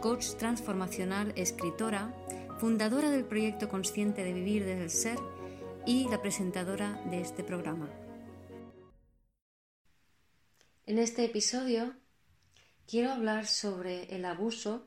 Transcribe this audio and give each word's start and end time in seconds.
coach 0.00 0.34
transformacional, 0.38 1.32
escritora, 1.36 2.14
fundadora 2.58 3.10
del 3.10 3.26
proyecto 3.26 3.68
Consciente 3.68 4.24
de 4.24 4.32
Vivir 4.32 4.64
desde 4.64 4.82
el 4.82 4.90
Ser 4.90 5.18
y 5.86 6.08
la 6.08 6.22
presentadora 6.22 7.02
de 7.10 7.20
este 7.20 7.44
programa. 7.44 7.90
En 10.86 10.98
este 10.98 11.24
episodio 11.24 11.94
quiero 12.86 13.12
hablar 13.12 13.46
sobre 13.46 14.14
el 14.14 14.24
abuso, 14.24 14.86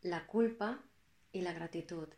la 0.00 0.26
culpa 0.26 0.82
y 1.30 1.42
la 1.42 1.52
gratitud. 1.52 2.08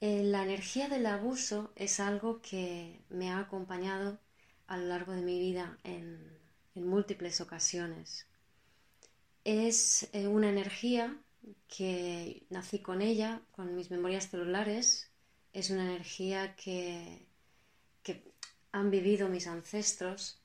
Eh, 0.00 0.24
la 0.24 0.42
energía 0.42 0.88
del 0.88 1.06
abuso 1.06 1.72
es 1.76 2.00
algo 2.00 2.42
que 2.42 3.04
me 3.08 3.30
ha 3.30 3.38
acompañado 3.38 4.18
a 4.66 4.76
lo 4.76 4.86
largo 4.86 5.12
de 5.12 5.22
mi 5.22 5.38
vida 5.38 5.78
en, 5.84 6.38
en 6.74 6.86
múltiples 6.86 7.40
ocasiones 7.40 8.25
es 9.46 10.08
eh, 10.12 10.26
una 10.26 10.48
energía 10.50 11.16
que 11.68 12.44
nací 12.50 12.80
con 12.80 13.00
ella, 13.00 13.42
con 13.52 13.76
mis 13.76 13.92
memorias 13.92 14.28
celulares, 14.28 15.12
es 15.52 15.70
una 15.70 15.84
energía 15.84 16.56
que, 16.56 17.24
han 18.72 18.90
vivido 18.90 19.30
mis 19.30 19.46
ancestros 19.46 20.38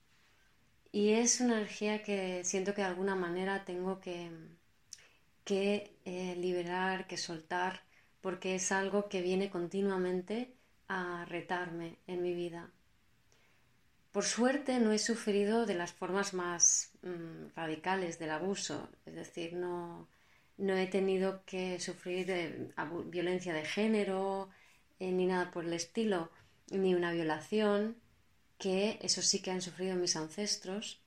y 0.93 1.09
es 1.09 1.41
una 1.41 1.57
energía 1.57 2.01
que 2.01 2.45
siento 2.45 2.73
que 2.73 2.79
de 2.79 2.87
alguna 2.87 3.13
manera 3.13 3.65
tengo 3.65 3.99
que, 3.99 4.31
que 5.43 5.97
eh, 6.05 6.35
liberar, 6.37 7.07
que 7.07 7.17
soltar, 7.17 7.83
porque 8.21 8.55
es 8.55 8.71
algo 8.71 9.09
que 9.09 9.21
viene 9.21 9.49
continuamente 9.49 10.53
a 10.87 11.25
retarme 11.25 11.97
en 12.07 12.21
mi 12.21 12.33
vida. 12.33 12.71
Por 14.11 14.25
suerte 14.25 14.79
no 14.79 14.91
he 14.91 14.99
sufrido 14.99 15.65
de 15.65 15.75
las 15.75 15.93
formas 15.93 16.33
más 16.33 16.91
mm, 17.01 17.55
radicales 17.55 18.19
del 18.19 18.31
abuso, 18.31 18.89
es 19.05 19.15
decir, 19.15 19.53
no, 19.53 20.07
he 20.57 20.87
tenido 20.87 21.43
que 21.45 21.79
sufrir 21.79 22.73
violencia 23.05 23.53
de 23.53 23.65
género 23.65 24.49
eh, 24.99 25.11
ni 25.11 25.25
nada 25.25 25.49
por 25.49 25.65
el 25.65 25.73
estilo, 25.73 26.29
ni 26.71 26.93
una 26.93 27.13
violación, 27.13 27.95
que 28.57 28.99
eso 29.01 29.21
sí 29.21 29.41
que 29.41 29.51
han 29.51 29.61
sufrido 29.61 29.95
mis 29.95 30.17
ancestros, 30.17 31.01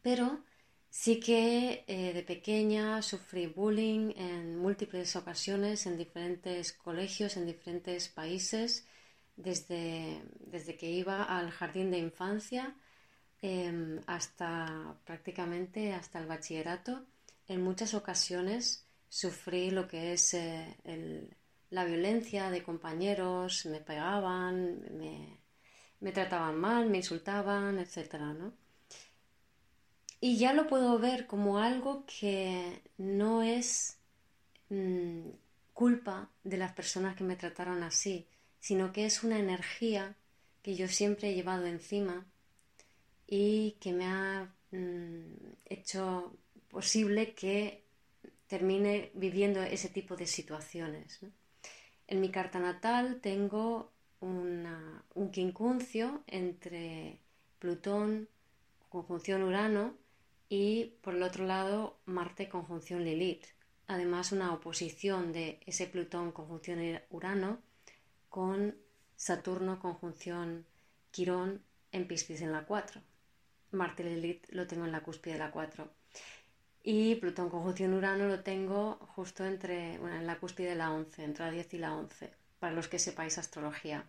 pero 0.00 0.44
sí 0.90 1.18
que 1.18 1.84
eh, 1.88 2.12
de 2.14 2.22
pequeña 2.22 3.02
sufrí 3.02 3.46
bullying 3.46 4.12
en 4.16 4.56
múltiples 4.56 5.16
ocasiones 5.16 5.86
en 5.86 5.98
diferentes 5.98 6.72
colegios, 6.72 7.36
en 7.36 7.46
diferentes 7.46 8.08
países 8.08 8.86
desde, 9.36 10.22
desde 10.38 10.76
que 10.76 10.90
iba 10.90 11.24
al 11.24 11.50
jardín 11.50 11.90
de 11.90 11.98
infancia 11.98 12.74
em, 13.42 14.00
hasta 14.06 14.96
prácticamente 15.04 15.94
hasta 15.94 16.18
el 16.18 16.26
bachillerato. 16.26 17.04
En 17.48 17.62
muchas 17.62 17.94
ocasiones 17.94 18.86
sufrí 19.08 19.70
lo 19.70 19.88
que 19.88 20.12
es 20.12 20.34
eh, 20.34 20.76
la 21.70 21.84
violencia 21.84 22.50
de 22.50 22.62
compañeros, 22.62 23.66
me 23.66 23.80
pegaban, 23.80 24.82
me, 26.00 26.12
trataban 26.12 26.58
mal, 26.58 26.90
me 26.90 26.98
insultaban, 26.98 27.78
etc. 27.78 28.16
Y 30.20 30.36
ya 30.36 30.52
lo 30.52 30.66
puedo 30.66 30.98
ver 30.98 31.26
como 31.26 31.58
algo 31.58 32.04
que 32.06 32.82
no 32.98 33.42
es 33.42 33.98
mm, 34.68 35.28
culpa 35.72 36.30
de 36.44 36.56
las 36.56 36.72
personas 36.72 37.16
que 37.16 37.24
me 37.24 37.36
trataron 37.36 37.82
así, 37.82 38.26
sino 38.60 38.92
que 38.92 39.06
es 39.06 39.24
una 39.24 39.38
energía 39.38 40.16
que 40.62 40.74
yo 40.74 40.88
siempre 40.88 41.30
he 41.30 41.34
llevado 41.34 41.66
encima 41.66 42.26
y 43.26 43.72
que 43.80 43.92
me 43.92 44.06
ha 44.06 44.54
mm, 44.70 45.54
hecho 45.64 46.36
posible 46.68 47.34
que 47.34 47.84
termine 48.46 49.10
viviendo 49.14 49.62
ese 49.62 49.88
tipo 49.88 50.16
de 50.16 50.26
situaciones. 50.26 51.20
En 52.06 52.20
mi 52.20 52.30
carta 52.30 52.58
natal 52.58 53.20
tengo 53.20 53.92
un 54.20 55.30
quincuncio 55.32 56.22
entre 56.26 57.20
Plutón, 57.58 58.28
conjunción 58.88 59.42
Urano, 59.42 59.94
y 60.48 60.96
por 61.00 61.14
el 61.14 61.22
otro 61.22 61.46
lado 61.46 62.00
Marte, 62.06 62.48
conjunción 62.48 63.04
Lilith. 63.04 63.46
Además, 63.86 64.32
una 64.32 64.52
oposición 64.52 65.32
de 65.32 65.60
ese 65.64 65.86
Plutón, 65.86 66.32
conjunción 66.32 66.80
Urano, 67.10 67.60
con 68.30 68.74
Saturno 69.16 69.78
conjunción 69.80 70.64
Quirón 71.10 71.62
en 71.92 72.06
Piscis 72.06 72.40
en 72.40 72.52
la 72.52 72.64
4. 72.64 73.02
Marte 73.72 74.04
Lilith 74.04 74.46
lo 74.50 74.66
tengo 74.66 74.86
en 74.86 74.92
la 74.92 75.02
cúspide 75.02 75.34
de 75.34 75.40
la 75.40 75.50
4. 75.50 75.86
Y 76.82 77.16
Plutón 77.16 77.50
conjunción 77.50 77.92
Urano 77.92 78.26
lo 78.26 78.42
tengo 78.42 78.94
justo 79.14 79.44
entre, 79.44 79.98
bueno, 79.98 80.16
en 80.16 80.26
la 80.26 80.38
cúspide 80.38 80.70
de 80.70 80.76
la 80.76 80.90
11, 80.92 81.24
entre 81.24 81.44
la 81.44 81.50
10 81.50 81.74
y 81.74 81.78
la 81.78 81.94
11, 81.94 82.30
para 82.58 82.72
los 82.72 82.88
que 82.88 82.98
sepáis 82.98 83.36
astrología. 83.36 84.06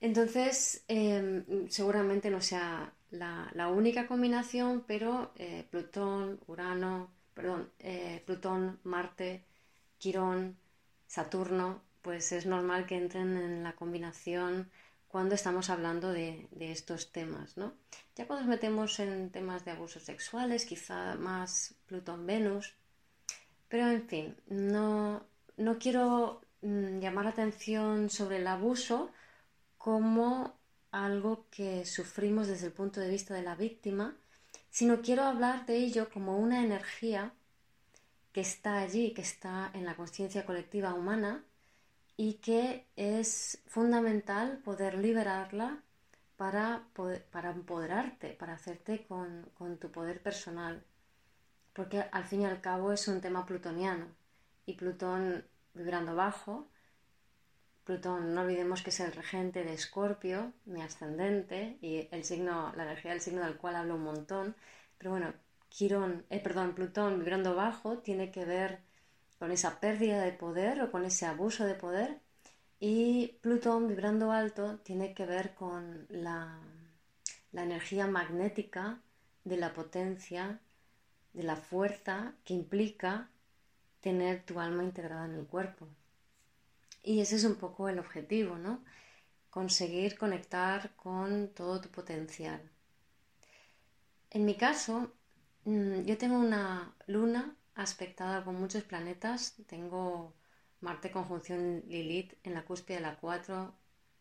Entonces, 0.00 0.82
em, 0.88 1.68
seguramente 1.68 2.30
no 2.30 2.40
sea 2.40 2.92
la, 3.10 3.68
única 3.68 4.06
combinación, 4.06 4.84
pero 4.86 5.32
eh, 5.36 5.64
Plutón, 5.70 6.40
Urano, 6.46 7.10
perdón, 7.34 7.70
eh, 7.78 8.22
Plutón, 8.24 8.80
Marte, 8.84 9.44
Quirón, 9.98 10.56
Saturno 11.06 11.82
pues 12.02 12.32
es 12.32 12.46
normal 12.46 12.86
que 12.86 12.96
entren 12.96 13.36
en 13.36 13.62
la 13.62 13.72
combinación 13.74 14.70
cuando 15.08 15.34
estamos 15.34 15.70
hablando 15.70 16.10
de, 16.10 16.48
estos 16.58 17.12
temas, 17.12 17.56
¿no? 17.56 17.74
Ya 18.16 18.26
cuando 18.26 18.46
nos 18.46 18.50
metemos 18.50 18.98
en 18.98 19.30
temas 19.30 19.64
de 19.64 19.72
abusos 19.72 20.02
sexuales, 20.02 20.64
quizá 20.64 21.16
más 21.16 21.74
Plutón-Venus, 21.86 22.74
pero 23.68 23.90
en 23.90 24.08
fin, 24.08 24.36
no, 24.48 25.22
no 25.58 25.78
quiero 25.78 26.40
mm, 26.62 26.98
llamar 27.00 27.26
la 27.26 27.30
atención 27.32 28.08
sobre 28.08 28.38
el 28.38 28.46
abuso 28.46 29.10
como 29.76 30.54
algo 30.90 31.46
que 31.50 31.84
sufrimos 31.84 32.48
desde 32.48 32.66
el 32.66 32.72
punto 32.72 33.00
de 33.00 33.10
vista 33.10 33.34
de 33.34 33.42
la 33.42 33.54
víctima, 33.54 34.16
sino 34.70 35.02
quiero 35.02 35.24
hablar 35.24 35.66
de 35.66 35.76
ello 35.76 36.08
como 36.10 36.38
una 36.38 36.64
energía 36.64 37.34
que 38.32 38.40
está 38.40 38.78
allí, 38.78 39.12
que 39.12 39.20
está 39.20 39.70
en 39.74 39.84
la 39.84 39.94
conciencia 39.94 40.46
colectiva 40.46 40.94
humana 40.94 41.44
y 42.22 42.34
que 42.34 42.86
es 42.94 43.60
fundamental 43.66 44.58
poder 44.58 44.94
liberarla 44.96 45.82
para, 46.36 46.84
para 47.32 47.50
empoderarte, 47.50 48.28
para 48.34 48.52
hacerte 48.52 49.04
con, 49.08 49.76
tu 49.80 49.90
poder 49.90 50.22
personal. 50.22 50.84
Porque 51.72 52.04
al 52.12 52.22
fin 52.22 52.42
y 52.42 52.44
al 52.44 52.60
cabo 52.60 52.92
es 52.92 53.08
un 53.08 53.20
tema 53.20 53.44
plutoniano 53.44 54.06
y 54.66 54.74
Plutón 54.74 55.44
vibrando 55.74 56.14
bajo. 56.14 56.68
Plutón, 57.82 58.32
no 58.36 58.42
olvidemos 58.42 58.82
que 58.82 58.90
es 58.90 59.00
el 59.00 59.10
regente 59.10 59.64
de 59.64 59.72
Escorpio, 59.74 60.52
mi 60.64 60.80
ascendente, 60.80 61.76
y 61.80 62.06
el 62.12 62.22
signo, 62.22 62.72
la 62.76 62.84
energía 62.84 63.10
del 63.10 63.20
signo 63.20 63.42
del 63.42 63.56
cual 63.56 63.74
hablo 63.74 63.96
un 63.96 64.04
montón. 64.04 64.54
Pero 64.96 65.10
bueno, 65.10 65.34
Quirón, 65.70 66.24
eh, 66.30 66.38
perdón, 66.38 66.76
Plutón 66.76 67.18
vibrando 67.18 67.56
bajo 67.56 67.98
tiene 67.98 68.30
que 68.30 68.44
ver 68.44 68.91
con 69.42 69.50
esa 69.50 69.80
pérdida 69.80 70.22
de 70.22 70.30
poder 70.30 70.80
o 70.82 70.92
con 70.92 71.04
ese 71.04 71.26
abuso 71.26 71.64
de 71.64 71.74
poder. 71.74 72.20
Y 72.78 73.38
Plutón 73.40 73.88
vibrando 73.88 74.30
alto 74.30 74.78
tiene 74.84 75.14
que 75.14 75.26
ver 75.26 75.56
con 75.56 76.06
la, 76.10 76.60
la 77.50 77.64
energía 77.64 78.06
magnética 78.06 79.00
de 79.42 79.56
la 79.56 79.74
potencia, 79.74 80.60
de 81.32 81.42
la 81.42 81.56
fuerza 81.56 82.34
que 82.44 82.54
implica 82.54 83.30
tener 84.00 84.44
tu 84.44 84.60
alma 84.60 84.84
integrada 84.84 85.24
en 85.24 85.34
el 85.34 85.46
cuerpo. 85.46 85.88
Y 87.02 87.18
ese 87.18 87.34
es 87.34 87.42
un 87.42 87.56
poco 87.56 87.88
el 87.88 87.98
objetivo, 87.98 88.58
¿no? 88.58 88.84
Conseguir 89.50 90.16
conectar 90.16 90.94
con 90.94 91.48
todo 91.48 91.80
tu 91.80 91.88
potencial. 91.88 92.62
En 94.30 94.44
mi 94.44 94.54
caso, 94.54 95.10
mm, 95.64 96.02
yo 96.02 96.16
tengo 96.16 96.38
una 96.38 96.94
luna 97.08 97.56
aspectada 97.74 98.44
con 98.44 98.56
muchos 98.56 98.82
planetas. 98.84 99.56
Tengo 99.66 100.34
Marte 100.80 101.12
conjunción 101.12 101.84
Lilith 101.86 102.34
en 102.42 102.54
la 102.54 102.64
cúspide 102.64 102.96
de 102.96 103.02
la 103.02 103.16
4, 103.16 103.72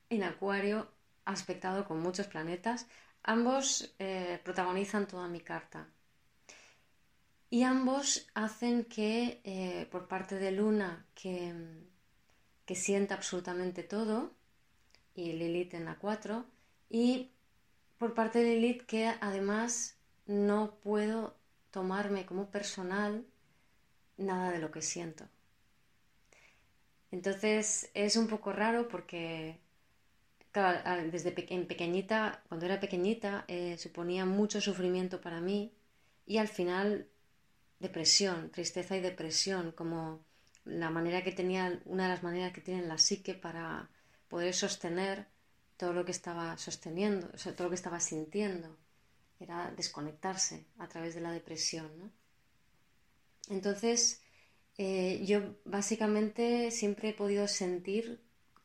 en 0.09 0.24
Acuario, 0.24 0.88
aspectado 1.25 1.86
con 1.86 2.00
muchos 2.00 2.27
planetas. 2.27 2.88
Ambos 3.24 3.94
eh, 3.98 4.39
protagonizan 4.44 5.07
toda 5.07 5.27
mi 5.27 5.42
carta. 5.42 5.88
Y 7.50 7.63
ambos 7.63 8.27
hacen 8.36 8.86
que 8.86 9.42
eh, 9.44 9.88
por 9.92 10.07
parte 10.07 10.36
de 10.36 10.51
Luna, 10.51 11.06
que, 11.15 11.54
que 12.65 12.75
sienta 12.75 13.15
absolutamente 13.15 13.83
todo, 13.83 14.31
y 15.15 15.33
Lilith 15.33 15.74
en 15.74 15.86
la 15.86 15.95
4, 15.95 16.45
y 16.89 17.31
por 17.97 18.13
parte 18.13 18.39
de 18.39 18.56
Lilith 18.56 18.86
que 18.86 19.07
además 19.19 19.97
no 20.27 20.75
puedo 20.81 21.36
tomarme 21.71 22.25
como 22.25 22.51
personal 22.51 23.25
nada 24.21 24.51
de 24.51 24.59
lo 24.59 24.71
que 24.71 24.81
siento. 24.81 25.25
Entonces 27.12 27.89
es 27.94 28.15
un 28.15 28.27
poco 28.27 28.53
raro 28.53 28.88
porque 28.88 29.59
desde 31.12 31.33
en 31.53 31.68
pequeñita, 31.68 32.44
cuando 32.47 32.65
era 32.65 32.79
pequeñita, 32.79 33.45
eh, 33.47 33.77
suponía 33.77 34.25
mucho 34.25 34.59
sufrimiento 34.59 35.21
para 35.21 35.39
mí 35.39 35.73
y 36.25 36.38
al 36.38 36.47
final 36.47 37.07
depresión, 37.79 38.51
tristeza 38.51 38.95
y 38.95 39.01
depresión, 39.01 39.71
como 39.71 40.23
la 40.65 40.89
manera 40.89 41.23
que 41.23 41.31
tenía, 41.31 41.81
una 41.85 42.03
de 42.03 42.09
las 42.09 42.23
maneras 42.23 42.53
que 42.53 42.62
tiene 42.62 42.85
la 42.85 42.97
psique 42.97 43.33
para 43.33 43.89
poder 44.27 44.53
sostener 44.53 45.27
todo 45.77 45.94
lo 45.94 46.06
que 46.06 46.12
estaba 46.12 46.57
sosteniendo, 46.57 47.27
todo 47.29 47.63
lo 47.63 47.69
que 47.69 47.75
estaba 47.75 48.00
sintiendo, 48.00 48.77
era 49.39 49.71
desconectarse 49.71 50.65
a 50.77 50.88
través 50.88 51.15
de 51.15 51.21
la 51.21 51.31
depresión. 51.31 52.12
Entonces, 53.49 54.21
eh, 54.77 55.23
yo 55.25 55.55
básicamente 55.65 56.71
siempre 56.71 57.09
he 57.09 57.13
podido 57.13 57.47
sentir 57.47 58.21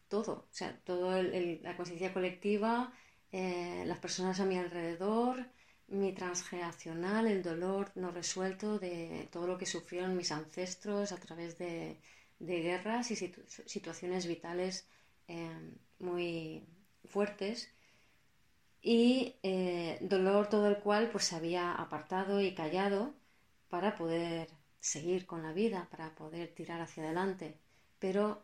todo, 0.09 0.47
o 0.51 0.55
sea, 0.55 0.79
toda 0.85 1.23
la 1.23 1.77
conciencia 1.77 2.13
colectiva, 2.13 2.93
eh, 3.33 3.85
las 3.87 3.99
personas 3.99 4.41
a 4.41 4.45
mi 4.45 4.57
alrededor, 4.57 5.47
mi 5.89 6.13
transgeneracional, 6.13 7.27
el 7.27 7.43
dolor 7.43 7.93
no 7.95 8.11
resuelto 8.11 8.79
de 8.79 9.29
todo 9.31 9.47
lo 9.47 9.59
que 9.59 9.67
sufrieron 9.67 10.17
mis 10.17 10.33
ancestros 10.33 11.13
a 11.13 11.17
través 11.17 11.59
de, 11.59 12.01
guerras 12.39 13.11
y 13.11 13.17
situaciones 13.17 14.27
vitales 14.27 14.87
eh, 15.29 15.51
muy 15.99 16.65
fuertes. 17.05 17.71
Y 18.83 19.37
eh, 19.43 19.99
dolor 20.01 20.49
todo 20.49 20.69
el 20.69 20.79
cual 20.79 21.11
pues 21.11 21.25
se 21.25 21.37
había 21.37 21.73
apartado 21.73 22.41
y 22.41 22.55
callado 22.55 23.15
para 23.69 23.97
poder 23.97 24.49
seguir 24.87 25.27
con 25.27 25.43
la 25.43 25.53
vida, 25.53 25.89
para 25.91 26.15
poder 26.15 26.49
tirar 26.55 26.81
hacia 26.81 27.03
adelante. 27.05 27.55
Pero 27.99 28.43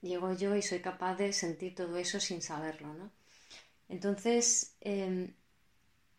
llego 0.00 0.32
yo 0.32 0.56
y 0.56 0.62
soy 0.62 0.80
capaz 0.80 1.16
de 1.16 1.32
sentir 1.32 1.74
todo 1.74 1.96
eso 1.98 2.18
sin 2.20 2.40
saberlo, 2.40 2.94
¿no? 2.94 3.10
Entonces, 3.88 4.76
em, 4.80 5.34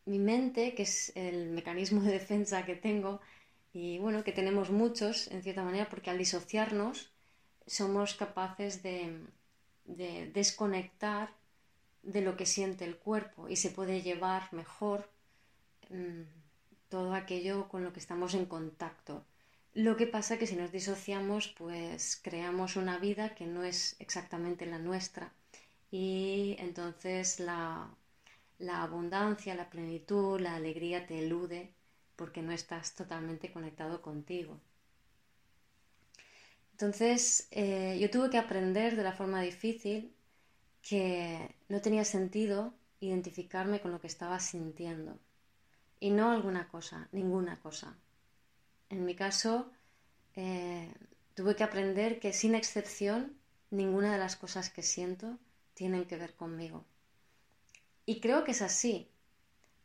mi 0.06 0.20
mente, 0.20 0.76
que 0.76 0.84
es 0.84 1.12
el 1.16 1.50
mecanismo 1.50 2.02
de 2.04 2.12
defensa 2.12 2.66
que 2.66 2.76
tengo, 2.76 3.20
y 3.74 3.98
bueno, 3.98 4.24
que 4.24 4.32
tenemos 4.32 4.70
muchos, 4.70 5.28
en 5.32 5.42
cierta 5.42 5.64
manera, 5.64 5.90
porque 5.90 6.12
al 6.12 6.18
disociarnos 6.18 7.12
somos 7.66 8.14
capaces 8.14 8.84
de, 8.84 9.26
desconectar 9.86 11.34
de 12.04 12.22
lo 12.22 12.38
que 12.38 12.46
siente 12.46 12.86
el 12.86 12.98
cuerpo 12.98 13.50
y 13.50 13.56
se 13.56 13.70
puede 13.72 14.02
llevar 14.02 14.52
mejor 14.54 15.10
mm, 15.90 16.45
todo 16.90 17.14
aquello 17.14 17.68
con 17.70 17.84
lo 17.84 17.94
que 17.94 18.00
estamos 18.00 18.34
en 18.34 18.46
contacto. 18.46 19.26
Lo 19.74 19.98
que 19.98 20.08
pasa 20.08 20.38
que 20.38 20.48
si 20.48 20.56
nos 20.56 20.72
disociamos, 20.72 21.50
pues 21.50 22.20
creamos 22.24 22.76
una 22.78 22.98
vida 23.00 23.36
que 23.36 23.46
no 23.46 23.64
es 23.64 23.96
exactamente 24.00 24.66
la 24.66 24.80
nuestra 24.80 25.34
y 25.92 26.56
entonces 26.60 27.40
la, 27.40 27.90
la 28.60 28.84
abundancia, 28.84 29.56
la 29.56 29.70
plenitud, 29.70 30.40
la 30.40 30.56
alegría 30.56 31.06
te 31.08 31.20
elude 31.20 31.74
porque 32.16 32.42
no 32.42 32.52
estás 32.52 32.96
totalmente 32.96 33.52
conectado 33.52 34.02
contigo. 34.02 34.60
Entonces 36.72 37.48
eh, 37.52 37.98
yo 38.00 38.10
tuve 38.10 38.30
que 38.30 38.38
aprender 38.38 38.96
de 38.96 39.04
la 39.04 39.14
forma 39.14 39.42
difícil 39.42 40.14
que 40.82 41.56
no 41.70 41.82
tenía 41.82 42.06
sentido 42.06 42.74
identificarme 43.00 43.82
con 43.82 43.92
lo 43.92 44.00
que 44.00 44.08
estaba 44.08 44.40
sintiendo 44.40 45.20
y 46.00 46.12
no 46.12 46.32
alguna 46.32 46.68
cosa, 46.68 47.08
ninguna 47.12 47.60
cosa. 47.62 47.96
En 48.90 49.06
mi 49.06 49.16
caso, 49.16 49.72
eh, 50.36 50.94
tuve 51.34 51.56
que 51.56 51.64
aprender 51.64 52.20
que 52.20 52.34
sin 52.34 52.56
excepción 52.56 53.38
ninguna 53.72 54.14
de 54.14 54.20
las 54.20 54.36
cosas 54.36 54.70
que 54.70 54.84
siento 54.84 55.38
tienen 55.74 56.06
que 56.06 56.18
ver 56.18 56.36
conmigo. 56.36 56.86
Y 58.06 58.20
creo 58.20 58.44
que 58.44 58.52
es 58.52 58.62
así. 58.62 59.10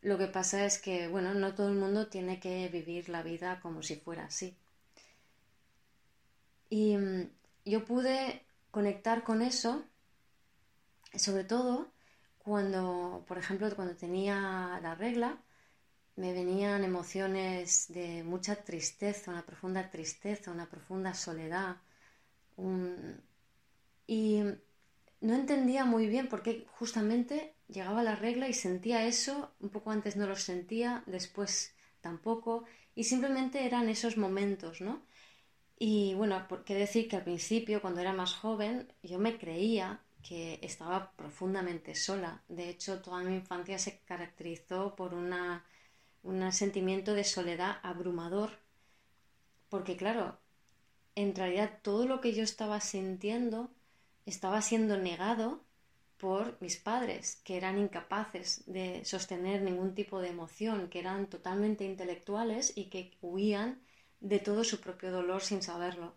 Lo 0.02 0.18
que 0.18 0.26
pasa 0.26 0.64
es 0.64 0.78
que, 0.78 1.08
bueno, 1.08 1.34
no 1.34 1.54
todo 1.54 1.68
el 1.68 1.76
mundo 1.76 2.08
tiene 2.08 2.40
que 2.40 2.68
vivir 2.68 3.08
la 3.08 3.22
vida 3.22 3.60
como 3.60 3.82
si 3.82 3.96
fuera 3.96 4.24
así. 4.24 4.56
Y 6.70 6.96
mm, 6.96 7.30
yo 7.64 7.84
pude 7.84 8.44
conectar 8.70 9.24
con 9.24 9.42
eso, 9.42 9.84
sobre 11.14 11.44
todo 11.44 11.88
cuando, 12.38 13.24
por 13.26 13.38
ejemplo, 13.38 13.74
cuando 13.74 13.96
tenía 13.96 14.78
la 14.82 14.94
regla, 14.94 15.38
me 16.20 16.34
venían 16.34 16.84
emociones 16.84 17.86
de 17.88 18.22
mucha 18.22 18.54
tristeza, 18.56 19.30
una 19.30 19.46
profunda 19.46 19.90
tristeza, 19.90 20.50
una 20.50 20.68
profunda 20.68 21.14
soledad. 21.14 21.76
Y 24.06 24.42
no 25.22 25.34
entendía 25.34 25.86
muy 25.86 26.06
bien 26.08 26.28
por 26.28 26.42
qué 26.42 26.66
justamente 26.78 27.54
llegaba 27.68 28.02
la 28.02 28.16
regla 28.16 28.48
y 28.48 28.54
sentía 28.54 29.06
eso, 29.06 29.50
un 29.60 29.70
poco 29.70 29.92
antes 29.92 30.16
no 30.16 30.26
lo 30.26 30.36
sentía, 30.36 31.02
después 31.06 31.74
tampoco, 32.02 32.64
y 32.94 33.04
simplemente 33.04 33.64
eran 33.64 33.88
esos 33.88 34.18
momentos, 34.18 34.82
¿no? 34.82 35.02
Y 35.78 36.12
bueno, 36.14 36.46
por 36.48 36.64
qué 36.64 36.74
decir 36.74 37.08
que 37.08 37.16
al 37.16 37.24
principio, 37.24 37.80
cuando 37.80 38.00
era 38.00 38.12
más 38.12 38.34
joven, 38.34 38.92
yo 39.02 39.18
me 39.18 39.38
creía 39.38 40.00
que 40.22 40.58
estaba 40.60 41.12
profundamente 41.12 41.94
sola. 41.94 42.42
De 42.48 42.68
hecho, 42.68 43.00
toda 43.00 43.22
mi 43.22 43.34
infancia 43.34 43.78
se 43.78 44.00
caracterizó 44.00 44.94
por 44.94 45.14
una, 45.14 45.64
un 46.22 46.52
sentimiento 46.52 47.14
de 47.14 47.24
soledad 47.24 47.78
abrumador, 47.82 48.50
porque 49.68 49.96
claro, 49.96 50.38
en 51.14 51.34
realidad 51.34 51.78
todo 51.82 52.06
lo 52.06 52.20
que 52.20 52.34
yo 52.34 52.42
estaba 52.42 52.80
sintiendo 52.80 53.70
estaba 54.26 54.62
siendo 54.62 54.96
negado 54.96 55.64
por 56.18 56.58
mis 56.60 56.76
padres, 56.76 57.40
que 57.44 57.56
eran 57.56 57.78
incapaces 57.78 58.62
de 58.66 59.04
sostener 59.04 59.62
ningún 59.62 59.94
tipo 59.94 60.20
de 60.20 60.28
emoción, 60.28 60.88
que 60.88 60.98
eran 60.98 61.28
totalmente 61.28 61.84
intelectuales 61.84 62.72
y 62.76 62.84
que 62.90 63.16
huían 63.22 63.80
de 64.20 64.38
todo 64.38 64.62
su 64.64 64.80
propio 64.80 65.10
dolor 65.10 65.40
sin 65.40 65.62
saberlo. 65.62 66.14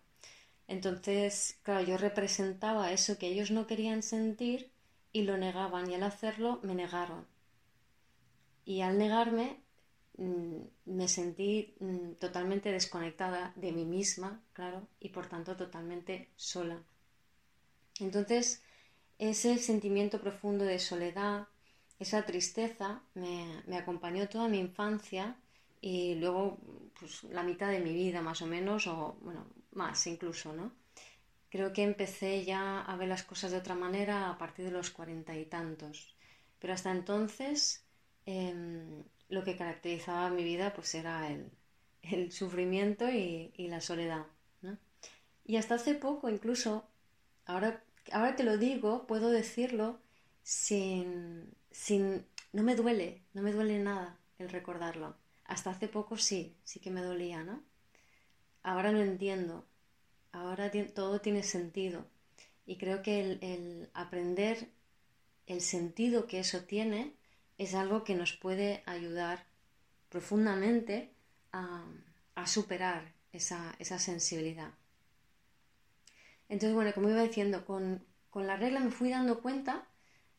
Entonces, 0.68 1.58
claro, 1.62 1.84
yo 1.84 1.96
representaba 1.96 2.92
eso 2.92 3.18
que 3.18 3.28
ellos 3.28 3.50
no 3.50 3.66
querían 3.66 4.02
sentir 4.02 4.70
y 5.12 5.22
lo 5.22 5.38
negaban 5.38 5.90
y 5.90 5.94
al 5.94 6.02
hacerlo 6.02 6.60
me 6.62 6.74
negaron. 6.74 7.26
Y 8.66 8.82
al 8.82 8.98
negarme 8.98 9.63
me 10.16 11.08
sentí 11.08 11.74
mm, 11.80 12.12
totalmente 12.20 12.70
desconectada 12.70 13.52
de 13.56 13.72
mí 13.72 13.84
misma, 13.84 14.40
claro, 14.52 14.86
y 15.00 15.08
por 15.08 15.26
tanto 15.26 15.56
totalmente 15.56 16.28
sola. 16.36 16.82
Entonces, 18.00 18.62
ese 19.18 19.58
sentimiento 19.58 20.20
profundo 20.20 20.64
de 20.64 20.78
soledad, 20.78 21.48
esa 21.98 22.24
tristeza, 22.24 23.02
me, 23.14 23.76
acompañó 23.76 24.28
toda 24.28 24.48
mi 24.48 24.58
infancia 24.58 25.36
y 25.80 26.14
luego 26.16 26.58
pues, 26.98 27.24
la 27.24 27.42
mitad 27.42 27.70
de 27.70 27.80
mi 27.80 27.92
vida 27.92 28.22
más 28.22 28.42
o 28.42 28.46
menos, 28.46 28.86
o 28.86 29.16
bueno, 29.20 29.46
más 29.72 30.06
incluso, 30.06 30.52
¿no? 30.52 30.72
Creo 31.50 31.72
que 31.72 31.84
empecé 31.84 32.44
ya 32.44 32.80
a 32.80 32.96
ver 32.96 33.08
las 33.08 33.22
cosas 33.22 33.52
de 33.52 33.58
otra 33.58 33.76
manera 33.76 34.28
a 34.30 34.38
partir 34.38 34.64
de 34.64 34.72
los 34.72 34.90
cuarenta 34.90 35.36
y 35.36 35.44
tantos. 35.44 36.16
Pero 36.58 36.72
hasta 36.72 36.90
entonces 36.90 37.84
em, 38.26 39.04
lo 39.34 39.44
que 39.44 39.56
caracterizaba 39.56 40.30
mi 40.30 40.44
vida 40.44 40.72
pues 40.74 40.94
era 40.94 41.28
el, 42.02 42.32
sufrimiento 42.32 43.10
y, 43.10 43.52
y, 43.56 43.68
la 43.68 43.80
soledad. 43.80 44.26
¿no? 44.62 44.78
Y 45.44 45.56
hasta 45.56 45.74
hace 45.74 45.94
poco 45.94 46.28
incluso 46.28 46.86
ahora, 47.46 47.82
ahora 48.12 48.36
que 48.36 48.42
lo 48.44 48.58
digo, 48.58 49.06
puedo 49.06 49.30
decirlo 49.30 49.98
sin, 50.42 51.54
sin... 51.70 52.26
No 52.52 52.62
me 52.62 52.76
duele, 52.76 53.22
no 53.32 53.42
me 53.42 53.52
duele 53.52 53.78
nada 53.78 54.18
el 54.38 54.48
recordarlo. 54.48 55.16
Hasta 55.44 55.70
hace 55.70 55.88
poco 55.88 56.16
sí, 56.16 56.56
sí 56.64 56.80
que 56.80 56.90
me 56.90 57.02
dolía, 57.02 57.42
¿no? 57.42 57.62
Ahora 58.62 58.92
lo 58.92 59.00
entiendo, 59.00 59.66
ahora 60.32 60.70
todo 60.94 61.20
tiene 61.20 61.42
sentido. 61.42 62.06
Y 62.66 62.76
creo 62.76 63.02
que 63.02 63.20
el, 63.20 63.90
aprender 63.92 64.68
el 65.46 65.60
sentido 65.60 66.26
que 66.26 66.40
eso 66.40 66.62
tiene 66.62 67.12
es 67.58 67.74
algo 67.74 68.04
que 68.04 68.14
nos 68.14 68.32
puede 68.32 68.82
ayudar 68.86 69.44
profundamente 70.08 71.12
a, 71.52 71.84
superar 72.46 73.12
esa, 73.32 73.74
esa 73.78 73.98
sensibilidad. 73.98 74.72
Entonces, 76.48 76.74
bueno, 76.74 76.92
como 76.92 77.08
iba 77.08 77.22
diciendo, 77.22 77.64
con, 77.64 78.04
la 78.34 78.56
regla 78.56 78.80
me 78.80 78.90
fui 78.90 79.10
dando 79.10 79.40
cuenta 79.40 79.86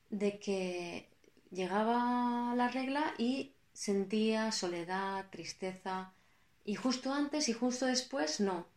de 0.10 0.40
que 0.40 1.10
llegaba 1.52 2.54
la 2.56 2.68
regla 2.68 3.14
y 3.18 3.54
sentía 3.74 4.52
soledad, 4.52 5.30
tristeza 5.30 6.14
Y 6.64 6.76
justo 6.76 7.14
antes 7.14 7.48
y 7.50 7.54
justo 7.54 7.86
después 7.86 8.40
no. 8.40 8.68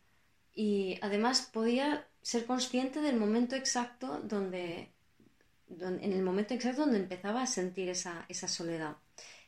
Y 0.53 0.97
además 1.01 1.49
podía 1.53 2.07
ser 2.21 2.45
consciente 2.45 3.01
del 3.01 3.17
momento 3.17 3.55
exacto 3.55 4.19
donde, 4.23 4.91
en 5.69 6.13
el 6.13 6.23
momento 6.23 6.53
exacto 6.53 6.81
donde 6.81 6.97
empezaba 6.99 7.41
a 7.41 7.47
sentir 7.47 7.89
esa, 7.89 8.25
esa 8.27 8.47
soledad. 8.47 8.97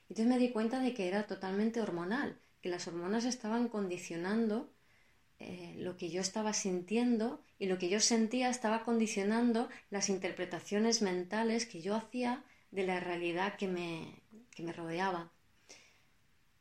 Entonces 0.09 0.27
me 0.27 0.39
di 0.39 0.51
cuenta 0.51 0.79
de 0.79 0.93
que 0.93 1.07
era 1.07 1.25
totalmente 1.25 1.81
hormonal, 1.81 2.37
que 2.61 2.69
las 2.69 2.87
hormonas 2.87 3.25
estaban 3.25 3.69
condicionando 3.69 4.69
eh, 5.39 5.73
lo 5.79 5.97
que 5.97 6.09
yo 6.09 6.21
estaba 6.21 6.53
sintiendo 6.53 7.41
y 7.57 7.65
lo 7.65 7.79
que 7.79 7.89
yo 7.89 7.99
sentía 7.99 8.49
estaba 8.49 8.83
condicionando 8.83 9.69
las 9.89 10.09
interpretaciones 10.09 11.01
mentales 11.01 11.65
que 11.65 11.81
yo 11.81 11.95
hacía 11.95 12.43
de 12.69 12.83
la 12.83 12.99
realidad 12.99 13.55
que 13.55 13.67
me, 13.67 14.21
que 14.51 14.63
me 14.63 14.73
rodeaba. 14.73 15.31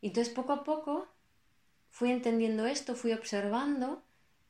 Y 0.00 0.08
entonces 0.08 0.32
poco 0.32 0.52
a 0.52 0.64
poco 0.64 1.08
fui 1.90 2.10
entendiendo 2.10 2.66
esto, 2.66 2.94
fui 2.94 3.12
observando 3.12 4.02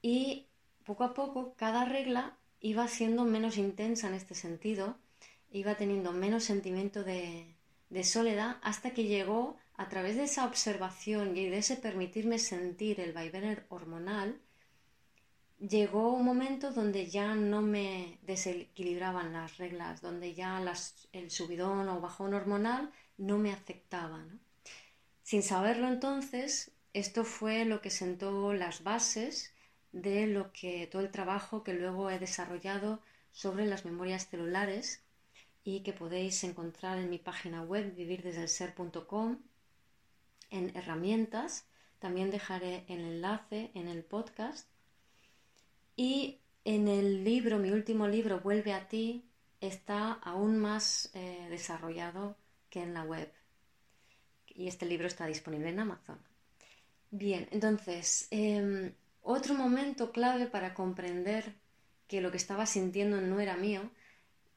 y 0.02 0.46
poco 0.84 1.04
a 1.04 1.14
poco 1.14 1.54
cada 1.56 1.84
regla 1.84 2.36
iba 2.60 2.86
siendo 2.88 3.24
menos 3.24 3.56
intensa 3.56 4.08
en 4.08 4.14
este 4.14 4.34
sentido, 4.34 4.98
iba 5.50 5.74
teniendo 5.76 6.12
menos 6.12 6.44
sentimiento 6.44 7.02
de, 7.02 7.56
de 7.90 8.04
soledad 8.04 8.58
hasta 8.62 8.92
que 8.92 9.04
llegó 9.04 9.56
a 9.76 9.88
través 9.88 10.16
de 10.16 10.24
esa 10.24 10.44
observación 10.44 11.36
y 11.36 11.48
de 11.48 11.58
ese 11.58 11.76
permitirme 11.76 12.38
sentir 12.38 13.00
el 13.00 13.12
vaivén 13.12 13.64
hormonal, 13.68 14.40
llegó 15.58 16.12
un 16.12 16.24
momento 16.24 16.70
donde 16.72 17.06
ya 17.06 17.34
no 17.34 17.62
me 17.62 18.18
desequilibraban 18.22 19.32
las 19.32 19.58
reglas, 19.58 20.00
donde 20.00 20.34
ya 20.34 20.62
el 21.12 21.30
subidón 21.30 21.88
o 21.88 22.00
bajón 22.00 22.34
hormonal 22.34 22.90
no 23.18 23.38
me 23.38 23.52
afectaba. 23.52 24.24
Sin 25.22 25.42
saberlo 25.42 25.88
entonces, 25.88 26.72
esto 26.92 27.24
fue 27.24 27.64
lo 27.64 27.80
que 27.80 27.90
sentó 27.90 28.52
las 28.52 28.82
bases 28.82 29.52
de 29.92 30.26
lo 30.26 30.52
que 30.52 30.86
todo 30.86 31.02
el 31.02 31.10
trabajo 31.10 31.62
que 31.64 31.74
luego 31.74 32.10
he 32.10 32.18
desarrollado 32.18 33.00
sobre 33.32 33.66
las 33.66 33.84
memorias 33.84 34.28
celulares 34.28 35.02
y 35.64 35.80
que 35.80 35.92
podéis 35.92 36.42
encontrar 36.44 36.98
en 36.98 37.10
mi 37.10 37.18
página 37.18 37.62
web 37.62 37.94
vivirdesdelser.com 37.94 39.38
en 40.50 40.76
herramientas. 40.76 41.66
También 41.98 42.30
dejaré 42.30 42.84
el 42.88 43.00
enlace 43.00 43.70
en 43.74 43.88
el 43.88 44.02
podcast. 44.02 44.68
Y 45.96 46.40
en 46.64 46.88
el 46.88 47.24
libro, 47.24 47.58
mi 47.58 47.70
último 47.70 48.08
libro, 48.08 48.40
Vuelve 48.40 48.72
a 48.72 48.88
ti, 48.88 49.24
está 49.60 50.12
aún 50.12 50.58
más 50.58 51.10
eh, 51.14 51.46
desarrollado 51.50 52.36
que 52.70 52.82
en 52.82 52.94
la 52.94 53.04
web. 53.04 53.30
Y 54.48 54.68
este 54.68 54.86
libro 54.86 55.06
está 55.06 55.26
disponible 55.26 55.68
en 55.68 55.80
Amazon. 55.80 56.18
Bien, 57.10 57.48
entonces, 57.50 58.28
em, 58.30 58.92
otro 59.22 59.54
momento 59.54 60.12
clave 60.12 60.46
para 60.46 60.74
comprender 60.74 61.54
que 62.08 62.20
lo 62.20 62.30
que 62.30 62.36
estaba 62.36 62.66
sintiendo 62.66 63.20
no 63.20 63.40
era 63.40 63.56
mío 63.56 63.90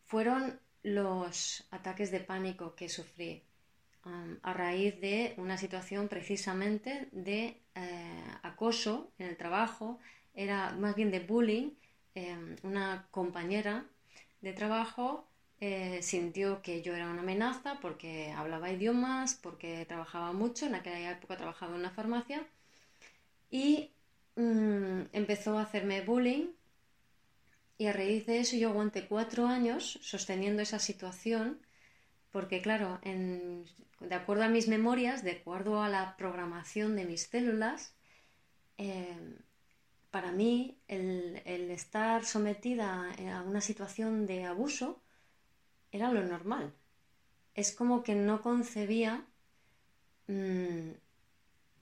fueron 0.05 0.59
los 0.83 1.65
ataques 1.71 2.11
de 2.11 2.19
pánico 2.19 2.75
que 2.75 2.89
sufrí 2.89 3.43
a 4.41 4.53
raíz 4.53 4.99
de 4.99 5.33
una 5.37 5.57
situación 5.57 6.09
precisamente 6.09 7.07
de 7.13 7.61
eh, 7.75 8.23
acoso 8.41 9.11
en 9.17 9.27
el 9.27 9.37
trabajo, 9.37 9.97
era 10.33 10.71
más 10.71 10.95
bien 10.95 11.09
de 11.09 11.21
bullying. 11.21 11.71
Em, 12.15 12.57
una 12.63 13.07
compañera 13.11 13.85
de 14.41 14.53
trabajo 14.53 15.25
eh, 15.61 15.99
sintió 16.01 16.61
que 16.61 16.81
yo 16.81 16.93
era 16.93 17.09
una 17.09 17.21
amenaza 17.21 17.79
porque 17.79 18.31
hablaba 18.35 18.71
idiomas, 18.71 19.35
porque 19.35 19.85
trabajaba 19.85 20.33
mucho, 20.33 20.65
en 20.65 20.75
aquella 20.75 21.11
época 21.11 21.37
trabajaba 21.37 21.73
en 21.73 21.79
una 21.79 21.89
farmacia, 21.91 22.45
y 23.49 23.91
mm, 24.35 25.01
empezó 25.13 25.57
a 25.57 25.63
hacerme 25.63 26.01
bullying. 26.01 26.47
Y 27.77 27.87
a 27.87 27.93
raíz 27.93 28.25
de 28.25 28.39
eso 28.39 28.55
yo 28.55 28.69
aguanté 28.69 29.07
cuatro 29.07 29.47
años 29.47 29.99
sosteniendo 30.01 30.61
esa 30.61 30.79
situación 30.79 31.59
porque 32.33 32.63
claro, 32.63 32.99
de 33.03 34.15
acuerdo 34.15 34.43
a 34.43 34.49
mis 34.49 34.67
memorias, 34.67 35.23
de 35.23 35.33
acuerdo 35.33 35.83
a 35.83 35.87
la 35.87 36.17
programación 36.17 36.95
de 36.95 37.05
mis 37.05 37.27
células, 37.27 37.93
eh, 38.79 39.37
para 40.09 40.31
mí 40.31 40.75
el, 40.87 41.39
estar 41.45 42.25
sometida 42.25 43.13
a 43.35 43.43
una 43.43 43.61
situación 43.61 44.25
de 44.25 44.45
abuso 44.45 44.99
era 45.91 46.11
lo 46.11 46.23
normal. 46.23 46.73
Es 47.53 47.71
como 47.71 48.01
que 48.01 48.15
no 48.15 48.41
concebía, 48.41 49.27
mm, 50.27 50.89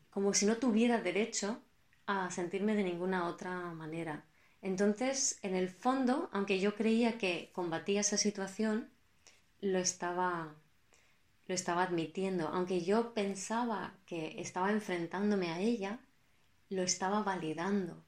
como 0.10 0.34
si 0.34 0.46
no 0.46 0.58
tuviera 0.58 1.00
derecho 1.00 1.62
a 2.06 2.30
sentirme 2.32 2.76
de 2.76 2.84
ninguna 2.84 3.28
otra 3.28 3.74
manera. 3.74 4.26
Entonces, 4.62 5.40
en 5.42 5.56
el 5.56 5.70
fondo, 5.70 6.30
aunque 6.32 6.60
yo 6.60 6.76
creía 6.76 7.18
que 7.18 7.52
combatía 7.54 8.02
esa 8.02 8.18
situación, 8.18 8.90
lo 9.60 9.80
estaba, 9.80 10.56
lo 11.48 11.56
estaba 11.56 11.84
admitiendo. 11.84 12.48
Aunque 12.50 12.82
yo 12.82 13.14
pensaba 13.14 13.96
que 14.06 14.40
estaba 14.40 14.72
enfrentándome 14.72 15.52
a 15.52 15.60
ella, 15.60 16.00
lo 16.70 16.84
estaba 16.84 17.24
validando. 17.24 18.04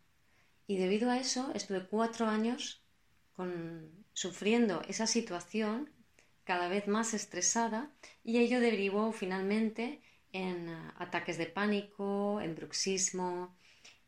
Y 0.67 0.77
debido 0.77 1.09
a 1.09 1.17
eso 1.17 1.51
estuve 1.53 1.85
cuatro 1.87 2.27
años 2.27 2.81
con, 3.35 3.91
sufriendo 4.13 4.81
esa 4.87 5.07
situación 5.07 5.89
cada 6.43 6.67
vez 6.67 6.87
más 6.87 7.13
estresada 7.13 7.91
y 8.23 8.37
ello 8.37 8.59
derivó 8.59 9.11
finalmente 9.11 10.01
en 10.31 10.69
ataques 10.97 11.37
de 11.37 11.45
pánico, 11.45 12.41
en 12.41 12.55
bruxismo 12.55 13.55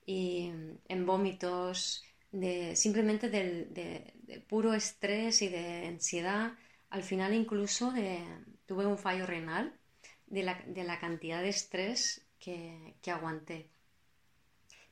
y 0.06 0.52
en 0.88 1.06
vómitos, 1.06 2.04
de, 2.32 2.76
simplemente 2.76 3.30
de 3.30 4.46
puro 4.48 4.74
estrés 4.74 5.42
y 5.42 5.48
de 5.48 5.88
ansiedad 5.88 6.54
al 6.96 7.04
final 7.04 7.34
incluso 7.34 7.94
tuve 8.66 8.86
un 8.86 8.98
fallo 8.98 9.26
renal 9.26 9.74
de 10.28 10.44
la, 10.44 11.00
cantidad 11.00 11.42
de 11.42 11.50
estrés 11.50 12.26
que, 12.40 12.96
aguanté. 13.08 13.70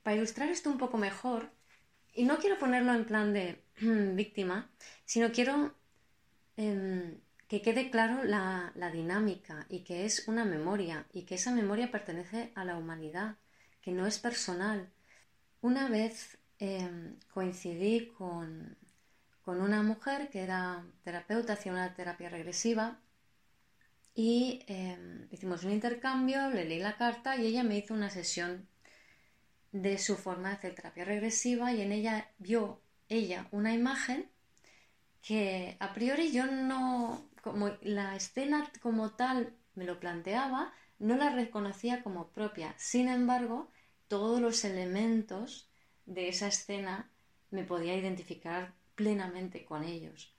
Para 0.03 0.17
ilustrar 0.17 0.49
esto 0.49 0.69
un 0.69 0.77
poco 0.77 0.97
mejor, 0.97 1.49
y 2.13 2.25
no 2.25 2.39
quiero 2.39 2.59
ponerlo 2.59 2.93
en 2.93 3.05
plan 3.05 3.33
de 3.33 3.63
víctima, 4.15 4.69
sino 5.05 5.31
quiero 5.31 5.73
em, 6.57 7.19
que 7.47 7.61
quede 7.61 7.89
claro 7.89 8.23
la, 8.25 8.73
dinámica 8.91 9.65
y 9.69 9.85
que 9.85 10.03
es 10.03 10.27
una 10.27 10.43
memoria 10.43 11.07
y 11.13 11.23
que 11.23 11.35
esa 11.35 11.51
memoria 11.51 11.89
pertenece 11.89 12.51
a 12.55 12.65
la 12.65 12.77
humanidad, 12.77 13.37
que 13.81 13.91
no 13.91 14.05
es 14.05 14.19
personal. 14.19 14.91
Una 15.63 15.87
vez 15.87 16.37
em, 16.59 17.15
coincidí 17.33 18.07
con, 18.17 18.77
con 19.45 19.61
una 19.61 19.81
mujer 19.81 20.29
que 20.29 20.41
era 20.43 20.83
terapeuta, 21.05 21.53
hacía 21.53 21.71
una 21.71 21.93
terapia 21.93 22.27
regresiva 22.27 22.99
y 24.13 24.65
em, 24.67 25.29
hicimos 25.31 25.63
un 25.63 25.71
intercambio, 25.71 26.49
le 26.49 26.65
leí 26.65 26.79
la 26.79 26.97
carta 26.97 27.37
y 27.37 27.45
ella 27.45 27.63
me 27.63 27.77
hizo 27.77 27.93
una 27.93 28.09
sesión 28.09 28.67
de 29.71 29.97
su 29.99 30.17
forma 30.17 30.49
de 30.49 30.55
hacer 30.55 30.75
terapia 30.75 31.05
regresiva 31.05 31.71
y 31.71 31.81
en 31.81 31.93
ella 31.93 32.29
vio 32.39 32.81
ella 33.07 33.47
una 33.51 33.73
imagen 33.73 34.29
que 35.21 35.77
a 35.79 35.93
priori 35.93 36.33
yo 36.33 36.45
no, 36.45 37.29
como 37.41 37.71
la 37.81 38.17
escena 38.17 38.69
como 38.81 39.11
tal 39.11 39.55
me 39.75 39.85
lo 39.85 39.97
planteaba, 40.01 40.73
no 40.99 41.15
la 41.15 41.29
reconocía 41.29 42.03
como 42.03 42.27
propia. 42.33 42.75
Sin 42.77 43.07
embargo, 43.07 43.69
todos 44.13 44.39
los 44.39 44.63
elementos 44.63 45.67
de 46.05 46.29
esa 46.29 46.45
escena 46.45 47.09
me 47.49 47.63
podía 47.63 47.97
identificar 47.97 48.75
plenamente 48.93 49.65
con 49.65 49.83
ellos. 49.83 50.35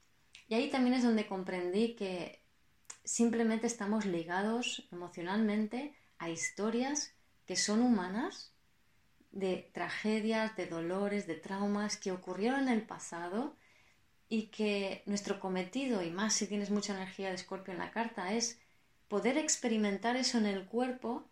Y 0.46 0.54
ahí 0.54 0.70
también 0.70 0.94
es 0.94 1.02
donde 1.02 1.26
comprendí 1.26 1.96
que 1.96 2.40
simplemente 3.02 3.66
estamos 3.66 4.06
ligados 4.06 4.86
emocionalmente 4.92 5.92
a 6.18 6.30
historias 6.30 7.14
que 7.46 7.56
son 7.56 7.80
humanas, 7.82 8.52
de 9.32 9.68
tragedias, 9.74 10.54
de 10.54 10.66
dolores, 10.66 11.26
de 11.26 11.34
traumas 11.34 11.96
que 11.96 12.12
ocurrieron 12.12 12.68
en 12.68 12.68
el 12.68 12.82
pasado 12.82 13.56
y 14.28 14.52
que 14.52 15.02
nuestro 15.06 15.40
cometido, 15.40 16.00
y 16.04 16.10
más 16.10 16.34
si 16.34 16.46
tienes 16.46 16.70
mucha 16.70 16.94
energía 16.94 17.30
de 17.30 17.34
escorpio 17.34 17.72
en 17.72 17.80
la 17.80 17.90
carta, 17.90 18.34
es 18.34 18.60
poder 19.08 19.36
experimentar 19.36 20.14
eso 20.14 20.38
en 20.38 20.46
el 20.46 20.64
cuerpo 20.64 21.28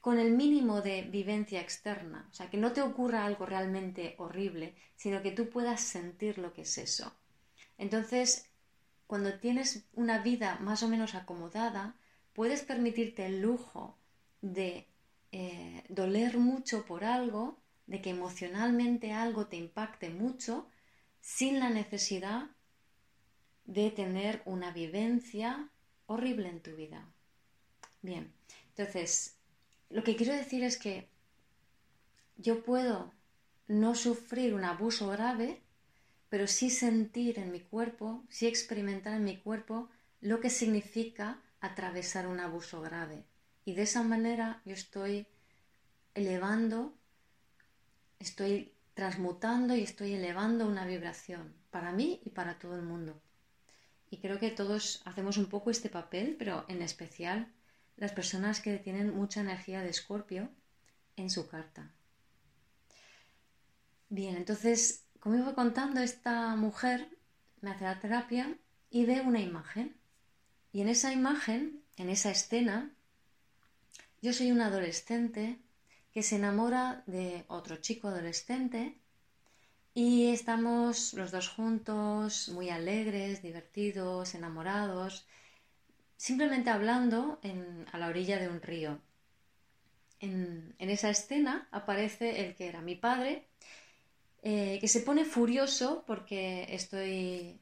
con 0.00 0.18
el 0.18 0.32
mínimo 0.32 0.80
de 0.80 1.02
vivencia 1.02 1.60
externa, 1.60 2.26
o 2.30 2.34
sea, 2.34 2.48
que 2.48 2.56
no 2.56 2.72
te 2.72 2.80
ocurra 2.80 3.26
algo 3.26 3.44
realmente 3.44 4.14
horrible, 4.18 4.74
sino 4.96 5.22
que 5.22 5.30
tú 5.30 5.50
puedas 5.50 5.80
sentir 5.82 6.38
lo 6.38 6.52
que 6.52 6.62
es 6.62 6.78
eso. 6.78 7.12
Entonces, 7.76 8.46
cuando 9.06 9.38
tienes 9.38 9.84
una 9.94 10.22
vida 10.22 10.58
más 10.60 10.82
o 10.82 10.88
menos 10.88 11.14
acomodada, 11.14 11.96
puedes 12.32 12.62
permitirte 12.62 13.26
el 13.26 13.42
lujo 13.42 13.98
de 14.40 14.86
eh, 15.32 15.84
doler 15.88 16.38
mucho 16.38 16.86
por 16.86 17.04
algo, 17.04 17.58
de 17.86 18.00
que 18.00 18.10
emocionalmente 18.10 19.12
algo 19.12 19.48
te 19.48 19.56
impacte 19.56 20.08
mucho, 20.10 20.66
sin 21.20 21.60
la 21.60 21.70
necesidad 21.70 22.46
de 23.66 23.90
tener 23.90 24.42
una 24.46 24.70
vivencia 24.70 25.68
horrible 26.06 26.48
en 26.48 26.60
tu 26.60 26.74
vida. 26.74 27.06
Bien, 28.02 28.32
entonces 28.68 29.39
lo 29.90 30.04
que 30.04 30.16
quiero 30.16 30.34
decir 30.34 30.62
es 30.62 30.78
que 30.78 31.08
yo 32.36 32.62
puedo 32.62 33.12
no 33.66 33.94
sufrir 33.94 34.54
un 34.54 34.64
abuso 34.64 35.08
grave, 35.08 35.60
pero 36.28 36.46
sí 36.46 36.70
sentir 36.70 37.38
en 37.38 37.50
mi 37.50 37.60
cuerpo, 37.60 38.24
sí 38.28 38.46
experimentar 38.46 39.14
en 39.14 39.24
mi 39.24 39.36
cuerpo 39.36 39.90
lo 40.20 40.40
que 40.40 40.48
significa 40.48 41.42
atravesar 41.60 42.26
un 42.26 42.40
abuso 42.40 42.80
grave. 42.80 43.24
Y 43.64 43.74
de 43.74 43.82
esa 43.82 44.02
manera 44.02 44.62
yo 44.64 44.74
estoy 44.74 45.26
elevando, 46.14 46.94
estoy 48.18 48.72
transmutando 48.94 49.74
y 49.74 49.82
estoy 49.82 50.14
elevando 50.14 50.66
una 50.66 50.86
vibración 50.86 51.54
para 51.70 51.92
mí 51.92 52.20
y 52.24 52.30
para 52.30 52.58
todo 52.58 52.76
el 52.76 52.82
mundo. 52.82 53.20
Y 54.10 54.18
creo 54.18 54.38
que 54.38 54.50
todos 54.50 55.02
hacemos 55.04 55.36
un 55.36 55.46
poco 55.46 55.70
este 55.70 55.88
papel, 55.88 56.36
pero 56.38 56.64
en 56.68 56.82
especial 56.82 57.52
las 58.00 58.12
personas 58.12 58.60
que 58.60 58.78
tienen 58.78 59.14
mucha 59.14 59.42
energía 59.42 59.82
de 59.82 59.90
escorpio 59.90 60.48
en 61.16 61.30
su 61.30 61.46
carta. 61.46 61.92
Bien, 64.08 64.36
entonces, 64.36 65.04
como 65.20 65.36
iba 65.36 65.54
contando, 65.54 66.00
esta 66.00 66.56
mujer 66.56 67.06
me 67.60 67.70
hace 67.70 67.84
la 67.84 68.00
terapia 68.00 68.58
y 68.90 69.04
ve 69.04 69.20
una 69.20 69.40
imagen. 69.40 69.94
Y 70.72 70.80
en 70.80 70.88
esa 70.88 71.12
imagen, 71.12 71.84
en 71.96 72.08
esa 72.08 72.30
escena, 72.30 72.90
yo 74.22 74.32
soy 74.32 74.50
una 74.50 74.66
adolescente 74.66 75.60
que 76.12 76.22
se 76.22 76.36
enamora 76.36 77.04
de 77.06 77.44
otro 77.48 77.76
chico 77.76 78.08
adolescente 78.08 78.98
y 79.92 80.28
estamos 80.28 81.12
los 81.14 81.30
dos 81.30 81.48
juntos, 81.48 82.48
muy 82.48 82.70
alegres, 82.70 83.42
divertidos, 83.42 84.34
enamorados, 84.34 85.26
simplemente 86.20 86.68
hablando 86.68 87.40
a 87.92 87.96
la 87.96 88.08
orilla 88.08 88.38
de 88.38 88.46
un 88.46 88.60
río. 88.60 89.00
En, 90.20 90.74
esa 90.78 91.08
escena 91.08 91.66
aparece 91.70 92.44
el 92.44 92.54
que 92.56 92.68
era 92.68 92.82
mi 92.82 92.94
padre, 92.94 93.46
eh, 94.42 94.76
que 94.82 94.88
se 94.88 95.00
pone 95.00 95.24
furioso 95.24 96.04
porque 96.06 96.66
estoy 96.74 97.58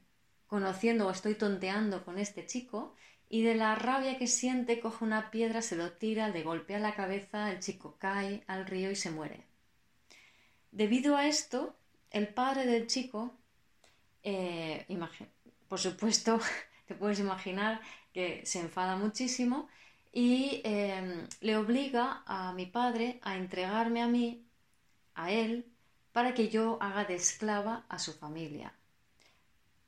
conociendo 0.47 1.07
o 1.07 1.11
estoy 1.11 1.35
tonteando 1.35 2.03
con 2.03 2.19
este 2.19 2.45
chico 2.45 2.95
y 3.29 3.43
de 3.43 3.55
la 3.55 3.75
rabia 3.75 4.17
que 4.17 4.27
siente 4.27 4.81
coge 4.81 5.05
una 5.05 5.31
piedra, 5.31 5.61
se 5.61 5.77
lo 5.77 5.93
tira, 5.93 6.27
le 6.27 6.43
golpea 6.43 6.79
la 6.79 6.95
cabeza, 6.95 7.49
el 7.53 7.61
chico 7.61 7.95
cae 7.97 8.43
al 8.47 8.65
río 8.65 8.91
y 8.91 8.97
se 8.97 9.09
muere. 9.09 9.45
Debido 10.73 11.15
a 11.15 11.27
esto, 11.27 11.77
el 12.11 12.27
padre 12.27 12.65
del 12.65 12.87
chico, 12.87 13.33
eh, 14.21 14.85
por 15.69 15.79
supuesto, 15.79 16.41
te 16.87 16.95
puedes 16.95 17.19
imaginar 17.19 17.79
se 18.43 18.59
enfada 18.59 18.95
muchísimo 18.95 19.67
y 20.11 20.61
em, 20.63 21.27
le 21.41 21.57
obliga 21.57 22.23
a 22.25 22.53
mi 22.53 22.65
padre 22.65 23.19
a 23.21 23.37
entregarme 23.37 24.01
a 24.01 24.07
mí, 24.07 24.43
a 25.15 25.31
él, 25.31 25.65
para 26.11 26.33
que 26.33 26.49
yo 26.49 26.77
haga 26.81 27.05
de 27.05 27.15
esclava 27.15 27.85
a 27.89 27.99
su 27.99 28.13
familia. 28.13 28.73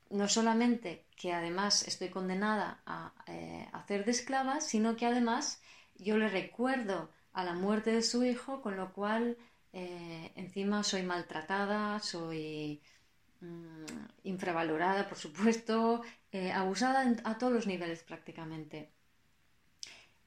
No 0.10 0.28
solamente 0.28 1.06
que 1.16 1.34
además 1.34 1.88
estoy 1.88 2.10
condenada 2.10 2.82
a 2.86 3.14
eh, 3.28 3.68
hacer 3.72 4.06
de 4.06 4.12
esclava, 4.12 4.62
sino 4.62 4.96
que 4.96 5.06
además 5.06 5.62
yo 5.98 6.18
le 6.18 6.30
recuerdo 6.30 7.10
a 7.34 7.44
la 7.44 7.54
muerte 7.54 7.92
de 7.92 8.02
su 8.02 8.24
hijo, 8.24 8.62
con 8.62 8.76
lo 8.76 8.92
cual 8.94 9.38
eh, 9.74 10.32
encima 10.36 10.84
soy 10.84 11.04
maltratada, 11.04 12.00
soy 12.00 12.82
mm, 13.42 13.86
infravalorada, 14.24 15.08
por 15.08 15.18
supuesto, 15.18 16.04
eh, 16.32 16.52
abusada 16.52 17.16
a 17.24 17.38
todos 17.38 17.54
los 17.54 17.68
niveles 17.68 18.04
prácticamente. 18.04 18.90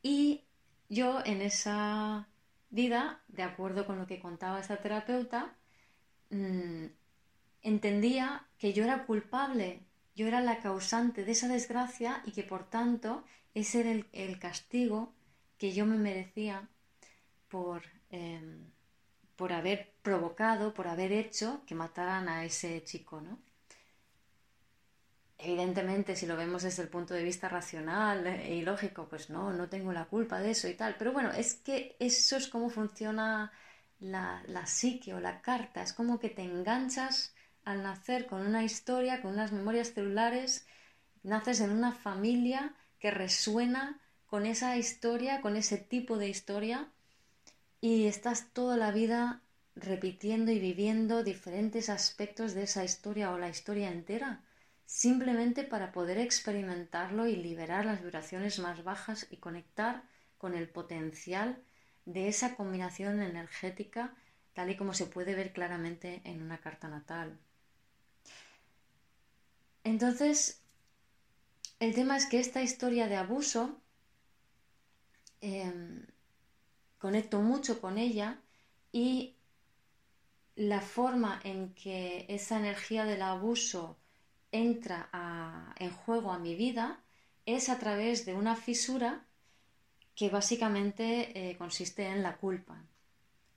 Y 0.03 0.43
yo 0.89 1.23
en 1.25 1.41
esa 1.41 2.29
vida, 2.71 3.23
de 3.29 3.43
acuerdo 3.43 3.87
con 3.87 3.99
lo 3.99 4.07
que 4.07 4.21
contaba 4.21 4.61
esta 4.61 4.77
terapeuta, 4.77 5.55
mm, 6.31 6.87
entendía 7.63 8.47
que 8.59 8.73
yo 8.73 8.85
era 8.85 9.07
culpable, 9.07 9.81
yo 10.15 10.27
era 10.27 10.41
la 10.41 10.61
causante 10.61 11.25
de 11.25 11.33
esa 11.33 11.49
desgracia 11.49 12.23
y 12.27 12.33
que 12.33 12.43
por 12.43 12.69
tanto 12.69 13.25
ese 13.55 13.81
era 13.81 14.05
el, 14.13 14.39
castigo 14.39 15.15
que 15.59 15.73
yo 15.73 15.87
me 15.87 15.97
merecía 15.97 16.69
por... 17.49 17.83
Em, 18.11 18.74
por 19.37 19.53
haber 19.53 19.95
provocado, 20.03 20.75
por 20.75 20.89
haber 20.89 21.13
hecho 21.13 21.63
que 21.67 21.75
mataran 21.75 22.29
a 22.29 22.45
ese 22.45 22.83
chico, 22.85 23.21
¿no? 23.21 23.39
Evidentemente, 25.39 26.17
si 26.17 26.27
lo 26.27 26.37
vemos 26.37 26.63
desde 26.63 26.83
el 26.83 26.89
punto 26.89 27.13
de 27.15 27.23
vista 27.23 27.49
racional 27.49 28.27
y 28.49 28.63
lógico, 28.63 29.09
pues 29.09 29.31
no, 29.31 29.53
no 29.53 29.69
tengo 29.69 29.93
la 29.93 30.07
culpa 30.07 30.41
de 30.41 30.53
eso 30.53 30.69
y 30.69 30.75
tal. 30.75 30.97
Pero 30.99 31.13
bueno, 31.13 31.31
es 31.33 31.55
que 31.57 31.97
eso 31.99 32.37
es 32.37 32.49
como 32.49 32.71
funciona 32.71 33.53
la, 34.01 34.43
la 34.47 34.67
psique 34.67 35.13
o 35.13 35.21
la 35.21 35.43
carta. 35.43 35.83
Es 35.83 35.93
como 35.93 36.19
que 36.19 36.31
te 36.31 36.43
enganchas 36.43 37.35
al 37.65 37.83
nacer 37.83 38.27
con 38.27 38.47
una 38.47 38.65
historia, 38.65 39.21
con 39.23 39.33
unas 39.33 39.53
memorias 39.53 39.93
celulares, 39.93 40.67
naces 41.23 41.61
en 41.61 41.71
una 41.71 41.93
familia 41.93 42.75
que 42.99 43.11
resuena 43.11 44.01
con 44.27 44.47
esa 44.47 44.77
historia, 44.77 45.41
con 45.43 45.57
ese 45.57 45.79
tipo 45.79 46.17
de 46.17 46.29
historia 46.29 46.89
y 47.85 48.07
estás 48.07 48.49
toda 48.55 48.79
la 48.79 48.93
vida 48.93 49.43
repitiendo 49.77 50.51
y 50.51 50.59
viviendo 50.59 51.23
diferentes 51.23 51.91
aspectos 51.91 52.55
de 52.55 52.63
esa 52.63 52.83
historia 52.83 53.31
o 53.31 53.37
la 53.37 53.51
historia 53.51 53.91
entera, 53.91 54.43
simplemente 54.87 55.65
para 55.65 55.93
poder 55.93 56.17
experimentarlo 56.17 57.27
y 57.27 57.37
liberar 57.37 57.85
las 57.85 58.01
vibraciones 58.01 58.59
más 58.59 58.85
bajas 58.85 59.27
y 59.29 59.37
conectar 59.37 60.03
con 60.39 60.55
el 60.55 60.67
potencial 60.67 61.63
de 62.07 62.29
esa 62.29 62.57
combinación 62.57 63.21
energética 63.21 64.15
tal 64.55 64.71
y 64.71 64.79
como 64.79 64.95
se 64.95 65.05
puede 65.05 65.35
ver 65.35 65.53
claramente 65.53 66.23
en 66.25 66.41
una 66.41 66.63
carta 66.63 66.89
natal. 66.89 67.39
Entonces, 69.83 70.63
el 71.81 71.95
tema 71.95 72.17
es 72.17 72.25
que 72.25 72.41
esta 72.41 72.63
historia 72.63 73.09
de 73.09 73.17
abuso 73.17 73.79
em, 75.43 76.07
conecto 77.05 77.43
mucho 77.43 77.83
con 77.83 77.99
ella 77.99 78.39
y 78.91 79.35
la 80.57 80.81
forma 80.81 81.39
en 81.45 81.75
que 81.75 82.25
esa 82.31 82.57
energía 82.59 83.05
del 83.05 83.21
abuso 83.21 83.99
entra 84.51 85.11
en 85.77 85.91
juego 85.91 86.33
a 86.33 86.39
mi 86.39 86.55
vida 86.55 87.05
es 87.45 87.69
a 87.69 87.79
través 87.79 88.25
de 88.25 88.33
una 88.33 88.57
fisura 88.57 89.27
que 90.15 90.31
básicamente 90.31 91.51
eh, 91.51 91.59
consiste 91.59 92.07
en 92.07 92.23
la 92.23 92.39
culpa. 92.39 92.83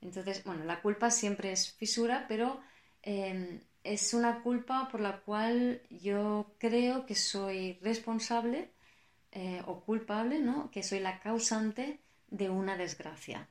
Entonces, 0.02 0.44
bueno, 0.44 0.64
la 0.64 0.82
culpa 0.82 1.10
siempre 1.10 1.50
es 1.50 1.72
fisura, 1.72 2.26
pero 2.28 2.60
em, 3.00 3.62
es 3.82 4.12
una 4.12 4.42
culpa 4.42 4.90
por 4.90 5.00
la 5.00 5.20
cual 5.20 5.80
yo 5.88 6.52
creo 6.58 7.06
que 7.06 7.14
soy 7.14 7.78
responsable 7.80 8.68
eh, 9.32 9.62
o 9.64 9.80
culpable, 9.80 10.38
¿no? 10.38 10.70
Que 10.70 10.82
soy 10.82 11.00
la 11.00 11.18
causante 11.18 12.02
de 12.30 12.50
una 12.50 12.76
desgracia. 12.76 13.48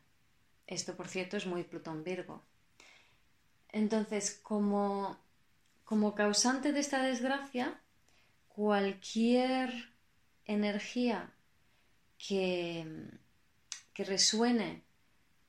Esto, 0.65 0.95
por 0.95 1.07
cierto, 1.07 1.37
es 1.37 1.45
muy 1.45 1.63
Plutón 1.63 2.03
Virgo. 2.03 2.43
Entonces, 3.69 4.39
como, 4.43 5.17
como 5.83 6.15
causante 6.15 6.71
de 6.71 6.79
esta 6.79 7.01
desgracia, 7.01 7.79
cualquier 8.49 9.71
energía 10.45 11.31
que, 12.17 13.09
que 13.93 14.03
resuene 14.03 14.83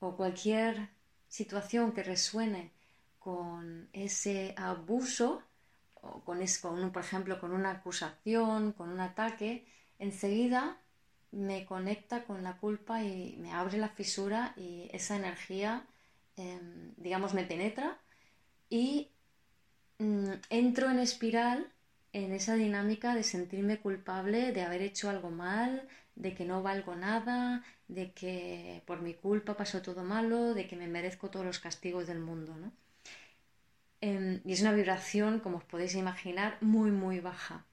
o 0.00 0.16
cualquier 0.16 0.90
situación 1.28 1.92
que 1.92 2.02
resuene 2.02 2.72
con 3.18 3.88
ese 3.92 4.54
abuso, 4.56 5.42
o 5.94 6.20
con, 6.24 6.40
con, 6.62 6.92
por 6.92 7.02
ejemplo, 7.02 7.40
con 7.40 7.52
una 7.52 7.72
acusación, 7.72 8.72
con 8.72 8.90
un 8.90 9.00
ataque, 9.00 9.66
enseguida 9.98 10.78
me 11.32 11.64
conecta 11.66 12.24
con 12.24 12.42
la 12.42 12.56
culpa 12.58 13.02
y 13.02 13.36
me 13.38 13.52
abre 13.52 13.78
la 13.78 13.88
fisura 13.90 14.54
y 14.56 14.88
esa 14.92 15.16
energía, 15.16 15.86
em, 16.36 16.94
digamos, 16.96 17.34
me 17.34 17.44
penetra 17.44 17.98
y 18.70 19.10
mm, 19.98 20.32
entro 20.50 20.90
en 20.90 20.98
espiral 21.00 21.72
en 22.12 22.32
esa 22.32 22.54
dinámica 22.54 23.14
de 23.14 23.22
sentirme 23.22 23.78
culpable 23.80 24.52
de 24.52 24.62
haber 24.62 24.82
hecho 24.82 25.10
algo 25.10 25.30
mal, 25.30 25.88
de 26.16 26.34
que 26.34 26.44
no 26.44 26.62
valgo 26.62 26.96
nada, 26.96 27.62
de 27.88 28.12
que 28.12 28.82
por 28.86 29.02
mi 29.02 29.14
culpa 29.14 29.56
pasó 29.56 29.82
todo 29.82 30.02
malo, 30.04 30.54
de 30.54 30.66
que 30.66 30.76
me 30.76 30.88
merezco 30.88 31.30
todos 31.30 31.46
los 31.46 31.58
castigos 31.58 32.06
del 32.06 32.18
mundo, 32.20 32.56
¿no? 32.56 32.72
Em, 34.00 34.40
y 34.44 34.52
es 34.52 34.60
una 34.60 34.72
vibración, 34.72 35.40
como 35.40 35.58
os 35.58 35.64
podéis 35.64 35.94
imaginar, 35.94 36.58
muy, 36.60 36.90
muy 36.90 37.20
baja. 37.20 37.64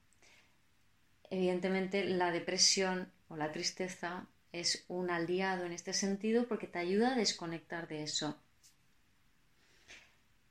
Evidentemente, 1.30 2.06
la 2.06 2.32
depresión 2.32 3.12
o 3.30 3.36
la 3.36 3.52
tristeza 3.52 4.28
es 4.52 4.86
un 4.88 5.10
aliado 5.10 5.66
en 5.66 5.74
este 5.74 5.94
sentido 5.94 6.48
porque 6.48 6.68
te 6.68 6.80
ayuda 6.80 7.14
a 7.14 7.18
desconectar 7.18 7.88
de 7.88 8.04
eso. 8.04 8.38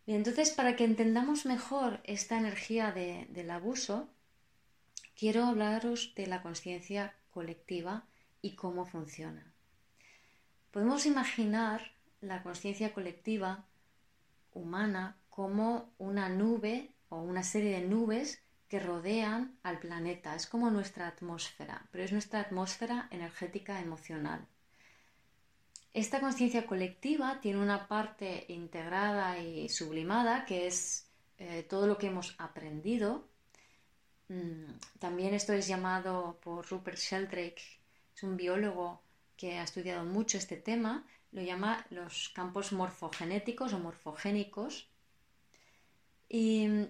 Y 0.07 0.15
entonces, 0.15 0.51
para 0.51 0.77
que 0.77 0.85
entendamos 0.85 1.47
mejor 1.47 2.01
esta 2.05 2.37
energía 2.37 2.93
del 2.93 3.51
abuso, 3.51 4.09
quiero 5.17 5.45
hablaros 5.45 6.13
de 6.15 6.27
la 6.27 6.43
conciencia 6.43 7.15
colectiva 7.31 8.05
y 8.43 8.55
cómo 8.55 8.85
funciona. 8.85 9.51
Podemos 10.71 11.07
imaginar 11.07 11.93
la 12.21 12.43
conciencia 12.43 12.93
colectiva 12.93 13.65
humana 14.53 15.17
como 15.31 15.91
una 15.99 16.29
nube 16.29 16.91
o 17.09 17.23
una 17.23 17.43
serie 17.43 17.81
de 17.81 17.87
nubes 17.87 18.44
que 18.75 18.81
rodean 18.81 19.57
al 19.63 19.79
planeta. 19.79 20.35
Es 20.35 20.49
como 20.49 20.69
nuestra 20.69 21.07
atmósfera, 21.07 21.87
pero 21.93 22.03
es 22.03 22.11
nuestra 22.11 22.41
atmósfera 22.41 23.07
energética 23.13 23.81
emocional. 23.81 24.49
Esta 25.93 26.19
conciencia 26.19 26.67
colectiva 26.67 27.39
tiene 27.41 27.61
una 27.61 27.87
parte 27.87 28.47
integrada 28.49 29.39
y 29.39 29.69
sublimada 29.69 30.45
que 30.45 30.67
es 30.67 31.09
eh, 31.39 31.63
todo 31.71 31.87
lo 31.87 31.99
que 31.99 32.09
hemos 32.09 32.35
aprendido. 32.37 33.29
Mm, 34.27 34.73
también 34.99 35.35
esto 35.35 35.53
es 35.53 35.69
llamado 35.69 36.41
por 36.43 36.69
Rupert 36.69 36.99
Sheldrake, 36.99 37.63
es 38.17 38.23
un 38.25 38.37
biólogo 38.37 39.03
que 39.37 39.57
ha 39.59 39.63
estudiado 39.63 40.05
mucho 40.05 40.37
este 40.37 40.57
tema, 40.57 41.07
lo 41.31 41.43
llama 41.43 41.87
los 41.91 42.31
campos 42.31 42.73
morfogenéticos 42.73 43.73
o 43.73 43.79
morfogénicos. 43.79 44.89
Y 46.29 46.67
mm, 46.67 46.87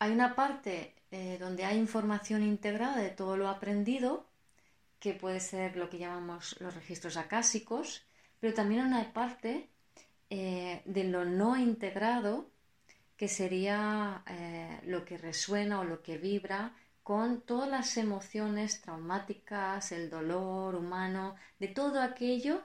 hay 0.00 0.10
una 0.10 0.34
parte 0.34 0.94
eh, 1.16 1.38
donde 1.38 1.64
hay 1.64 1.78
información 1.78 2.42
integrada 2.42 2.96
de 2.96 3.08
todo 3.08 3.36
lo 3.36 3.48
aprendido, 3.48 4.26
que 4.98 5.12
puede 5.12 5.38
ser 5.38 5.76
lo 5.76 5.88
que 5.88 5.98
llamamos 5.98 6.60
los 6.60 6.74
registros 6.74 7.16
acásicos, 7.16 8.02
pero 8.40 8.52
también 8.52 8.84
una 8.84 9.12
parte 9.12 9.68
eh, 10.28 10.82
de 10.84 11.04
lo 11.04 11.24
no 11.24 11.56
integrado, 11.56 12.50
que 13.16 13.28
sería 13.28 14.24
eh, 14.26 14.80
lo 14.86 15.04
que 15.04 15.16
resuena 15.16 15.78
o 15.78 15.84
lo 15.84 16.02
que 16.02 16.18
vibra 16.18 16.74
con 17.04 17.42
todas 17.42 17.70
las 17.70 17.96
emociones 17.96 18.80
traumáticas, 18.80 19.92
el 19.92 20.10
dolor 20.10 20.74
humano, 20.74 21.36
de 21.60 21.68
todo 21.68 22.02
aquello 22.02 22.60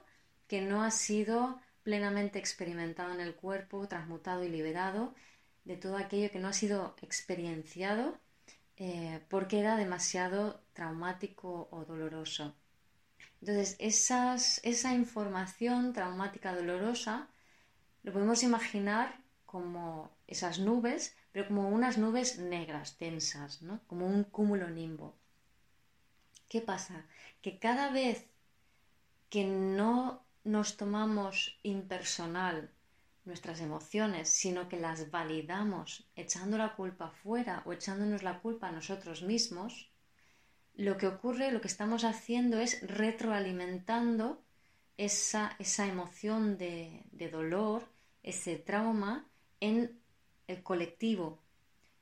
que 0.48 0.60
no 0.60 0.82
ha 0.82 0.90
sido 0.90 1.60
plenamente 1.84 2.40
experimentado 2.40 3.14
en 3.14 3.20
el 3.20 3.36
cuerpo, 3.36 3.86
transmutado 3.86 4.42
y 4.42 4.48
liberado, 4.48 5.14
de 5.64 5.76
todo 5.76 5.96
aquello 5.96 6.32
que 6.32 6.40
no 6.40 6.48
ha 6.48 6.52
sido 6.52 6.96
experienciado 7.00 8.18
eh, 8.82 9.20
porque 9.28 9.60
era 9.60 9.76
demasiado 9.76 10.62
traumático 10.72 11.68
o 11.70 11.84
doloroso. 11.84 12.56
Entonces, 13.40 13.76
esa 14.72 14.94
información 14.94 15.92
traumática 15.92 16.56
dolorosa 16.56 17.28
lo 18.02 18.10
podemos 18.14 18.42
imaginar 18.42 19.20
como 19.44 20.10
esas 20.26 20.58
nubes, 20.60 21.14
pero 21.30 21.48
como 21.48 21.68
unas 21.68 21.98
nubes 21.98 22.38
negras, 22.38 22.96
tensas, 22.96 23.60
¿no? 23.60 23.80
como 23.86 24.06
un 24.06 24.24
cúmulo 24.24 24.70
nimbo. 24.70 25.14
¿Qué 26.48 26.62
pasa? 26.62 27.04
Que 27.42 27.58
cada 27.58 27.90
vez 27.90 28.30
que 29.28 29.44
no 29.44 30.24
nos 30.42 30.78
tomamos 30.78 31.58
impersonal 31.62 32.70
nuestras 33.30 33.60
emociones, 33.60 34.28
sino 34.28 34.68
que 34.68 34.76
las 34.76 35.10
validamos 35.10 36.10
echando 36.16 36.58
la 36.58 36.74
culpa 36.74 37.10
fuera 37.22 37.62
o 37.64 37.72
echándonos 37.72 38.24
la 38.24 38.40
culpa 38.40 38.68
a 38.68 38.72
nosotros 38.72 39.22
mismos, 39.22 39.88
lo 40.74 40.96
que 40.98 41.06
ocurre, 41.06 41.52
lo 41.52 41.60
que 41.60 41.68
estamos 41.68 42.02
haciendo 42.04 42.58
es 42.58 42.82
retroalimentando 42.82 44.42
esa, 44.96 45.54
esa 45.60 45.86
emoción 45.86 46.58
de, 46.58 47.04
de 47.12 47.28
dolor, 47.28 47.88
ese 48.22 48.56
trauma 48.56 49.26
en 49.60 50.00
el 50.48 50.62
colectivo. 50.64 51.38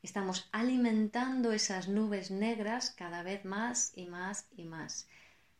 Estamos 0.02 0.48
alimentando 0.50 1.52
esas 1.52 1.88
nubes 1.88 2.30
negras 2.30 2.90
cada 2.90 3.22
vez 3.22 3.44
más 3.44 3.92
y 3.94 4.06
más 4.06 4.46
y 4.56 4.64
más. 4.64 5.08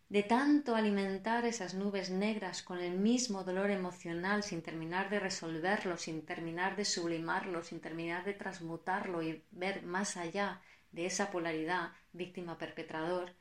De 0.08 0.22
tanto 0.22 0.74
alimentar 0.74 1.44
esas 1.44 1.74
nubes 1.74 2.08
negras 2.08 2.62
con 2.62 2.78
el 2.78 2.98
mismo 2.98 3.44
dolor 3.44 3.70
emocional 3.70 4.42
sin 4.42 4.62
terminar 4.62 5.10
de 5.10 5.20
resolverlo, 5.20 5.98
sin 5.98 6.24
terminar 6.24 6.76
de 6.76 6.86
sublimarlo, 6.86 7.62
sin 7.62 7.80
terminar 7.80 8.24
de 8.24 8.32
transmutarlo 8.32 9.22
y 9.22 9.44
ver 9.50 9.82
más 9.82 10.16
allá 10.16 10.62
de 10.92 11.04
esa 11.04 11.30
polaridad 11.30 11.92
víctima-perpetrador, 12.14 13.34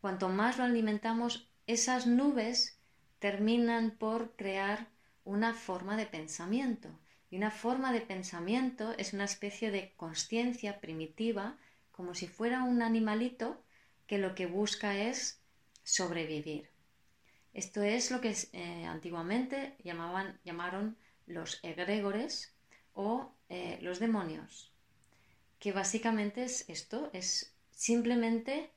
cuanto 0.00 0.28
más 0.28 0.58
lo 0.58 0.64
alimentamos, 0.64 1.48
esas 1.68 2.06
nubes 2.06 2.80
terminan 3.20 3.92
por 3.92 4.34
crear 4.34 4.88
una 5.24 5.54
forma 5.54 5.96
de 5.96 6.06
pensamiento. 6.06 6.88
Y 7.30 7.36
una 7.36 7.52
forma 7.52 7.92
de 7.92 8.00
pensamiento 8.00 8.92
es 8.98 9.12
una 9.12 9.24
especie 9.24 9.70
de 9.70 9.92
conciencia 9.96 10.80
primitiva, 10.80 11.58
como 11.92 12.14
si 12.14 12.26
fuera 12.26 12.64
un 12.64 12.82
animalito 12.82 13.62
que 14.08 14.18
lo 14.18 14.34
que 14.34 14.46
busca 14.46 14.98
es 14.98 15.39
sobrevivir. 15.90 16.70
Esto 17.52 17.82
es 17.82 18.10
lo 18.10 18.20
que 18.20 18.34
eh, 18.52 18.84
antiguamente 18.86 19.76
llamaban, 19.82 20.38
llamaron 20.44 20.96
los 21.26 21.58
egregores 21.62 22.54
o 22.94 23.32
eh, 23.48 23.78
los 23.82 23.98
demonios, 23.98 24.72
que 25.58 25.72
básicamente 25.72 26.44
es 26.44 26.68
esto, 26.68 27.10
es 27.12 27.54
simplemente 27.72 28.70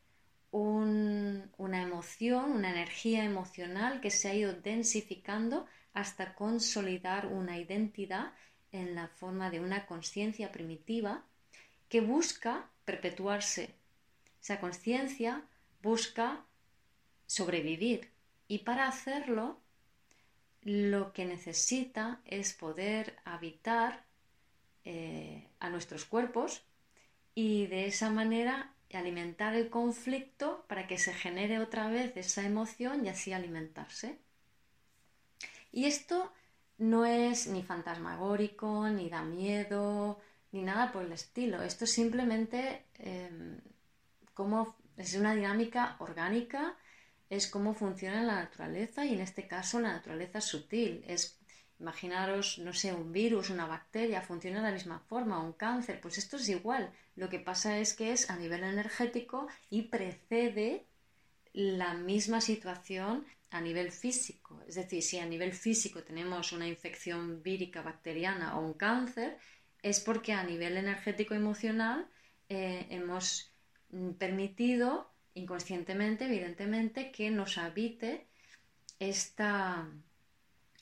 una 0.52 1.82
emoción, 1.82 2.52
una 2.52 2.70
energía 2.70 3.24
emocional 3.24 4.02
que 4.02 4.12
se 4.12 4.30
ha 4.30 4.36
ido 4.36 4.54
densificando 4.54 5.66
hasta 5.94 6.36
consolidar 6.36 7.26
una 7.26 7.58
identidad 7.58 8.34
en 8.72 8.94
la 8.94 9.08
forma 9.08 9.50
de 9.50 9.60
una 9.60 9.88
conciencia 9.88 10.52
primitiva 10.52 11.26
que 11.90 12.02
busca 12.02 12.70
perpetuarse. 12.86 13.76
Esa 14.42 14.60
conciencia 14.60 15.44
busca 15.82 16.46
sobrevivir 17.34 18.12
y 18.48 18.60
para 18.60 18.88
hacerlo 18.88 19.60
lo 20.62 21.14
que 21.14 21.26
necesita 21.26 22.22
es 22.26 22.54
poder 22.54 23.18
habitar 23.26 24.06
eh, 24.86 25.50
a 25.60 25.70
nuestros 25.70 26.06
cuerpos 26.06 26.64
y 27.34 27.68
de 27.68 27.88
esa 27.88 28.10
manera 28.10 28.74
alimentar 28.98 29.56
el 29.56 29.70
conflicto 29.70 30.66
para 30.68 30.86
que 30.88 30.98
se 30.98 31.14
genere 31.14 31.60
otra 31.60 31.88
vez 31.88 32.16
esa 32.16 32.44
emoción 32.44 33.06
y 33.06 33.10
así 33.10 33.34
alimentarse. 33.34 34.20
Y 35.72 35.86
esto 35.86 36.32
no 36.78 37.06
es 37.06 37.48
ni 37.48 37.64
fantasmagórico, 37.64 38.88
ni 38.90 39.10
da 39.10 39.24
miedo, 39.24 40.20
ni 40.52 40.62
nada 40.62 40.92
por 40.92 41.04
el 41.04 41.12
estilo. 41.12 41.64
Esto 41.64 41.88
simplemente 41.88 42.86
em, 43.00 43.60
como 44.36 44.76
es 44.98 45.16
una 45.16 45.34
dinámica 45.34 45.96
orgánica, 46.00 46.78
es 47.36 47.48
cómo 47.48 47.74
funciona 47.74 48.24
la 48.24 48.36
naturaleza 48.36 49.06
y 49.06 49.14
en 49.14 49.22
este 49.22 49.48
caso 49.48 49.80
la 49.80 49.94
naturaleza 49.94 50.42
sutil. 50.42 51.04
Es 51.08 51.40
Imaginaros, 51.84 52.60
no 52.60 52.72
sé, 52.72 52.94
un 52.94 53.12
virus, 53.12 53.50
una 53.50 53.66
bacteria, 53.66 54.22
funciona 54.22 54.60
de 54.60 54.68
la 54.68 54.72
misma 54.72 55.00
forma, 55.00 55.44
un 55.44 55.52
cáncer, 55.52 56.00
pues 56.00 56.18
esto 56.18 56.38
es 56.38 56.48
igual. 56.48 56.94
Lo 57.18 57.28
que 57.28 57.40
pasa 57.40 57.78
es 57.78 57.94
que 57.94 58.14
es 58.14 58.30
a 58.30 58.38
nivel 58.38 58.64
energético 58.64 59.48
y 59.70 59.84
precede 59.84 60.86
la 61.52 61.94
misma 61.94 62.40
situación 62.40 63.26
a 63.50 63.60
nivel 63.60 63.92
físico. 63.92 64.62
Es 64.66 64.76
decir, 64.76 65.04
si 65.04 65.20
a 65.20 65.26
nivel 65.26 65.52
físico 65.52 66.04
tenemos 66.04 66.54
una 66.54 66.68
infección 66.68 67.44
vírica 67.44 67.82
bacteriana 67.82 68.58
o 68.58 68.66
un 68.66 68.74
cáncer, 68.74 69.38
es 69.82 70.00
porque 70.00 70.32
a 70.32 70.44
nivel 70.44 70.78
energético 70.78 71.34
emocional 71.34 72.08
eh, 72.48 72.88
hemos 72.92 73.52
mm, 73.90 74.12
permitido 74.12 75.12
inconscientemente, 75.34 76.26
evidentemente, 76.26 77.12
que 77.12 77.32
nos 77.32 77.58
habite 77.58 78.28
esta, 79.00 79.88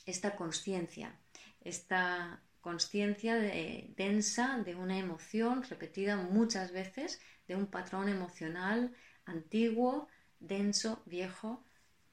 esta 0.06 0.36
conciencia, 0.36 1.16
esta 1.62 2.42
conciencia 2.62 3.36
densa 3.36 4.60
de 4.60 4.76
una 4.76 4.98
emoción 4.98 5.64
repetida 5.64 6.16
muchas 6.16 6.72
veces, 6.72 7.20
de 7.48 7.56
un 7.56 7.68
patrón 7.68 8.08
emocional 8.08 8.94
antiguo, 9.26 10.08
denso, 10.40 11.02
viejo, 11.06 11.64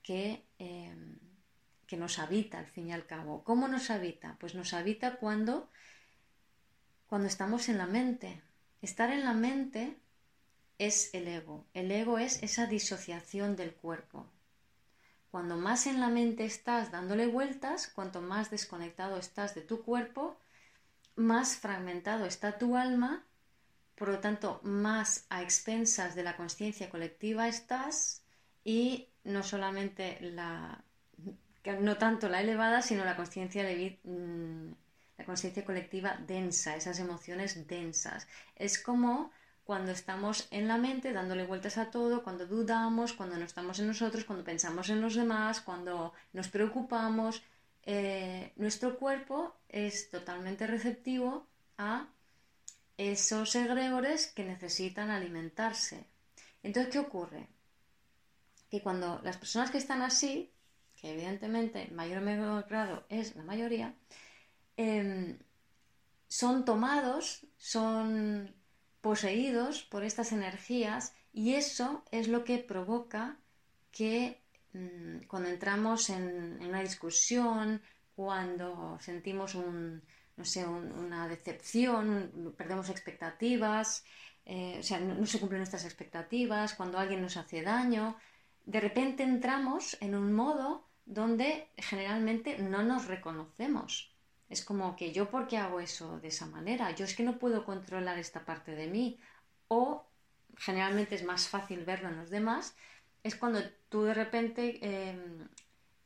que, 0.03 0.45
em, 0.59 1.19
que 1.87 1.97
nos 1.97 2.19
habita 2.19 2.59
al 2.59 2.67
fin 2.67 2.89
y 2.89 2.93
al 2.93 3.07
cabo. 3.07 3.45
¿Cómo 3.45 3.69
nos 3.69 3.91
habita? 3.91 4.37
Pues 4.41 4.55
nos 4.55 4.73
habita 4.73 5.17
cuando, 5.17 5.71
cuando 7.07 7.29
estamos 7.29 7.69
en 7.69 7.79
la 7.79 7.87
mente. 7.87 8.43
Estar 8.81 9.11
en 9.11 9.25
la 9.25 9.35
mente 9.35 9.97
es 10.79 11.13
el 11.15 11.29
ego. 11.29 11.67
El 11.75 11.91
ego 11.91 12.19
es 12.19 12.43
esa 12.43 12.67
disociación 12.67 13.57
del 13.57 13.75
cuerpo. 13.75 14.27
Cuando 15.31 15.57
más 15.57 15.87
en 15.87 16.01
la 16.01 16.09
mente 16.09 16.45
estás 16.45 16.91
dándole 16.91 17.27
vueltas, 17.27 17.89
cuanto 17.89 18.23
más 18.23 18.51
desconectado 18.51 19.19
estás 19.19 19.55
de 19.55 19.61
tu 19.61 19.83
cuerpo, 19.83 20.37
más 21.17 21.57
fragmentado 21.57 22.25
está 22.25 22.59
tu 22.59 22.77
alma, 22.77 23.25
por 23.99 24.09
lo 24.09 24.21
tanto, 24.21 24.61
más 24.63 25.27
a 25.29 25.43
expensas 25.43 26.15
de 26.15 26.23
la 26.23 26.37
conciencia 26.37 26.89
colectiva 26.89 27.49
estás 27.49 28.23
y 28.65 29.09
no 29.25 29.43
solamente 29.43 30.19
la, 30.21 30.85
no 31.81 31.97
tanto 31.97 32.29
la 32.29 32.41
elevada, 32.41 32.81
sino 32.81 33.05
la 33.05 33.17
conciencia 33.17 33.65
mm, 34.05 34.71
la 35.19 35.25
conciencia 35.25 35.65
colectiva 35.65 36.17
densa, 36.29 36.77
esas 36.77 37.01
emociones 37.01 37.67
densas. 37.67 38.29
Es 38.55 38.79
como 38.79 39.33
cuando 39.69 39.93
estamos 39.93 40.49
en 40.51 40.67
la 40.67 40.79
mente 40.79 41.13
dándole 41.13 41.45
vueltas 41.45 41.77
a 41.77 41.91
todo, 41.91 42.25
cuando 42.25 42.47
dudamos, 42.47 43.13
cuando 43.13 43.37
no 43.37 43.45
estamos 43.45 43.79
en 43.79 43.89
nosotros, 43.89 44.25
cuando 44.25 44.43
pensamos 44.43 44.89
en 44.89 45.03
los 45.03 45.15
demás, 45.15 45.61
cuando 45.61 46.15
nos 46.33 46.49
preocupamos. 46.49 47.43
eh, 47.83 48.53
nuestro 48.57 48.99
cuerpo 48.99 49.37
es 49.69 50.09
totalmente 50.11 50.67
receptivo 50.67 51.47
a 51.77 52.09
esos 52.97 53.55
egregores 53.57 54.29
que 54.29 54.45
necesitan 54.45 55.11
alimentarse. 55.11 56.07
Entonces, 56.63 56.91
¿qué 56.93 56.99
ocurre? 57.01 57.47
Que 58.71 58.81
cuando 58.81 59.21
las 59.23 59.37
personas 59.37 59.71
que 59.71 59.79
están 59.79 60.01
así, 60.01 60.51
que 60.97 61.13
evidentemente 61.13 61.83
en 61.83 61.95
mayor 61.95 62.23
o 62.23 62.25
menor 62.25 62.67
grado 62.71 63.05
es 63.11 63.37
la 63.37 63.43
mayoría, 63.43 63.95
em, 64.79 65.39
son 66.27 66.65
tomados, 66.65 67.47
son 67.59 68.58
poseídos 69.01 69.83
por 69.83 70.05
estas 70.05 70.33
energías 70.33 71.15
y 71.33 71.55
eso 71.55 72.05
es 72.11 72.29
lo 72.29 72.45
que 72.45 72.59
provoca 72.59 73.37
que 73.93 74.41
mm, 74.73 75.27
cuando 75.27 75.49
entramos 75.49 76.11
en, 76.11 76.59
una 76.61 76.81
discusión, 76.81 77.81
cuando 78.15 78.99
sentimos 79.01 79.55
una 79.55 81.29
decepción, 81.29 82.55
perdemos 82.57 82.89
expectativas, 82.89 84.05
eh, 84.45 84.79
o 84.81 84.83
sea, 84.83 84.99
no, 84.99 85.27
se 85.27 85.39
cumplen 85.39 85.61
nuestras 85.61 85.85
expectativas, 85.85 86.75
cuando 86.75 86.99
alguien 86.99 87.21
nos 87.21 87.37
hace 87.37 87.63
daño, 87.63 88.17
de 88.65 88.81
repente 88.81 89.23
entramos 89.23 89.97
en 90.01 90.15
un 90.15 90.33
modo 90.33 90.89
donde 91.05 91.69
generalmente 91.77 92.59
no 92.59 92.83
nos 92.83 93.07
reconocemos. 93.07 94.08
Es 94.49 94.65
como 94.65 94.97
que 94.97 95.13
yo, 95.13 95.31
¿por 95.31 95.47
qué 95.47 95.59
hago 95.59 95.81
eso 95.81 96.19
de 96.21 96.29
esa 96.29 96.47
manera? 96.47 96.91
Yo 96.93 97.05
es 97.05 97.15
que 97.15 97.23
no 97.23 97.39
puedo 97.39 97.65
controlar 97.65 98.19
esta 98.19 98.45
parte 98.45 98.75
de 98.75 98.87
mí. 98.87 99.19
O 99.69 100.09
generalmente 100.59 101.15
es 101.15 101.25
más 101.25 101.49
fácil 101.49 101.85
verlo 101.85 102.09
en 102.09 102.17
los 102.17 102.31
demás, 102.31 102.75
es 103.23 103.37
cuando 103.37 103.61
tú 103.89 104.03
de 104.03 104.15
repente, 104.15 104.79
em, 104.83 105.49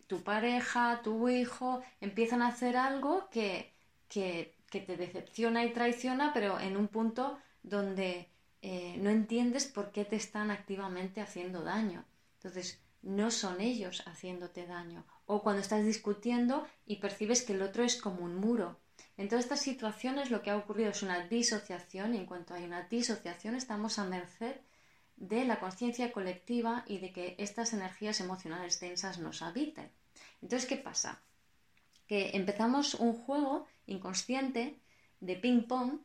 tu 0.07 0.22
pareja, 0.22 1.00
tu 1.02 1.28
hijo, 1.28 1.83
empiezan 2.00 2.42
a 2.42 2.48
hacer 2.48 2.76
algo 2.76 3.28
que, 3.31 3.72
que, 4.09 4.55
te 4.70 4.96
decepciona 4.96 5.64
y 5.64 5.72
traiciona, 5.72 6.33
pero 6.33 6.59
en 6.59 6.76
un 6.76 6.88
punto 6.88 7.38
donde 7.62 8.28
eh, 8.62 8.96
no 8.98 9.11
entiendes 9.11 9.66
por 9.66 9.92
qué 9.92 10.05
te 10.05 10.16
están 10.16 10.50
activamente 10.50 11.20
haciendo 11.20 11.62
daño. 11.62 12.05
Entonces, 12.38 12.81
no 13.02 13.31
son 13.31 13.61
ellos 13.61 14.02
haciéndote 14.07 14.66
daño. 14.66 15.05
O 15.35 15.42
cuando 15.42 15.62
estás 15.62 15.83
discutiendo 15.92 16.55
y 16.85 16.97
percibes 16.97 17.42
que 17.42 17.55
el 17.55 17.62
otro 17.62 17.85
es 17.85 17.97
como 17.97 18.23
un 18.23 18.35
muro. 18.37 18.68
En 19.16 19.31
todas 19.31 19.47
estas 19.47 19.61
situaciones 19.61 20.31
lo 20.31 20.42
que 20.42 20.51
ha 20.51 20.59
ocurrido 20.59 20.90
es 20.90 21.03
una 21.03 21.27
disociación 21.27 22.14
y 22.14 22.18
en 22.18 22.27
cuanto 22.27 22.53
hay 22.53 22.64
una 22.64 22.83
disociación 22.83 23.55
estamos 23.55 23.99
a 23.99 24.05
merced 24.05 24.57
de 25.16 25.47
la 25.47 25.59
conciencia 25.59 26.12
colectiva 26.12 26.85
y 26.87 26.99
de 26.99 27.14
que 27.14 27.35
estas 27.38 27.73
energías 27.73 28.21
emocionales 28.21 28.79
densas 28.79 29.21
nos 29.21 29.40
habiten. 29.40 29.90
Entonces, 30.42 30.68
¿qué 30.68 30.77
pasa? 30.77 31.23
Que 32.07 32.33
empezamos 32.35 32.92
un 32.92 33.14
juego 33.14 33.66
inconsciente 33.87 34.77
de 35.21 35.37
ping-pong 35.37 36.01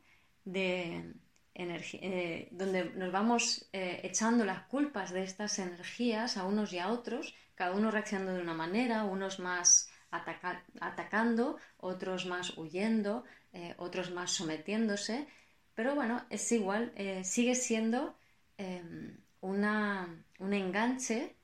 de, 0.46 1.12
eh, 1.58 2.48
donde 2.52 2.84
nos 2.94 3.10
vamos 3.10 3.68
eh, 3.72 4.00
echando 4.04 4.44
las 4.44 4.62
culpas 4.68 5.10
de 5.10 5.24
estas 5.24 5.58
energías 5.58 6.36
a 6.36 6.44
unos 6.44 6.72
y 6.72 6.78
a 6.78 6.88
otros, 6.88 7.34
cada 7.56 7.72
uno 7.72 7.90
reaccionando 7.90 8.34
de 8.34 8.42
una 8.42 8.54
manera, 8.54 9.02
unos 9.02 9.40
más 9.40 9.90
atacando, 10.10 11.56
otros 11.78 12.26
más 12.26 12.56
huyendo, 12.56 13.24
eh, 13.52 13.74
otros 13.78 14.12
más 14.12 14.30
sometiéndose, 14.30 15.26
pero 15.74 15.96
bueno, 15.96 16.24
es 16.30 16.50
igual, 16.52 16.92
sigue 17.24 17.54
siendo 17.56 18.16
em, 18.56 19.18
una, 19.40 20.24
un 20.38 20.54
enganche 20.54 21.36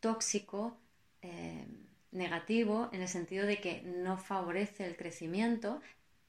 tóxico, 0.00 0.78
em, 1.22 1.86
negativo, 2.10 2.90
en 2.92 3.00
el 3.00 3.08
sentido 3.08 3.46
de 3.46 3.58
que 3.60 3.82
no 3.82 4.18
favorece 4.18 4.86
el 4.86 4.96
crecimiento, 4.96 5.80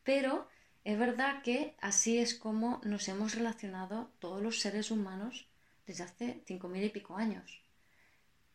pero 0.04 0.48
es 0.84 1.00
verdad 1.00 1.42
que 1.42 1.76
así 1.80 2.20
es 2.20 2.36
como 2.36 2.82
nos 2.84 3.08
hemos 3.08 3.36
relacionado 3.36 4.12
todos 4.20 4.42
los 4.42 4.60
seres 4.60 4.92
humanos 4.92 5.48
desde 5.88 6.04
hace 6.04 6.44
cinco 6.46 6.68
mil 6.68 6.84
y 6.84 6.90
pico 6.90 7.16
años. 7.16 7.62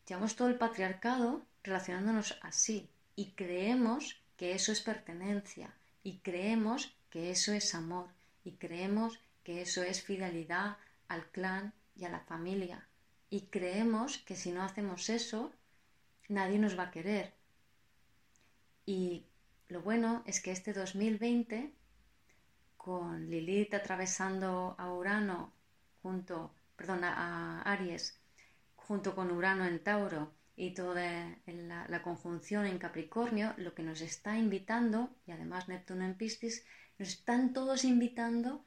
Llevamos 0.07 0.37
todo 0.37 0.49
el 0.49 0.57
patriarcado 0.57 1.47
relacionándonos 1.63 2.39
así 2.43 2.91
y 3.17 3.33
creemos 3.33 4.21
que 4.37 4.53
eso 4.53 4.73
es 4.73 4.81
pertenencia 4.81 5.75
y 6.03 6.19
creemos 6.19 6.95
que 7.11 7.31
eso 7.31 7.53
es 7.53 7.75
amor 7.75 8.09
y 8.45 8.53
creemos 8.53 9.21
que 9.43 9.63
eso 9.63 9.83
es 9.83 10.03
fidelidad 10.03 10.77
al 11.09 11.27
clan 11.31 11.73
y 11.97 12.05
a 12.05 12.11
la 12.11 12.21
familia 12.21 12.87
y 13.31 13.43
creemos 13.47 14.19
que 14.19 14.37
si 14.37 14.53
no 14.53 14.63
hacemos 14.63 15.09
eso 15.09 15.53
nadie 16.29 16.59
nos 16.59 16.79
va 16.79 16.85
a 16.85 16.91
querer. 16.91 17.33
Y 18.85 19.25
lo 19.69 19.83
bueno 19.83 20.23
es 20.27 20.41
que 20.41 20.51
este 20.51 20.73
2020 20.73 21.73
con 22.89 23.29
Lilith 23.29 23.75
atravesando 23.75 24.75
a 24.79 24.91
Urano 24.95 25.53
junto, 26.01 26.55
a 26.79 27.61
Aries 27.73 28.19
junto 28.77 29.15
con 29.15 29.31
Urano 29.31 29.67
en 29.67 29.79
Tauro 29.85 30.33
y 30.57 30.73
toda 30.73 31.37
la, 31.45 31.87
la, 31.87 32.03
conjunción 32.03 32.65
en 32.65 32.79
Capricornio, 32.79 33.53
lo 33.59 33.75
que 33.75 33.83
nos 33.83 34.01
está 34.01 34.39
invitando, 34.39 35.15
y 35.27 35.33
además 35.33 35.69
Neptuno 35.69 36.07
en 36.07 36.15
Piscis, 36.15 36.65
nos 36.99 37.11
están 37.11 37.53
todos 37.53 37.85
invitando 37.85 38.65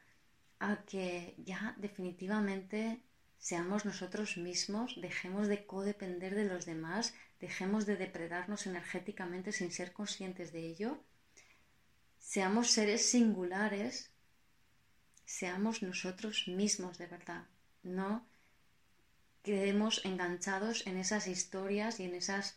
a 0.59 0.83
que 0.85 1.33
ya 1.39 1.73
definitivamente 1.77 3.01
seamos 3.39 3.85
nosotros 3.85 4.37
mismos, 4.37 5.01
dejemos 5.01 5.47
de 5.47 5.65
codepender 5.65 6.35
de 6.35 6.45
los 6.45 6.67
demás, 6.67 7.15
dejemos 7.39 7.87
de 7.87 7.95
depredarnos 7.97 8.67
energéticamente 8.67 9.51
sin 9.51 9.71
ser 9.71 9.93
conscientes 9.93 10.53
de 10.53 10.59
ello, 10.59 11.03
seamos 12.21 12.71
seres 12.71 13.09
singulares 13.09 14.11
seamos 15.25 15.81
nosotros 15.81 16.47
mismos 16.47 16.97
de 16.97 17.07
verdad, 17.07 17.45
no 17.83 18.25
quedemos 19.43 20.05
enganchados 20.05 20.85
en 20.87 20.97
esas 20.97 21.27
historias 21.27 21.99
y 21.99 22.05
en, 22.05 22.15
esas, 22.15 22.55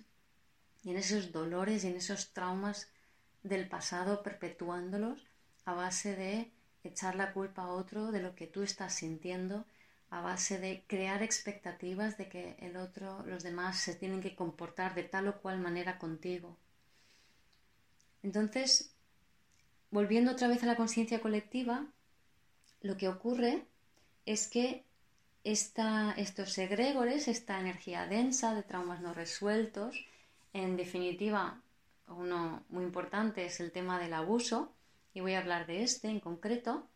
y 0.82 0.90
en 0.90 0.98
esos 0.98 1.32
dolores 1.32 1.82
y 1.82 1.88
en 1.88 1.96
esos 1.96 2.32
traumas 2.32 2.88
del 3.42 3.68
pasado 3.68 4.22
perpetuándolos 4.22 5.26
a 5.64 5.72
base 5.72 6.14
de 6.14 6.52
echar 6.82 7.14
la 7.14 7.32
culpa 7.32 7.62
a 7.62 7.72
otro 7.72 8.12
de 8.12 8.20
lo 8.20 8.34
que 8.34 8.46
tú 8.46 8.62
estás 8.62 8.94
sintiendo, 8.94 9.66
a 10.10 10.20
base 10.20 10.58
de 10.58 10.84
crear 10.86 11.22
expectativas 11.22 12.18
de 12.18 12.28
que 12.28 12.56
el 12.60 12.76
otro, 12.76 13.24
los 13.26 13.42
demás 13.42 13.78
se 13.78 13.94
tienen 13.94 14.20
que 14.20 14.36
comportar 14.36 14.94
de 14.94 15.04
tal 15.04 15.28
o 15.28 15.40
cual 15.40 15.58
manera 15.58 15.98
contigo. 15.98 16.56
Entonces, 18.22 18.93
volviendo 19.94 20.32
otra 20.32 20.48
vez 20.48 20.60
a 20.64 20.66
la 20.66 20.74
conciencia 20.74 21.20
colectiva, 21.20 21.86
lo 22.80 22.96
que 22.96 23.06
ocurre 23.08 23.62
es 24.26 24.48
que 24.48 24.82
estos 25.44 26.58
egregores, 26.58 27.28
esta 27.28 27.60
energía 27.60 28.04
densa 28.08 28.56
de 28.56 28.64
traumas 28.64 29.00
no 29.00 29.14
resueltos, 29.14 30.04
en 30.52 30.76
definitiva, 30.76 31.60
uno 32.08 32.64
muy 32.70 32.82
importante 32.82 33.46
es 33.46 33.60
el 33.60 33.70
tema 33.70 34.00
del 34.00 34.14
abuso, 34.14 34.72
y 35.14 35.20
voy 35.20 35.34
a 35.34 35.38
hablar 35.38 35.64
de 35.66 35.84
este 35.84 36.08
en 36.08 36.18
concreto, 36.18 36.88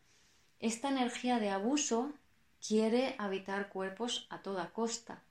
esta 0.59 0.89
energía 0.89 1.39
de 1.39 1.51
abuso 1.51 2.11
quiere 2.67 3.15
habitar 3.17 3.69
cuerpos 3.69 4.27
a 4.29 4.41
toda 4.41 4.71
costa, 4.71 5.23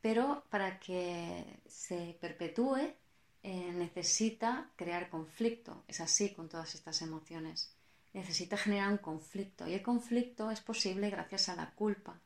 pero 0.00 0.42
para 0.50 0.80
que 0.80 1.44
se 1.68 2.18
perpetúe 2.20 2.94
eh, 3.46 3.72
necesita 3.72 4.70
crear 4.76 5.08
conflicto. 5.08 5.84
Es 5.88 6.00
así 6.00 6.34
con 6.34 6.48
todas 6.48 6.74
estas 6.74 7.00
emociones 7.00 7.76
necesita 8.16 8.56
generar 8.56 8.90
un 8.90 8.98
conflicto 8.98 9.68
y 9.68 9.74
el 9.74 9.82
conflicto 9.82 10.50
es 10.50 10.60
posible 10.60 11.10
gracias 11.10 11.50
a 11.50 11.54
la 11.54 11.70
culpa. 11.72 12.18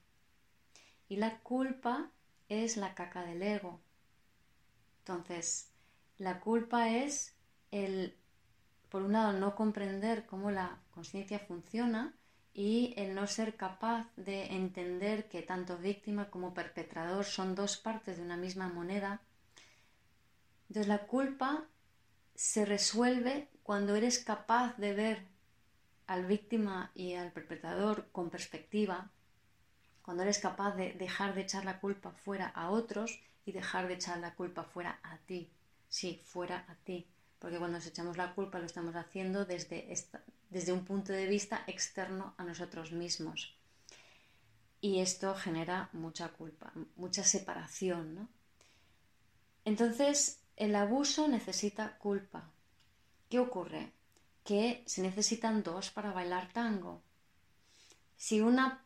Y 1.09 1.17
la 1.17 1.41
culpa 1.41 2.11
es 2.49 2.77
la 2.77 2.95
caca 2.95 3.25
del 3.25 3.43
ego. 3.43 3.81
Entonces, 5.01 5.73
la 6.19 6.39
culpa 6.39 6.89
es 6.91 7.35
el, 7.73 8.17
por 8.89 9.03
un 9.03 9.13
lado, 9.13 9.33
no 9.33 9.57
comprender 9.57 10.27
cómo 10.27 10.53
la 10.53 10.79
conciencia 10.93 11.41
funciona 11.41 12.15
y 12.55 12.95
el 12.97 13.15
no 13.15 13.27
ser 13.27 13.57
capaz 13.57 14.07
de 14.15 14.47
entender 14.55 15.29
que 15.29 15.43
tanto 15.43 15.77
víctima 15.77 16.31
como 16.31 16.55
perpetrador 16.55 17.25
son 17.25 17.57
dos 17.57 17.77
partes 17.77 18.17
de 18.17 18.23
una 18.23 18.37
misma 18.37 18.69
moneda. 18.69 19.23
Entonces 20.71 20.87
la 20.87 21.09
culpa 21.09 21.65
se 22.37 22.65
resuelve 22.65 23.49
cuando 23.65 23.97
eres 23.97 24.21
capaz 24.21 24.77
de 24.77 24.95
ver 24.95 25.27
al 26.07 26.27
víctima 26.27 26.93
y 26.95 27.15
al 27.15 27.33
perpetrador 27.33 28.09
con 28.13 28.31
perspectiva, 28.31 29.11
cuando 30.03 30.23
eres 30.23 30.39
capaz 30.39 30.77
de 30.77 30.93
dejar 30.93 31.35
de 31.35 31.41
echar 31.41 31.65
la 31.65 31.81
culpa 31.81 32.13
fuera 32.13 32.47
a 32.47 32.71
otros 32.71 33.19
y 33.45 33.51
dejar 33.51 33.89
de 33.89 33.95
echar 33.95 34.19
la 34.19 34.37
culpa 34.37 34.63
fuera 34.63 35.01
a 35.03 35.19
ti, 35.19 35.51
sí, 35.89 36.23
fuera 36.25 36.65
a 36.69 36.77
ti, 36.77 37.09
porque 37.41 37.59
cuando 37.59 37.79
nos 37.79 37.87
echamos 37.89 38.17
la 38.17 38.33
culpa 38.37 38.61
lo 38.61 38.67
estamos 38.67 38.95
haciendo 38.95 39.45
desde, 39.45 39.93
desde 40.51 40.73
un 40.73 40.85
punto 40.85 41.13
de 41.13 41.27
vista 41.27 41.65
externo 41.67 42.35
a 42.39 42.45
nosotros 42.45 42.93
mismos. 42.93 43.57
Y 44.81 45.01
esto 45.01 45.35
genera 45.35 45.91
mucha 45.93 46.29
culpa, 46.29 46.73
mucha 46.95 47.25
separación. 47.25 48.15
¿no? 48.15 48.29
Entonces, 49.65 50.40
el 50.61 50.77
abuso 50.77 51.27
necesita 51.27 51.97
culpa. 51.97 52.53
¿Qué 53.31 53.39
ocurre? 53.39 53.95
Que 54.45 54.83
se 54.85 55.01
necesitan 55.01 55.63
dos 55.63 55.91
para 55.91 56.13
bailar 56.13 56.53
tango. 56.53 57.03
Si, 58.15 58.43
una, 58.43 58.85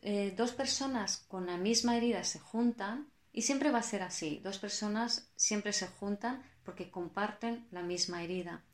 eh, 0.00 0.32
dos 0.34 0.52
personas 0.52 1.18
con 1.28 1.44
la 1.44 1.58
misma 1.58 1.98
herida 1.98 2.24
se 2.24 2.38
juntan, 2.38 3.10
y 3.30 3.42
siempre 3.42 3.70
va 3.70 3.80
a 3.80 3.82
ser 3.82 4.02
así, 4.02 4.40
dos 4.42 4.58
personas 4.58 5.30
siempre 5.36 5.74
se 5.74 5.86
juntan 5.86 6.42
porque 6.64 6.90
comparten 6.90 7.66
la 7.72 7.82
misma 7.82 8.22
herida, 8.22 8.64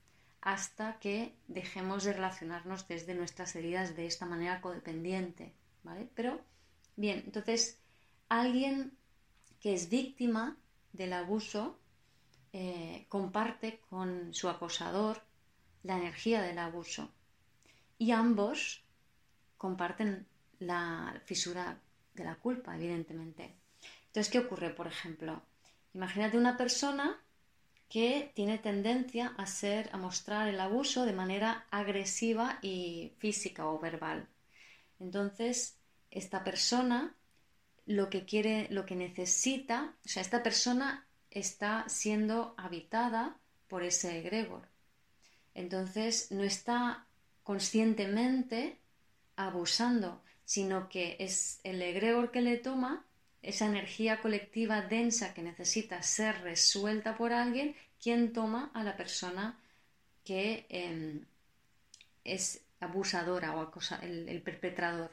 hasta 0.41 1.01
que 1.01 1.35
dejemos 1.49 2.05
de 2.05 2.13
relacionarnos 2.13 2.87
desde 2.87 3.17
nuestras 3.17 3.57
heridas 3.57 3.97
de 3.97 4.07
esta 4.07 4.27
manera 4.27 4.61
codependiente, 4.61 5.55
¿vale? 5.83 6.09
Pero, 6.15 6.41
bien, 6.95 7.25
entonces, 7.27 7.81
alguien 8.29 8.97
que 9.59 9.75
es 9.75 9.89
víctima 9.89 10.57
del 10.93 11.15
abuso 11.15 11.81
eh, 12.53 13.07
comparte 13.09 13.81
con 13.91 14.33
su 14.35 14.49
acosador 14.49 15.23
la 15.83 15.97
energía 15.97 16.43
del 16.43 16.59
abuso 16.59 17.11
y 17.99 18.13
ambos 18.13 18.83
comparten 19.57 20.27
la 20.61 21.21
fisura 21.25 21.81
de 22.15 22.25
la 22.25 22.37
culpa, 22.37 22.77
evidentemente. 22.77 23.55
Entonces, 24.07 24.31
¿qué 24.33 24.39
ocurre, 24.39 24.71
por 24.71 24.87
ejemplo? 24.87 25.43
Imagínate 25.95 26.39
una 26.39 26.57
persona 26.57 27.21
que 27.89 28.31
tiene 28.35 28.59
tendencia 28.59 29.35
a 29.39 29.47
ser, 29.47 29.89
a 29.93 29.97
mostrar 29.97 30.49
el 30.49 30.61
abuso 30.61 31.07
de 31.07 31.13
manera 31.13 31.67
agresiva 31.71 32.59
y 32.63 33.13
física 33.19 33.67
o 33.67 33.79
verbal. 33.79 34.29
Entonces, 35.01 35.79
esta 36.11 36.45
persona 36.45 37.15
lo 37.87 38.11
que 38.11 38.27
quiere, 38.27 38.69
lo 38.71 38.85
que 38.85 38.97
necesita, 38.97 39.95
o 40.05 40.09
sea, 40.09 40.21
esta 40.21 40.43
persona 40.43 41.08
está 41.31 41.89
siendo 41.89 42.55
habitada 42.57 43.37
por 43.69 43.83
ese 43.83 44.19
egregor. 44.19 44.63
Entonces 45.55 46.31
no 46.31 46.43
está 46.45 47.07
conscientemente 47.43 48.79
abusando, 49.37 50.23
sino 50.45 50.89
que 50.89 51.17
es 51.19 51.61
el 51.65 51.83
egregor 51.83 52.31
que 52.31 52.41
le 52.41 52.57
toma 52.57 53.05
esa 53.43 53.67
energía 53.67 54.21
colectiva 54.21 54.83
densa 54.83 55.35
que 55.35 55.43
necesita 55.43 56.03
ser 56.03 56.43
resuelta 56.43 57.17
por 57.17 57.33
alguien, 57.33 57.77
quien 58.03 58.33
toma 58.33 58.71
a 58.75 58.83
la 58.83 58.97
persona 58.97 59.59
que 60.25 60.67
em, 60.69 61.25
es 62.25 62.63
abusadora 62.81 63.57
o 63.57 63.73
el 64.03 64.43
perpetrador. 64.43 65.11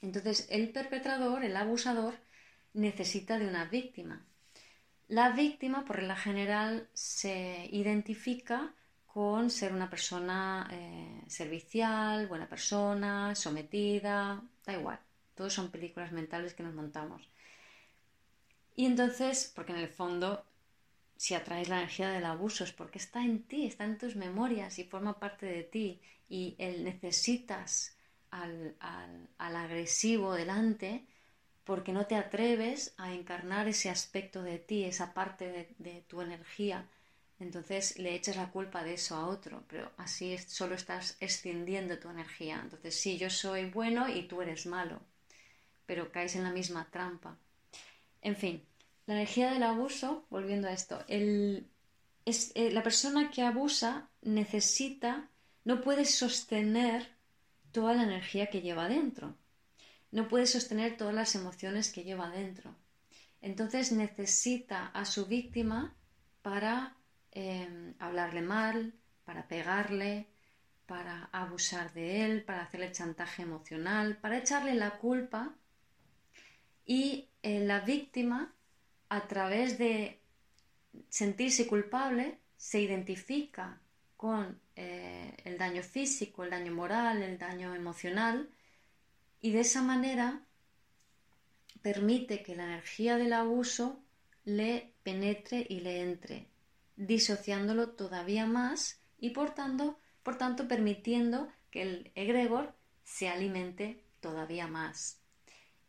Entonces 0.00 0.46
el 0.50 0.70
perpetrador, 0.70 1.44
el 1.44 1.56
abusador, 1.56 2.14
necesita 2.72 3.38
de 3.38 3.46
una 3.46 3.64
víctima. 3.64 4.24
La 5.08 5.30
víctima, 5.30 5.86
por 5.86 5.96
regla 5.96 6.16
general, 6.16 6.86
se 6.92 7.66
identifica 7.72 8.74
con 9.06 9.50
ser 9.50 9.72
una 9.72 9.88
persona 9.88 10.68
eh, 10.70 11.22
servicial, 11.26 12.26
buena 12.26 12.46
persona, 12.46 13.34
sometida, 13.34 14.42
da 14.66 14.72
igual. 14.74 15.00
Todos 15.34 15.54
son 15.54 15.70
películas 15.70 16.12
mentales 16.12 16.52
que 16.52 16.62
nos 16.62 16.74
montamos. 16.74 17.26
Y 18.76 18.84
entonces, 18.84 19.50
porque 19.54 19.72
en 19.72 19.78
el 19.78 19.88
fondo, 19.88 20.44
si 21.16 21.34
atraes 21.34 21.70
la 21.70 21.78
energía 21.78 22.10
del 22.10 22.26
abuso 22.26 22.64
es 22.64 22.72
porque 22.72 22.98
está 22.98 23.24
en 23.24 23.44
ti, 23.44 23.66
está 23.66 23.84
en 23.84 23.96
tus 23.96 24.14
memorias 24.14 24.78
y 24.78 24.84
forma 24.84 25.18
parte 25.18 25.46
de 25.46 25.62
ti. 25.62 26.02
Y 26.28 26.54
el 26.58 26.84
necesitas 26.84 27.96
al, 28.30 28.76
al 29.38 29.56
agresivo 29.56 30.34
delante 30.34 31.06
porque 31.68 31.92
no 31.92 32.06
te 32.06 32.16
atreves 32.16 32.94
a 32.96 33.12
encarnar 33.12 33.68
ese 33.68 33.90
aspecto 33.90 34.42
de 34.42 34.58
ti, 34.58 34.84
esa 34.84 35.12
parte 35.12 35.68
de, 35.78 36.02
tu 36.08 36.22
energía. 36.22 36.88
Entonces 37.38 37.98
le 37.98 38.14
echas 38.14 38.36
la 38.36 38.50
culpa 38.50 38.82
de 38.82 38.94
eso 38.94 39.14
a 39.16 39.26
otro, 39.26 39.64
pero 39.68 39.92
así 39.98 40.38
solo 40.38 40.74
estás 40.74 41.18
extendiendo 41.20 41.98
tu 41.98 42.08
energía. 42.08 42.58
Entonces 42.62 42.98
sí, 42.98 43.18
yo 43.18 43.28
soy 43.28 43.66
bueno 43.66 44.08
y 44.08 44.22
tú 44.22 44.40
eres 44.40 44.64
malo, 44.64 45.02
pero 45.84 46.10
caes 46.10 46.36
en 46.36 46.44
la 46.44 46.52
misma 46.52 46.88
trampa. 46.90 47.36
En 48.22 48.36
fin, 48.36 48.64
la 49.04 49.16
energía 49.16 49.52
del 49.52 49.62
abuso, 49.62 50.24
volviendo 50.30 50.68
a 50.68 50.72
esto, 50.72 51.04
es, 51.06 52.50
eh, 52.54 52.70
la 52.70 52.82
persona 52.82 53.30
que 53.30 53.42
abusa 53.42 54.08
necesita, 54.22 55.28
no 55.66 55.82
puede 55.82 56.06
sostener 56.06 57.10
toda 57.72 57.92
la 57.92 58.04
energía 58.04 58.46
que 58.46 58.62
lleva 58.62 58.88
dentro 58.88 59.34
no 60.10 60.28
puede 60.28 60.46
sostener 60.46 60.96
todas 60.96 61.14
las 61.14 61.34
emociones 61.34 61.92
que 61.92 62.04
lleva 62.04 62.30
dentro. 62.30 62.74
Entonces 63.40 63.92
necesita 63.92 64.86
a 64.86 65.04
su 65.04 65.26
víctima 65.26 65.96
para 66.42 66.96
em, 67.30 67.94
hablarle 67.98 68.42
mal, 68.42 68.94
para 69.24 69.46
pegarle, 69.46 70.28
para 70.86 71.28
abusar 71.32 71.92
de 71.92 72.24
él, 72.24 72.42
para 72.42 72.62
hacerle 72.62 72.92
chantaje 72.92 73.42
emocional, 73.42 74.16
para 74.16 74.38
echarle 74.38 74.74
la 74.74 74.98
culpa. 74.98 75.54
Y 76.84 77.28
eh, 77.42 77.60
la 77.60 77.80
víctima, 77.80 78.54
a 79.10 79.28
través 79.28 79.78
de 79.78 80.22
sentirse 81.10 81.66
culpable, 81.66 82.38
se 82.56 82.80
identifica 82.80 83.80
con 84.16 84.60
eh, 84.74 85.36
el 85.44 85.58
daño 85.58 85.82
físico, 85.82 86.42
el 86.42 86.50
daño 86.50 86.72
moral, 86.72 87.22
el 87.22 87.38
daño 87.38 87.74
emocional 87.74 88.48
y 89.40 89.52
de 89.52 89.60
esa 89.60 89.82
manera 89.82 90.42
permite 91.82 92.42
que 92.42 92.56
la 92.56 92.64
energía 92.64 93.16
del 93.16 93.32
abuso 93.32 94.02
le 94.44 94.92
penetre 95.02 95.66
y 95.68 95.80
le 95.80 96.02
entre, 96.02 96.48
disociándolo 96.96 97.90
todavía 97.90 98.46
más 98.46 99.00
y 99.18 99.30
por 99.30 99.54
tanto, 99.54 99.98
por 100.22 100.36
tanto 100.36 100.68
permitiendo 100.68 101.48
que 101.70 101.82
el 101.82 102.12
egregor 102.14 102.74
se 103.04 103.28
alimente 103.28 104.04
todavía 104.20 104.66
más. 104.66 105.20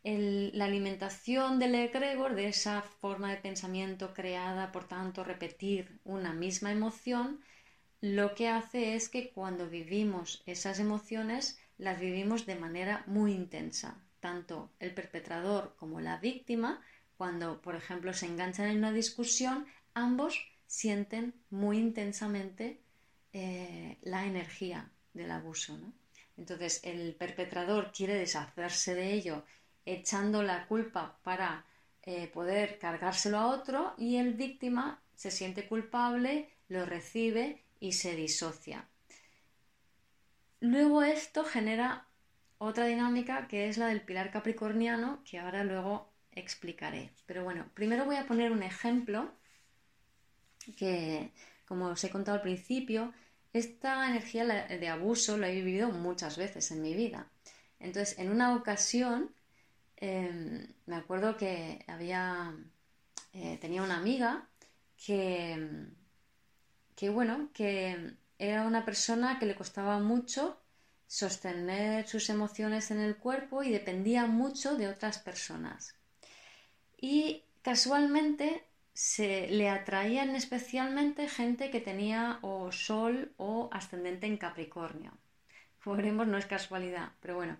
la 0.02 0.64
alimentación 0.64 1.58
del 1.58 1.74
egregor, 1.74 2.34
de 2.34 2.48
esa 2.48 2.80
forma 2.80 3.30
de 3.30 3.36
pensamiento 3.36 4.14
creada, 4.14 4.72
por 4.72 4.88
tanto, 4.88 5.24
repetir 5.24 6.00
una 6.04 6.32
misma 6.32 6.72
emoción, 6.72 7.40
lo 8.00 8.34
que 8.34 8.48
hace 8.48 8.94
es 8.94 9.10
que 9.10 9.30
cuando 9.30 9.68
vivimos 9.68 10.42
esas 10.46 10.78
emociones 10.78 11.59
las 11.80 11.98
vivimos 11.98 12.44
de 12.44 12.56
manera 12.56 13.04
muy 13.06 13.32
intensa. 13.32 13.96
Tanto 14.20 14.70
el 14.78 14.92
perpetrador 14.92 15.74
como 15.78 16.00
la 16.00 16.18
víctima, 16.18 16.82
cuando, 17.16 17.60
por 17.62 17.74
ejemplo, 17.74 18.12
se 18.12 18.26
enganchan 18.26 18.68
en 18.68 18.78
una 18.78 18.92
discusión, 18.92 19.66
ambos 19.94 20.38
sienten 20.66 21.34
muy 21.48 21.78
intensamente 21.78 22.80
eh, 23.32 23.96
la 24.02 24.26
energía 24.26 24.90
del 25.14 25.30
abuso. 25.30 25.80
Entonces, 26.36 26.80
el 26.84 27.14
perpetrador 27.14 27.92
quiere 27.92 28.14
deshacerse 28.14 28.94
de 28.94 29.14
ello 29.14 29.44
echando 29.86 30.42
la 30.42 30.66
culpa 30.66 31.18
para 31.22 31.64
eh, 32.02 32.28
poder 32.28 32.78
cargárselo 32.78 33.38
a 33.38 33.46
otro 33.46 33.94
y 33.96 34.16
el 34.16 34.34
víctima 34.34 35.02
se 35.14 35.30
siente 35.30 35.66
culpable, 35.66 36.50
lo 36.68 36.84
recibe 36.84 37.64
y 37.80 37.92
se 37.92 38.14
disocia. 38.14 38.86
Luego 40.60 41.02
esto 41.02 41.44
genera 41.44 42.06
otra 42.58 42.84
dinámica 42.84 43.48
que 43.48 43.68
es 43.68 43.78
la 43.78 43.86
del 43.86 44.02
pilar 44.02 44.30
capricorniano 44.30 45.22
que 45.24 45.38
ahora 45.38 45.64
luego 45.64 46.10
explicaré. 46.32 47.10
Pero 47.26 47.44
bueno, 47.44 47.66
primero 47.74 48.04
voy 48.04 48.16
a 48.16 48.26
poner 48.26 48.52
un 48.52 48.62
ejemplo 48.62 49.32
que, 50.76 51.32
como 51.66 51.86
os 51.86 52.04
he 52.04 52.10
contado 52.10 52.36
al 52.36 52.42
principio, 52.42 53.12
esta 53.52 54.08
energía 54.08 54.44
de 54.44 54.88
abuso 54.88 55.38
la 55.38 55.48
he 55.48 55.54
vivido 55.54 55.90
muchas 55.90 56.36
veces 56.36 56.70
en 56.70 56.82
mi 56.82 56.94
vida. 56.94 57.26
Entonces, 57.80 58.18
en 58.18 58.30
una 58.30 58.54
ocasión, 58.54 59.34
em, 59.96 60.66
me 60.86 60.96
acuerdo 60.96 61.36
que 61.36 61.84
había, 61.88 62.54
eh, 63.32 63.58
tenía 63.60 63.82
una 63.82 63.96
amiga 63.96 64.48
que, 64.96 65.86
que, 66.94 67.08
bueno, 67.10 67.50
que 67.54 68.14
era 68.40 68.62
una 68.62 68.86
persona 68.86 69.38
que 69.38 69.44
le 69.44 69.54
costaba 69.54 69.98
mucho 69.98 70.58
sostener 71.06 72.08
sus 72.08 72.30
emociones 72.30 72.90
en 72.90 72.98
el 72.98 73.16
cuerpo 73.16 73.62
y 73.62 73.70
dependía 73.70 74.26
mucho 74.26 74.76
de 74.76 74.88
otras 74.88 75.18
personas. 75.18 75.94
Y 76.96 77.44
casualmente 77.60 78.64
se 78.94 79.48
le 79.48 79.68
atraían 79.68 80.34
especialmente 80.36 81.28
gente 81.28 81.70
que 81.70 81.80
tenía 81.80 82.38
o 82.40 82.72
sol 82.72 83.34
o 83.36 83.68
ascendente 83.72 84.26
en 84.26 84.38
Capricornio. 84.38 85.12
Veremos, 85.84 86.26
no 86.26 86.38
es 86.38 86.46
casualidad, 86.46 87.12
pero 87.20 87.36
bueno. 87.36 87.58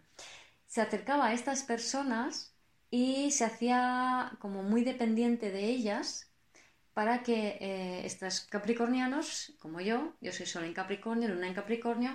Se 0.66 0.80
acercaba 0.80 1.26
a 1.26 1.34
estas 1.34 1.62
personas 1.62 2.54
y 2.90 3.32
se 3.32 3.44
hacía 3.44 4.32
como 4.38 4.62
muy 4.62 4.82
dependiente 4.82 5.50
de 5.50 5.64
ellas 5.64 6.29
para 7.00 7.22
que 7.22 7.56
eh, 7.62 8.04
estos 8.04 8.40
capricornianos, 8.40 9.54
como 9.58 9.80
yo, 9.80 10.12
yo 10.20 10.32
soy 10.32 10.44
solo 10.44 10.66
en 10.66 10.74
Capricornio, 10.74 11.30
luna 11.30 11.48
en 11.48 11.54
Capricornio, 11.54 12.14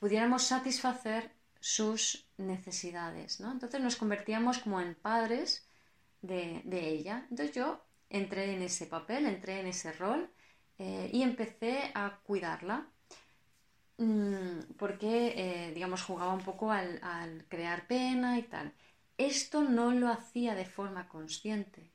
pudiéramos 0.00 0.42
satisfacer 0.42 1.30
sus 1.60 2.26
necesidades. 2.36 3.38
¿no? 3.38 3.52
Entonces 3.52 3.80
nos 3.80 3.94
convertíamos 3.94 4.58
como 4.58 4.80
en 4.80 4.96
padres 4.96 5.68
de, 6.22 6.64
ella. 6.72 7.24
Entonces 7.30 7.54
yo 7.54 7.84
entré 8.10 8.52
en 8.56 8.62
ese 8.62 8.86
papel, 8.86 9.26
entré 9.26 9.60
en 9.60 9.68
ese 9.68 9.92
rol 9.92 10.28
eh, 10.76 11.08
y 11.12 11.22
empecé 11.22 11.92
a 11.94 12.18
cuidarla. 12.24 12.88
Mm, 13.98 14.74
porque, 14.76 15.34
eh, 15.36 15.72
digamos, 15.72 16.02
jugaba 16.02 16.34
un 16.34 16.42
poco 16.42 16.72
al, 16.72 16.98
al 17.00 17.44
crear 17.46 17.86
pena 17.86 18.40
y 18.40 18.42
tal. 18.42 18.74
Esto 19.18 19.62
no 19.62 19.92
lo 19.92 20.08
hacía 20.08 20.56
de 20.56 20.64
forma 20.64 21.06
consciente. 21.08 21.93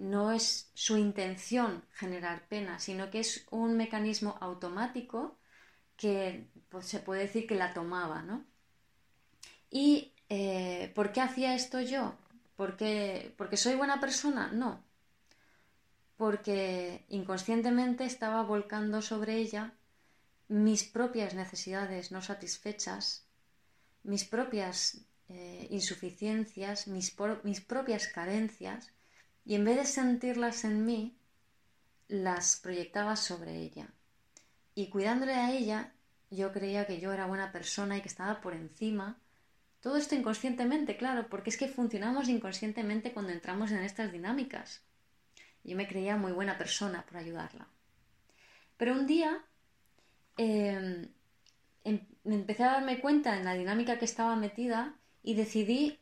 No 0.00 0.32
es 0.32 0.70
su 0.74 0.96
intención 0.96 1.84
generar 1.92 2.48
pena, 2.48 2.78
sino 2.78 3.10
que 3.10 3.20
es 3.20 3.46
un 3.50 3.76
mecanismo 3.76 4.38
automático 4.40 5.36
que 5.96 6.48
pues, 6.70 6.86
se 6.86 7.00
puede 7.00 7.22
decir 7.22 7.46
que 7.46 7.54
la 7.54 7.74
tomaba, 7.74 8.22
¿no? 8.22 8.44
¿Y 9.70 10.14
eh, 10.30 10.90
por 10.94 11.12
qué 11.12 11.20
hacía 11.20 11.54
esto 11.54 11.80
yo? 11.80 12.14
¿Porque, 12.56 13.34
¿Porque 13.36 13.58
soy 13.58 13.74
buena 13.74 14.00
persona? 14.00 14.50
No. 14.52 14.82
Porque 16.16 17.04
inconscientemente 17.10 18.04
estaba 18.04 18.42
volcando 18.42 19.02
sobre 19.02 19.36
ella 19.36 19.74
mis 20.48 20.82
propias 20.82 21.34
necesidades 21.34 22.10
no 22.10 22.22
satisfechas, 22.22 23.24
mis 24.02 24.24
propias 24.24 25.02
eh, 25.28 25.68
insuficiencias, 25.70 26.88
mis, 26.88 27.14
mis 27.44 27.60
propias 27.60 28.08
carencias, 28.08 28.90
y 29.44 29.54
en 29.54 29.64
vez 29.64 29.76
de 29.76 29.86
sentirlas 29.86 30.64
en 30.64 30.84
mí, 30.84 31.16
las 32.08 32.56
proyectaba 32.56 33.16
sobre 33.16 33.56
ella. 33.56 33.88
Y 34.74 34.88
cuidándole 34.88 35.34
a 35.34 35.52
ella, 35.52 35.92
yo 36.30 36.52
creía 36.52 36.86
que 36.86 37.00
yo 37.00 37.12
era 37.12 37.26
buena 37.26 37.52
persona 37.52 37.96
y 37.96 38.02
que 38.02 38.08
estaba 38.08 38.40
por 38.40 38.54
encima. 38.54 39.18
Todo 39.80 39.96
esto 39.96 40.14
inconscientemente, 40.14 40.96
claro, 40.96 41.28
porque 41.28 41.50
es 41.50 41.56
que 41.56 41.68
funcionamos 41.68 42.28
inconscientemente 42.28 43.12
cuando 43.12 43.32
entramos 43.32 43.70
en 43.72 43.82
estas 43.82 44.12
dinámicas. 44.12 44.82
Yo 45.64 45.76
me 45.76 45.88
creía 45.88 46.16
muy 46.16 46.32
buena 46.32 46.58
persona 46.58 47.04
por 47.06 47.16
ayudarla. 47.16 47.66
Pero 48.76 48.92
un 48.92 49.06
día 49.06 49.44
em, 50.36 51.08
em, 51.84 52.00
me 52.24 52.34
empecé 52.34 52.64
a 52.64 52.72
darme 52.72 53.00
cuenta 53.00 53.36
en 53.36 53.44
la 53.44 53.54
dinámica 53.54 53.98
que 53.98 54.04
estaba 54.04 54.36
metida 54.36 54.94
y 55.22 55.34
decidí 55.34 55.98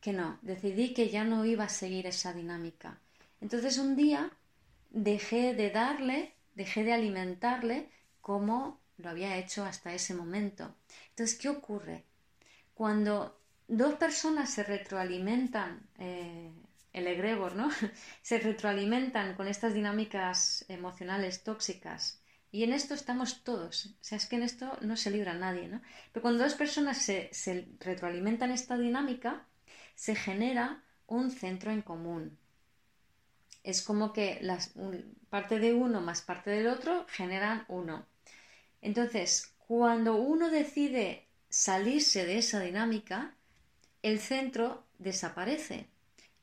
que 0.00 0.12
no, 0.12 0.38
decidí 0.42 0.94
que 0.94 1.10
ya 1.10 1.24
no 1.24 1.44
iba 1.44 1.64
a 1.64 1.68
seguir 1.68 2.06
esa 2.06 2.32
dinámica. 2.32 2.98
Entonces 3.40 3.78
un 3.78 3.96
día 3.96 4.30
dejé 4.90 5.54
de 5.54 5.70
darle, 5.70 6.34
dejé 6.54 6.84
de 6.84 6.92
alimentarle 6.92 7.90
como 8.20 8.80
lo 8.98 9.10
había 9.10 9.36
hecho 9.38 9.64
hasta 9.64 9.94
ese 9.94 10.14
momento. 10.14 10.74
Entonces, 11.10 11.38
¿qué 11.38 11.48
ocurre? 11.48 12.04
Cuando 12.74 13.40
dos 13.66 13.94
personas 13.94 14.50
se 14.50 14.62
retroalimentan, 14.62 15.88
eh, 15.98 16.50
el 16.92 17.06
egregor, 17.06 17.54
¿no? 17.54 17.70
se 18.22 18.38
retroalimentan 18.38 19.34
con 19.34 19.48
estas 19.48 19.74
dinámicas 19.74 20.64
emocionales 20.68 21.42
tóxicas 21.44 22.20
y 22.52 22.64
en 22.64 22.72
esto 22.72 22.94
estamos 22.94 23.44
todos. 23.44 23.86
O 23.86 24.04
sea, 24.04 24.18
es 24.18 24.26
que 24.26 24.36
en 24.36 24.42
esto 24.42 24.76
no 24.80 24.96
se 24.96 25.10
libra 25.10 25.34
nadie, 25.34 25.68
¿no? 25.68 25.80
Pero 26.12 26.22
cuando 26.22 26.42
dos 26.42 26.54
personas 26.54 26.98
se, 26.98 27.30
retroalimentan 27.78 28.50
esta 28.50 28.76
dinámica, 28.76 29.46
se 30.00 30.14
genera 30.14 30.82
un 31.06 31.30
centro 31.30 31.70
en 31.70 31.82
común. 31.82 32.38
Es 33.64 33.82
como 33.82 34.14
que 34.14 34.38
las, 34.40 34.72
parte 35.28 35.58
de 35.58 35.74
uno 35.74 36.00
más 36.00 36.22
parte 36.22 36.48
del 36.48 36.68
otro 36.68 37.04
generan 37.06 37.66
uno. 37.68 38.06
Entonces, 38.80 39.52
cuando 39.58 40.16
uno 40.16 40.48
decide 40.48 41.26
salirse 41.50 42.24
de 42.24 42.38
esa 42.38 42.60
dinámica, 42.60 43.34
el 44.00 44.20
centro 44.20 44.86
desaparece 44.98 45.86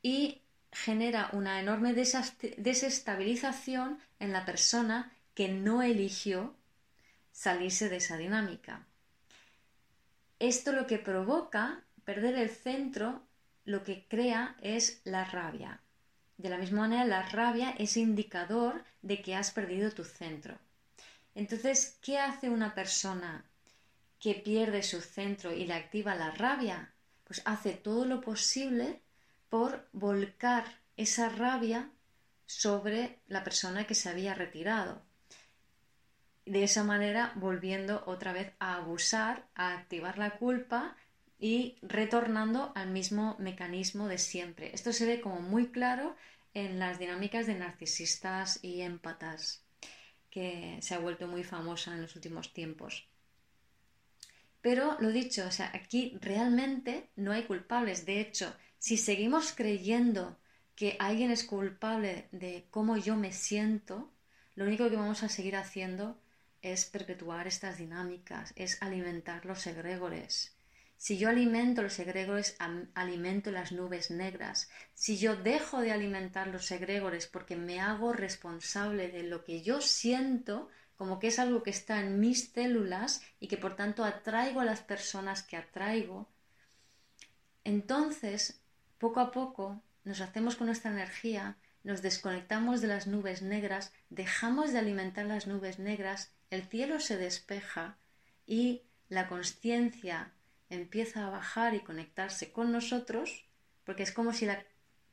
y 0.03 0.43
genera 0.71 1.31
una 1.33 1.59
enorme 1.59 1.95
desestabilización 1.95 3.97
en 4.19 4.33
la 4.33 4.45
persona 4.45 5.11
que 5.33 5.49
no 5.49 5.81
eligió 5.81 6.55
salirse 7.31 7.89
de 7.89 7.95
esa 7.95 8.17
dinámica. 8.17 8.85
Esto 10.37 10.73
lo 10.73 10.85
que 10.85 10.99
provoca, 10.99 11.83
perder 12.05 12.35
el 12.35 12.51
centro, 12.51 13.26
lo 13.67 13.83
que 13.83 14.07
crea 14.07 14.55
es 14.61 15.01
la 15.03 15.25
rabia. 15.25 15.79
De 16.37 16.49
la 16.49 16.57
misma 16.57 16.81
manera, 16.81 17.05
la 17.05 17.21
rabia 17.21 17.75
es 17.77 17.97
indicador 17.97 18.83
de 19.03 19.21
que 19.21 19.35
has 19.35 19.51
perdido 19.51 19.91
tu 19.91 20.03
centro. 20.03 20.57
Entonces, 21.35 21.99
¿qué 22.01 22.17
hace 22.17 22.49
una 22.49 22.73
persona 22.73 23.45
que 24.19 24.33
pierde 24.33 24.81
su 24.81 25.01
centro 25.01 25.53
y 25.53 25.65
le 25.65 25.73
activa 25.73 26.15
la 26.15 26.31
rabia? 26.31 26.93
Pues 27.25 27.41
hace 27.45 27.73
todo 27.73 28.05
lo 28.05 28.21
posible 28.21 29.01
por 29.49 29.87
volcar 29.91 30.65
esa 30.95 31.29
rabia 31.29 31.89
sobre 32.45 33.19
la 33.27 33.43
persona 33.43 33.85
que 33.85 33.95
se 33.95 34.09
había 34.09 34.33
retirado 34.33 35.01
de 36.47 36.63
esa 36.63 36.83
manera 36.83 37.33
volviendo 37.35 38.03
otra 38.05 38.31
vez 38.31 38.53
a 38.59 38.75
abusar, 38.75 39.45
a 39.53 39.73
activar 39.73 40.17
la 40.17 40.31
culpa 40.37 40.95
y 41.39 41.77
retornando 41.81 42.71
al 42.75 42.89
mismo 42.89 43.35
mecanismo 43.39 44.07
de 44.07 44.17
siempre. 44.17 44.71
Esto 44.73 44.91
se 44.93 45.05
ve 45.05 45.21
como 45.21 45.41
muy 45.41 45.67
claro 45.67 46.15
en 46.53 46.79
las 46.79 46.97
dinámicas 46.97 47.45
de 47.45 47.55
narcisistas 47.55 48.59
y 48.63 48.81
empatas, 48.81 49.63
que 50.31 50.79
se 50.81 50.95
ha 50.95 50.99
vuelto 50.99 51.27
muy 51.27 51.43
famosa 51.43 51.93
en 51.93 52.01
los 52.01 52.15
últimos 52.15 52.53
tiempos. 52.53 53.07
Pero 54.61 54.97
lo 54.99 55.11
dicho, 55.11 55.45
o 55.45 55.51
sea, 55.51 55.71
aquí 55.73 56.17
realmente 56.19 57.09
no 57.15 57.31
hay 57.31 57.43
culpables. 57.43 58.05
De 58.05 58.19
hecho, 58.19 58.53
si 58.79 58.97
seguimos 58.97 59.53
creyendo 59.53 60.37
que 60.75 60.95
alguien 60.99 61.31
es 61.31 61.43
culpable 61.43 62.27
de 62.31 62.65
cómo 62.71 62.97
yo 62.97 63.15
me 63.15 63.31
siento, 63.31 64.11
lo 64.55 64.65
único 64.65 64.89
que 64.89 64.95
vamos 64.95 65.23
a 65.23 65.29
seguir 65.29 65.55
haciendo 65.55 66.19
es 66.61 66.85
perpetuar 66.85 67.47
estas 67.47 67.77
dinámicas, 67.77 68.53
es 68.55 68.81
alimentar 68.81 69.45
los 69.45 69.65
egregores. 69.67 70.56
Si 70.97 71.17
yo 71.17 71.29
alimento 71.29 71.81
los 71.81 71.99
egregores, 71.99 72.57
alimento 72.93 73.51
las 73.51 73.71
nubes 73.71 74.11
negras. 74.11 74.69
Si 74.93 75.17
yo 75.17 75.35
dejo 75.35 75.81
de 75.81 75.91
alimentar 75.91 76.47
los 76.47 76.69
egregores 76.71 77.27
porque 77.27 77.55
me 77.55 77.79
hago 77.79 78.13
responsable 78.13 79.09
de 79.09 79.23
lo 79.23 79.43
que 79.43 79.61
yo 79.61 79.79
siento, 79.79 80.69
como 80.95 81.19
que 81.19 81.27
es 81.27 81.39
algo 81.39 81.63
que 81.63 81.69
está 81.69 81.99
en 81.99 82.19
mis 82.19 82.49
células 82.49 83.21
y 83.39 83.47
que 83.47 83.57
por 83.57 83.75
tanto 83.75 84.03
atraigo 84.03 84.59
a 84.59 84.65
las 84.65 84.81
personas 84.81 85.43
que 85.43 85.55
atraigo, 85.55 86.27
entonces, 87.63 88.61
poco 88.97 89.19
a 89.19 89.31
poco, 89.31 89.81
nos 90.03 90.21
hacemos 90.21 90.55
con 90.55 90.67
nuestra 90.67 90.89
energía, 90.89 91.57
nos 91.83 92.01
desconectamos 92.01 92.81
de 92.81 92.87
las 92.87 93.07
nubes 93.07 93.41
negras, 93.41 93.91
dejamos 94.09 94.71
de 94.71 94.79
alimentar 94.79 95.25
las 95.25 95.47
nubes 95.47 95.77
negras 95.77 96.31
el 96.49 96.63
cielo 96.63 96.99
se 96.99 97.17
despeja 97.17 97.97
y 98.45 98.83
la 99.09 99.27
conciencia 99.27 100.31
empieza 100.69 101.25
a 101.25 101.29
bajar 101.29 101.73
y 101.73 101.81
conectarse 101.81 102.51
con 102.51 102.71
nosotros, 102.71 103.45
porque 103.85 104.03
es 104.03 104.11
como 104.11 104.33
si 104.33 104.47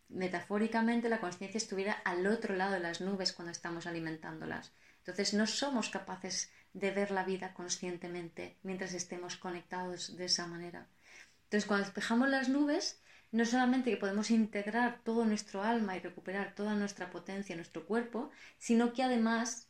metafóricamente 0.09 1.09
la 1.09 1.21
conciencia 1.21 1.59
estuviera 1.59 1.93
al 2.05 2.27
otro 2.27 2.55
lado 2.57 2.73
de 2.73 2.81
las 2.81 3.01
nubes 3.01 3.33
cuando 3.33 3.53
estamos 3.53 3.87
alimentándolas. 3.87 4.73
Entonces 4.99 5.35
no 5.35 5.47
somos 5.47 5.91
capaces 5.91 6.51
de 6.73 6.91
ver 6.91 7.11
la 7.11 7.25
vida 7.25 7.55
conscientemente 7.55 8.57
mientras 8.63 8.95
estemos 8.95 9.37
conectados 9.37 10.17
de 10.17 10.25
esa 10.25 10.47
manera. 10.47 10.89
Entonces 11.45 11.67
cuando 11.67 11.85
despejamos 11.85 12.29
las 12.29 12.49
nubes, 12.49 13.01
no 13.31 13.45
solamente 13.45 13.91
que 13.91 13.97
podemos 13.97 14.31
integrar 14.31 15.01
todo 15.05 15.25
nuestro 15.25 15.63
alma 15.63 15.97
y 15.97 16.01
recuperar 16.01 16.55
toda 16.55 16.75
nuestra 16.75 17.11
potencia, 17.11 17.57
nuestro 17.57 17.85
cuerpo, 17.87 18.31
sino 18.59 18.93
que 18.93 19.03
además 19.03 19.69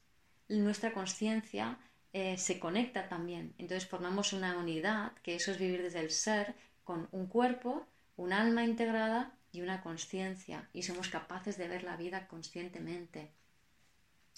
nuestra 0.49 0.93
conciencia 0.93 1.79
eh, 2.17 2.39
se 2.39 2.61
conecta 2.61 3.09
también. 3.09 3.55
Entonces 3.59 3.89
formamos 3.89 4.33
una 4.33 4.57
unidad, 4.57 5.15
que 5.25 5.35
eso 5.35 5.51
es 5.51 5.59
vivir 5.59 5.83
desde 5.83 5.99
el 5.99 6.13
ser, 6.13 6.55
con 6.85 7.09
un 7.11 7.27
cuerpo, 7.27 7.89
un 8.17 8.33
alma 8.33 8.63
integrada 8.63 9.33
y 9.51 9.63
una 9.63 9.83
conciencia. 9.83 10.69
Y 10.73 10.85
somos 10.85 11.09
capaces 11.09 11.59
de 11.59 11.67
ver 11.67 11.83
la 11.83 11.97
vida 11.97 12.29
conscientemente. 12.29 13.33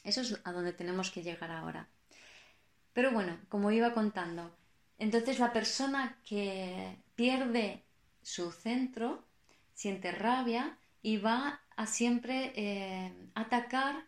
Eso 0.04 0.22
es 0.22 0.40
a 0.44 0.52
donde 0.52 0.72
tenemos 0.72 1.10
que 1.10 1.22
llegar 1.22 1.50
ahora. 1.50 1.86
Pero 2.94 3.10
bueno, 3.10 3.38
como 3.50 3.70
iba 3.70 3.92
contando, 3.92 4.56
entonces 4.98 5.38
la 5.38 5.52
persona 5.52 6.16
que 6.24 6.96
pierde 7.14 7.82
su 8.22 8.52
centro 8.52 9.22
siente 9.74 10.12
rabia 10.12 10.78
y 11.02 11.18
va 11.18 11.60
a 11.76 11.86
siempre 11.86 12.54
eh, 12.56 13.12
atacar 13.34 14.06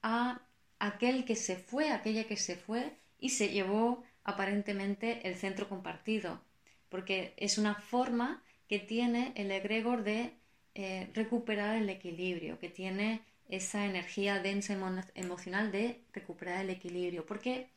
a 0.00 0.40
aquel 0.78 1.26
que 1.26 1.36
se 1.36 1.56
fue, 1.56 1.90
aquella 1.90 2.24
que 2.24 2.38
se 2.38 2.56
fue 2.56 3.01
y 3.22 3.30
se 3.30 3.50
llevó 3.50 4.02
aparentemente 4.24 5.26
el 5.28 5.36
centro 5.36 5.68
compartido, 5.68 6.42
porque 6.88 7.34
es 7.36 7.56
una 7.56 7.76
forma 7.76 8.42
que 8.68 8.80
tiene 8.80 9.32
el 9.36 9.50
egregor 9.52 10.02
de 10.02 10.34
eh, 10.74 11.08
recuperar 11.14 11.76
el 11.76 11.88
equilibrio, 11.88 12.58
que 12.58 12.68
tiene 12.68 13.22
esa 13.48 13.86
energía 13.86 14.40
densa 14.40 14.74
emocional 15.14 15.70
de 15.70 16.02
recuperar 16.12 16.62
el 16.62 16.70
equilibrio. 16.70 17.24
Porque, 17.24 17.68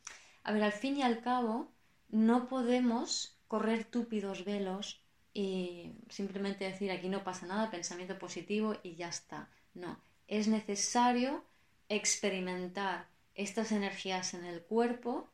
a 0.44 0.52
ver, 0.52 0.64
al 0.64 0.72
fin 0.72 0.98
y 0.98 1.04
al 1.04 1.22
cabo, 1.22 1.72
no 2.10 2.48
podemos 2.48 3.38
correr 3.48 3.84
túpidos 3.86 4.46
velos 4.46 5.00
y 5.32 5.92
simplemente 6.10 6.66
decir 6.66 6.90
aquí 6.90 7.08
no 7.08 7.24
pasa 7.24 7.46
nada, 7.46 7.70
pensamiento 7.70 8.18
positivo 8.18 8.78
y 8.82 8.96
ya 8.96 9.10
está. 9.10 9.50
No, 9.76 10.00
es 10.28 10.48
necesario 10.48 11.44
experimentar 11.88 13.08
estas 13.36 13.72
energías 13.72 14.34
en 14.34 14.46
el 14.46 14.62
cuerpo, 14.64 15.30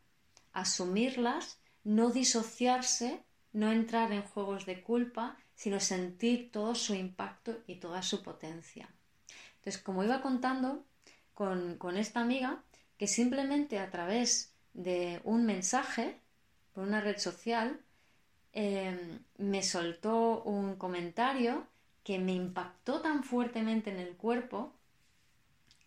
asumirlas, 0.54 1.60
no 1.84 2.12
disociarse, 2.12 3.24
no 3.54 3.72
entrar 3.72 4.12
en 4.12 4.22
juegos 4.22 4.66
de 4.66 4.82
culpa, 4.82 5.38
sino 5.56 5.80
sentir 5.80 6.52
todo 6.52 6.76
su 6.76 6.96
impacto 6.96 7.60
y 7.68 7.76
toda 7.76 8.02
su 8.02 8.24
potencia. 8.24 8.90
Entonces, 9.58 9.82
como 9.82 10.04
iba 10.04 10.22
contando 10.22 10.86
con, 11.34 11.98
esta 11.98 12.22
amiga, 12.22 12.64
que 12.98 13.08
simplemente 13.08 13.80
a 13.80 13.90
través 13.90 14.54
de 14.74 15.22
un 15.24 15.46
mensaje 15.46 16.20
por 16.74 16.84
una 16.84 17.02
red 17.02 17.18
social 17.18 17.80
em, 18.54 19.20
me 19.38 19.64
soltó 19.64 20.44
un 20.44 20.76
comentario 20.76 21.68
que 22.04 22.20
me 22.20 22.34
impactó 22.34 23.02
tan 23.02 23.24
fuertemente 23.24 23.92
en 23.92 24.00
el 24.00 24.16
cuerpo 24.16 24.74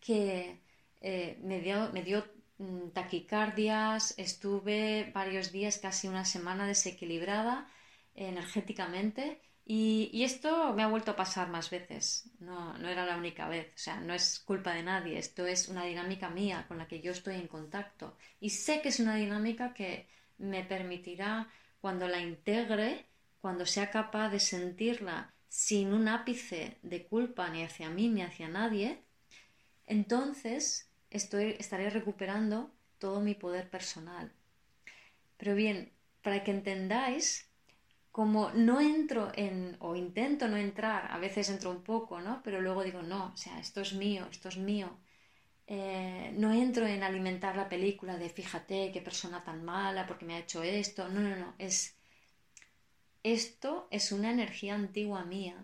que 0.00 0.60
eh, 1.00 1.38
me 1.42 1.60
dio, 1.60 1.90
me 1.92 2.02
dio 2.02 2.24
taquicardias, 2.92 4.14
estuve 4.16 5.10
varios 5.12 5.50
días, 5.52 5.78
casi 5.78 6.08
una 6.08 6.24
semana 6.24 6.66
desequilibrada 6.66 7.68
energéticamente 8.14 9.40
y, 9.66 10.22
esto 10.24 10.74
me 10.74 10.82
ha 10.82 10.88
vuelto 10.88 11.12
a 11.12 11.16
pasar 11.16 11.48
más 11.48 11.70
veces, 11.70 12.30
no, 12.38 12.76
no, 12.76 12.88
era 12.88 13.06
la 13.06 13.16
única 13.16 13.48
vez, 13.48 13.72
o 13.74 13.78
sea, 13.78 13.98
no 14.00 14.12
es 14.12 14.38
culpa 14.40 14.74
de 14.74 14.82
nadie, 14.82 15.18
esto 15.18 15.46
es 15.46 15.68
una 15.68 15.84
dinámica 15.84 16.28
mía 16.28 16.66
con 16.68 16.76
la 16.78 16.86
que 16.86 17.00
yo 17.00 17.12
estoy 17.12 17.36
en 17.36 17.48
contacto. 17.48 18.16
Y 18.40 18.50
sé 18.50 18.82
que 18.82 18.90
es 18.90 19.00
una 19.00 19.16
dinámica 19.16 19.72
que 19.72 20.06
me 20.38 20.64
permitirá 20.64 21.48
cuando 21.80 22.08
la 22.08 22.20
integre, 22.20 23.06
cuando 23.40 23.64
sea 23.64 23.90
capaz 23.90 24.28
de 24.30 24.40
sentirla 24.40 25.32
sin 25.48 25.94
un 25.94 26.08
ápice 26.08 26.78
de 26.82 27.06
culpa 27.06 27.48
ni 27.48 27.62
hacia 27.62 27.88
mí 27.88 28.08
ni 28.08 28.22
hacia 28.22 28.48
nadie, 28.48 29.02
entonces 29.86 30.90
estoy, 31.14 31.56
estaré 31.58 31.88
recuperando 31.90 32.70
todo 32.98 33.20
mi 33.20 33.34
poder 33.34 33.70
personal. 33.70 34.32
Pero 35.38 35.54
bien, 35.54 35.92
para 36.22 36.42
que 36.44 36.50
entendáis, 36.50 37.48
como 38.10 38.50
no 38.52 38.80
entro 38.80 39.32
en, 39.34 39.76
o 39.80 39.96
intento 39.96 40.48
no 40.48 40.56
entrar, 40.56 41.10
a 41.10 41.18
veces 41.18 41.48
entro 41.48 41.70
un 41.70 41.82
poco, 41.82 42.20
¿no? 42.20 42.42
Pero 42.44 42.60
luego 42.60 42.84
digo, 42.84 43.02
no, 43.02 43.32
o 43.32 43.36
sea, 43.36 43.58
esto 43.58 43.80
es 43.80 43.94
mío, 43.94 44.26
esto 44.30 44.48
es 44.48 44.58
mío. 44.58 44.88
Eh, 45.66 46.32
no 46.36 46.52
entro 46.52 46.86
en 46.86 47.02
alimentar 47.02 47.56
la 47.56 47.68
película 47.68 48.18
de 48.18 48.28
fíjate 48.28 48.92
qué 48.92 49.00
persona 49.00 49.42
tan 49.44 49.64
mala 49.64 50.06
porque 50.06 50.26
me 50.26 50.34
ha 50.34 50.40
hecho 50.40 50.62
esto. 50.62 51.08
No, 51.08 51.20
no, 51.20 51.36
no. 51.36 51.54
Es, 51.58 51.96
esto 53.22 53.88
es 53.90 54.12
una 54.12 54.30
energía 54.30 54.74
antigua 54.74 55.24
mía 55.24 55.56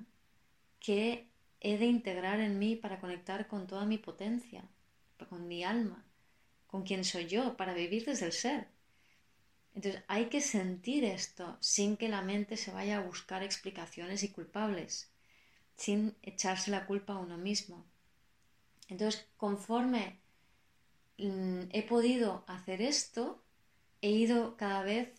que 0.81 1.29
he 1.61 1.77
de 1.79 1.87
integrar 1.87 2.41
en 2.41 2.59
mí 2.59 2.77
para 2.77 3.01
conectar 3.01 3.47
con 3.47 3.67
toda 3.67 3.85
mi 3.85 3.99
potencia, 3.99 4.65
con 5.29 5.49
mi 5.49 5.65
alma, 5.65 6.05
con 6.67 6.83
quien 6.83 7.05
soy 7.05 7.27
yo, 7.27 7.57
para 7.57 7.75
vivir 7.75 8.05
desde 8.05 8.27
el 8.27 8.33
ser. 8.33 8.69
Entonces 9.75 10.03
hay 10.09 10.27
que 10.27 10.41
sentir 10.41 11.05
esto 11.05 11.57
sin 11.61 11.97
que 11.97 12.09
la 12.09 12.23
mente 12.23 12.57
se 12.57 12.73
vaya 12.73 12.99
a 12.99 13.03
buscar 13.03 13.43
explicaciones 13.43 14.23
y 14.23 14.29
culpables, 14.31 15.11
sin 15.77 16.17
echarse 16.23 16.71
la 16.71 16.87
culpa 16.87 17.15
a 17.15 17.19
uno 17.19 17.39
mismo. 17.39 17.85
Entonces, 18.89 19.27
conforme 19.37 20.19
mm, 21.19 21.63
he 21.71 21.83
podido 21.85 22.45
hacer 22.49 22.83
esto, 22.83 23.43
he 24.03 24.11
ido 24.11 24.57
cada 24.57 24.83
vez 24.83 25.13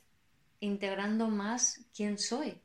integrando 0.59 1.29
más 1.29 1.81
quién 1.95 2.17
soy. 2.17 2.59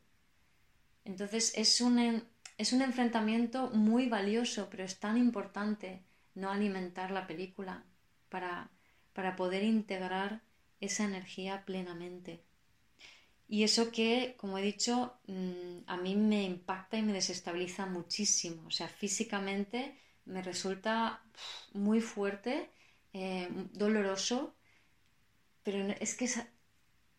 Entonces 1.05 1.53
es 1.55 1.79
un, 1.79 2.27
es 2.57 2.73
un 2.73 2.81
enfrentamiento 2.81 3.69
muy 3.69 4.09
valioso, 4.09 4.67
pero 4.69 4.83
es 4.83 4.99
tan 4.99 5.17
importante 5.17 6.03
no 6.37 6.51
alimentar 6.51 7.09
la 7.11 7.25
película 7.25 7.83
para, 8.29 8.69
para 9.13 9.35
poder 9.35 9.63
integrar 9.63 10.41
esa 10.79 11.03
energía 11.03 11.65
plenamente. 11.65 12.43
Y 13.49 13.63
eso 13.63 13.91
que, 13.91 14.35
como 14.37 14.57
he 14.57 14.61
dicho, 14.61 15.17
mm, 15.27 15.79
a 15.87 15.97
mí 15.97 16.15
me 16.15 16.43
impacta 16.43 16.97
y 16.97 17.01
me 17.01 17.13
desestabiliza 17.13 17.87
muchísimo. 17.87 18.67
O 18.67 18.71
sea, 18.71 18.87
físicamente 18.87 19.97
me 20.25 20.43
resulta 20.43 21.23
muy 21.73 22.01
fuerte, 22.01 22.69
eh, 23.13 23.49
doloroso, 23.73 24.53
pero 25.63 25.79
es 25.99 26.13
que 26.15 26.29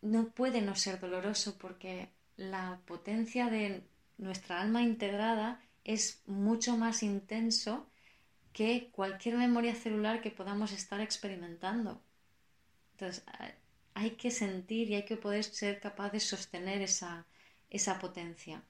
no 0.03 0.31
puede 0.31 0.61
no 0.61 0.77
ser 0.77 1.01
doloroso 1.01 1.59
porque 1.59 2.11
la 2.37 2.81
potencia 2.87 3.51
de 3.51 3.83
nuestra 4.17 4.61
alma 4.61 4.83
integrada 4.83 5.61
es 5.83 6.23
mucho 6.27 6.77
más 6.77 7.03
intenso 7.03 7.89
que 8.59 8.91
cualquier 8.91 9.37
memoria 9.37 9.73
celular 9.77 10.21
que 10.21 10.33
podamos 10.33 10.73
estar 10.73 11.01
experimentando. 11.01 12.03
Entonces, 12.91 13.23
hay 13.95 14.11
que 14.17 14.33
sentir 14.33 14.91
y 14.91 14.97
hay 14.97 15.05
que 15.05 15.17
poder 15.17 15.45
ser 15.45 15.79
capaz 15.79 16.11
de 16.11 16.19
sostener 16.19 16.83
esa, 16.83 17.25
esa 17.71 18.01
potencia. 18.01 18.65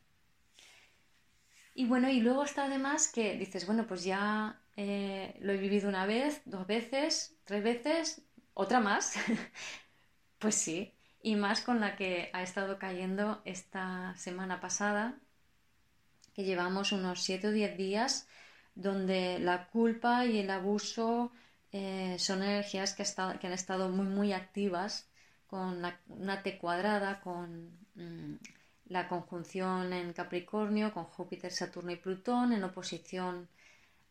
Y 1.74 1.86
bueno, 1.86 2.11
y 2.11 2.20
luego 2.20 2.45
está 2.45 2.66
además 2.66 3.09
que 3.11 3.39
dices, 3.39 3.64
bueno, 3.64 3.86
pues 3.86 4.05
ya 4.05 4.61
eh, 4.76 5.34
lo 5.41 5.55
he 5.55 5.57
vivido 5.57 5.89
una 5.89 6.05
vez, 6.05 6.43
dos 6.45 6.66
veces, 6.66 7.34
tres 7.47 7.62
veces, 7.62 8.20
otra 8.53 8.80
más. 8.80 9.14
pues 10.39 10.55
sí, 10.55 10.93
y 11.22 11.36
más 11.36 11.62
con 11.62 11.80
la 11.80 11.97
que 11.97 12.28
ha 12.34 12.43
estado 12.43 12.78
cayendo 12.78 13.41
esta 13.47 14.14
semana 14.18 14.61
pasada, 14.61 15.18
que 16.34 16.45
llevamos 16.45 16.93
unos 16.93 17.22
7 17.22 17.49
o 17.49 17.53
10 17.53 17.78
días 17.78 18.28
donde 18.78 19.40
la 19.40 19.66
culpa 19.66 20.24
y 20.24 20.38
el 20.38 20.50
abuso 20.50 21.32
eh, 21.72 22.16
son 22.18 22.42
energías 22.44 22.94
que, 22.94 23.04
han 23.18 23.52
estado 23.52 23.88
muy 23.88 24.06
muy 24.06 24.32
activas 24.32 25.08
con 25.48 25.82
una 26.08 26.42
T 26.42 26.58
cuadrada, 26.58 27.20
con 27.20 27.70
mm, 27.96 28.36
la 28.86 29.08
conjunción 29.08 29.92
en 29.92 30.12
Capricornio, 30.12 30.94
con 30.94 31.04
Júpiter, 31.04 31.50
Saturno 31.52 31.90
y 31.90 31.96
Plutón, 31.96 32.52
en 32.52 32.62
oposición 32.64 33.48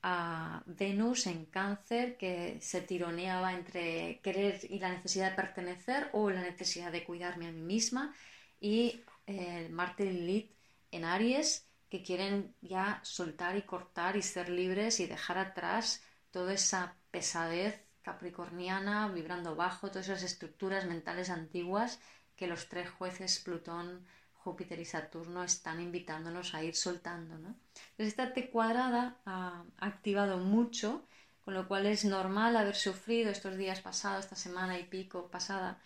a 0.04 0.64
Venus 0.66 1.28
en 1.28 1.46
cáncer, 1.46 2.18
que 2.18 2.60
se 2.62 2.82
tironeaba 2.82 3.54
entre 3.54 4.20
querer 4.22 4.60
y 4.70 4.80
la 4.80 4.90
necesidad 4.90 5.32
de 5.32 5.36
pertenecer 5.38 6.10
o 6.14 6.30
la 6.30 6.42
necesidad 6.42 6.92
de 6.92 7.04
cuidarme 7.06 7.48
a 7.48 7.52
mí 7.52 7.62
misma, 7.62 8.14
y 8.60 9.02
el 9.28 9.70
Marte 9.72 10.06
y 10.06 10.12
Lilith 10.12 10.52
en 10.92 11.06
Aries, 11.06 11.67
que 11.90 12.04
quieren 12.04 12.56
ya 12.62 13.00
soltar 13.04 13.56
y 13.56 13.62
cortar 13.62 14.16
y 14.18 14.22
ser 14.22 14.50
libres 14.50 15.00
y 15.00 15.08
dejar 15.08 15.38
atrás 15.38 16.04
toda 16.32 16.54
esa 16.54 16.96
pesadez 17.12 17.84
capricorniana, 18.02 19.08
vibrando 19.10 19.56
bajo, 19.56 19.90
todas 19.90 20.08
esas 20.10 20.24
estructuras 20.24 20.86
mentales 20.86 21.30
antiguas 21.30 22.00
que 22.36 22.48
los 22.48 22.70
tres 22.70 22.90
jueces 22.90 23.40
Plutón, 23.40 24.06
Júpiter 24.34 24.80
y 24.80 24.86
Saturno 24.86 25.44
están 25.44 25.82
invitándonos 25.82 26.54
a 26.54 26.64
ir 26.64 26.76
soltando. 26.76 27.38
¿no? 27.38 27.50
Entonces 27.92 28.08
esta 28.08 28.34
T 28.34 28.50
cuadrada 28.50 29.18
ha 29.26 29.66
activado 29.80 30.38
mucho, 30.38 31.06
con 31.44 31.54
lo 31.54 31.68
cual 31.68 31.86
es 31.86 32.06
normal 32.06 32.56
haber 32.56 32.76
sufrido 32.76 33.30
estos 33.30 33.58
días 33.58 33.82
pasados, 33.82 34.26
esta 34.26 34.36
semana 34.36 34.80
y 34.80 34.84
pico 34.84 35.30
pasada, 35.30 35.82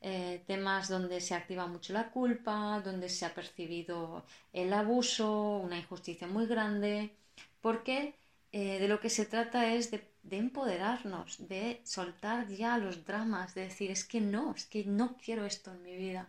eh, 0.00 0.42
temas 0.46 0.88
donde 0.88 1.20
se 1.20 1.34
activa 1.34 1.66
mucho 1.66 1.92
la 1.92 2.10
culpa, 2.10 2.80
donde 2.84 3.08
se 3.08 3.24
ha 3.26 3.34
percibido 3.34 4.24
el 4.52 4.72
abuso, 4.72 5.58
una 5.58 5.78
injusticia 5.78 6.26
muy 6.26 6.46
grande, 6.46 7.16
porque 7.60 8.14
eh, 8.52 8.78
de 8.78 8.88
lo 8.88 9.00
que 9.00 9.10
se 9.10 9.26
trata 9.26 9.72
es 9.72 9.90
de, 9.90 10.08
de, 10.22 10.38
empoderarnos, 10.38 11.48
de 11.48 11.80
soltar 11.84 12.48
ya 12.48 12.78
los 12.78 13.04
dramas, 13.04 13.54
de 13.54 13.62
decir, 13.62 13.90
es 13.90 14.04
que 14.04 14.20
no, 14.20 14.54
es 14.54 14.66
que 14.66 14.84
no 14.84 15.16
quiero 15.16 15.44
esto 15.44 15.72
en 15.72 15.82
mi 15.82 15.96
vida, 15.96 16.28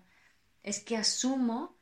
es 0.63 0.79
que 0.83 0.97
asumo 0.97 1.77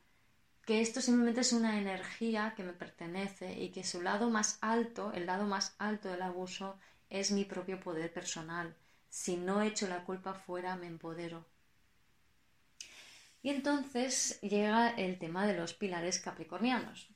que 0.66 0.80
esto 0.80 1.00
simplemente 1.00 1.42
es 1.42 1.52
una 1.52 1.78
energía 1.78 2.52
que 2.56 2.64
me 2.64 2.72
pertenece 2.72 3.52
y 3.62 3.70
que 3.70 3.84
su 3.84 4.02
lado 4.02 4.30
más 4.30 4.58
alto, 4.60 5.12
el 5.12 5.26
lado 5.26 5.46
más 5.46 5.76
alto 5.78 6.08
del 6.08 6.22
abuso, 6.22 6.76
es 7.08 7.30
mi 7.30 7.44
propio 7.44 7.78
poder 7.80 8.12
personal. 8.12 8.74
Si 9.08 9.36
no 9.36 9.62
echo 9.62 9.86
la 9.88 10.04
culpa 10.04 10.34
fuera, 10.34 10.74
me 10.76 10.88
empodero. 10.88 11.46
Y 13.46 13.50
entonces 13.50 14.40
llega 14.40 14.90
el 14.96 15.20
tema 15.20 15.46
de 15.46 15.56
los 15.56 15.72
pilares 15.72 16.18
capricornianos. 16.18 17.08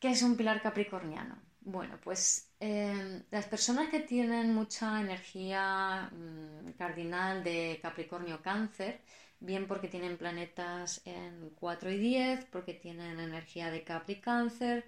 ¿Qué 0.00 0.08
es 0.08 0.22
un 0.22 0.38
pilar 0.38 0.62
capricorniano? 0.62 1.36
Bueno, 1.60 1.98
pues 2.02 2.48
em, 2.60 3.22
las 3.30 3.44
personas 3.44 3.90
que 3.90 4.00
tienen 4.00 4.54
mucha 4.54 4.98
energía 5.02 6.10
mm, 6.10 6.70
cardinal 6.78 7.44
de 7.44 7.78
Capricornio 7.82 8.40
Cáncer, 8.40 9.02
bien 9.38 9.66
porque 9.66 9.88
tienen 9.88 10.16
planetas 10.16 11.02
en 11.04 11.50
4 11.60 11.90
y 11.90 11.98
10, 11.98 12.46
porque 12.46 12.72
tienen 12.72 13.20
energía 13.20 13.70
de 13.70 13.84
Capri 13.84 14.18
Cáncer, 14.18 14.86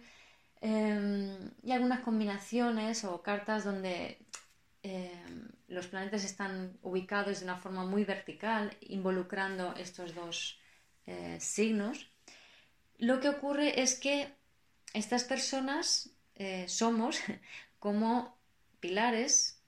em, 0.63 1.51
y 1.63 1.73
algunas 1.73 2.01
combinaciones 2.01 3.05
o 3.05 3.21
cartas 3.21 3.63
donde 3.63 4.17
Em, 4.83 5.49
los 5.68 5.89
planetas 5.89 6.24
están 6.24 6.79
ubicados 6.83 7.41
de 7.41 7.45
una 7.45 7.57
forma 7.57 7.85
muy 7.85 8.05
vertical, 8.05 8.76
involucrando 8.81 9.74
estos 9.76 10.14
dos 10.14 10.59
eh, 11.07 11.39
signos, 11.41 12.11
lo 12.99 13.20
que 13.20 13.29
ocurre 13.29 13.81
es 13.81 13.99
que 13.99 14.35
estas 14.93 15.24
personas 15.24 16.11
eh, 16.35 16.66
somos 16.68 17.18
como 17.79 18.37
pilares, 18.81 19.61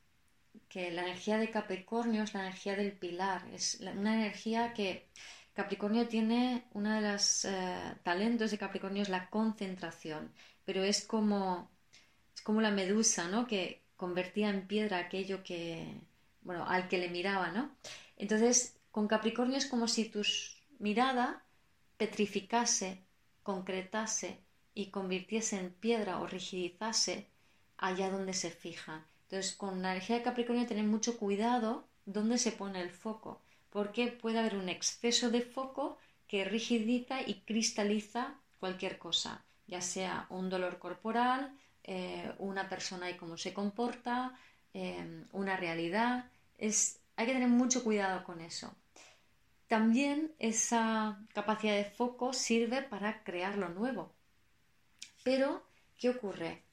que 0.68 0.90
la 0.90 1.02
energía 1.02 1.38
de 1.38 1.50
Capricornio 1.50 2.24
es 2.24 2.34
la 2.34 2.40
energía 2.40 2.76
del 2.76 2.92
pilar, 2.92 3.46
es 3.52 3.80
una 3.80 4.14
energía 4.14 4.72
que 4.74 5.08
Capricornio 5.52 6.08
tiene, 6.08 6.64
uno 6.72 6.94
de 6.94 7.12
los 7.12 7.44
eh, 7.44 7.96
talentos 8.02 8.50
de 8.50 8.58
Capricornio 8.58 9.02
es 9.02 9.08
la 9.08 9.28
concentración, 9.30 10.32
pero 10.64 10.82
es 10.82 11.04
como, 11.04 11.70
es 12.34 12.42
como 12.42 12.60
la 12.60 12.70
medusa, 12.70 13.28
¿no? 13.28 13.46
Que 13.46 13.82
convertía 14.00 14.48
en 14.48 14.66
piedra 14.66 14.96
aquello 14.96 15.44
que, 15.44 15.94
bueno, 16.40 16.64
al 16.66 16.88
que 16.88 16.96
le 16.96 17.10
miraba, 17.10 17.50
¿no? 17.50 17.70
Entonces, 18.16 18.74
con 18.90 19.06
Capricornio 19.06 19.58
es 19.58 19.66
como 19.66 19.88
si 19.88 20.06
tu 20.06 20.22
mirada 20.78 21.42
petrificase, 21.98 23.02
concretase 23.42 24.38
y 24.74 24.86
convirtiese 24.86 25.58
en 25.58 25.68
piedra 25.68 26.18
o 26.20 26.26
rigidizase 26.26 27.26
allá 27.76 28.10
donde 28.10 28.32
se 28.32 28.50
fija. 28.50 29.04
Entonces, 29.24 29.54
con 29.54 29.82
la 29.82 29.90
energía 29.90 30.16
de 30.16 30.22
Capricornio 30.22 30.66
tener 30.66 30.84
mucho 30.84 31.18
cuidado 31.18 31.84
dónde 32.06 32.38
se 32.38 32.52
pone 32.52 32.80
el 32.80 32.90
foco, 32.90 33.42
porque 33.68 34.06
puede 34.06 34.38
haber 34.38 34.56
un 34.56 34.70
exceso 34.70 35.28
de 35.28 35.42
foco 35.42 35.98
que 36.26 36.46
rigidiza 36.46 37.20
y 37.20 37.34
cristaliza 37.42 38.34
cualquier 38.60 38.96
cosa, 38.96 39.44
ya 39.66 39.82
sea 39.82 40.26
un 40.30 40.48
dolor 40.48 40.78
corporal, 40.78 41.52
eh, 41.84 42.32
una 42.38 42.68
persona 42.68 43.10
y 43.10 43.16
cómo 43.16 43.36
se 43.36 43.52
comporta, 43.52 44.38
eh, 44.74 45.24
una 45.32 45.56
realidad. 45.56 46.30
Es, 46.58 47.00
hay 47.16 47.26
que 47.26 47.32
tener 47.32 47.48
mucho 47.48 47.82
cuidado 47.84 48.24
con 48.24 48.40
eso. 48.40 48.74
También 49.66 50.32
esa 50.38 51.20
capacidad 51.32 51.76
de 51.76 51.84
foco 51.84 52.32
sirve 52.32 52.82
para 52.82 53.22
crear 53.22 53.56
lo 53.56 53.68
nuevo. 53.68 54.12
Pero, 55.22 55.64
¿qué 55.96 56.10
ocurre? 56.10 56.64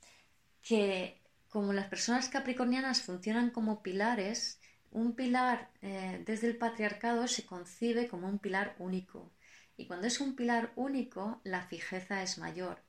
Que 0.64 1.22
como 1.49 1.74
las 1.74 1.88
personas 1.88 2.30
capricornianas 2.30 3.01
funcionan 3.01 3.51
como 3.51 3.84
pilares, 3.84 4.60
un 4.91 5.14
pilar 5.14 5.70
eh, 5.82 6.24
desde 6.26 6.47
el 6.47 6.58
patriarcado 6.58 7.28
se 7.28 7.45
concibe 7.45 8.08
como 8.08 8.28
un 8.28 8.39
pilar 8.39 8.76
único. 8.80 9.32
Y 9.76 9.86
cuando 9.86 10.08
es 10.08 10.20
un 10.20 10.36
pilar 10.36 10.72
único, 10.76 11.39
la 11.43 11.62
fijeza 11.68 12.24
es 12.24 12.38
mayor. 12.38 12.82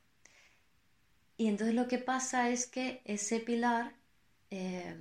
Y 1.39 1.47
entonces 1.47 1.73
lo 1.73 1.87
que 1.87 1.99
pasa 1.99 2.49
es 2.49 2.67
que 2.67 3.01
ese 3.05 3.39
pilar 3.39 3.93
eh, 4.49 4.93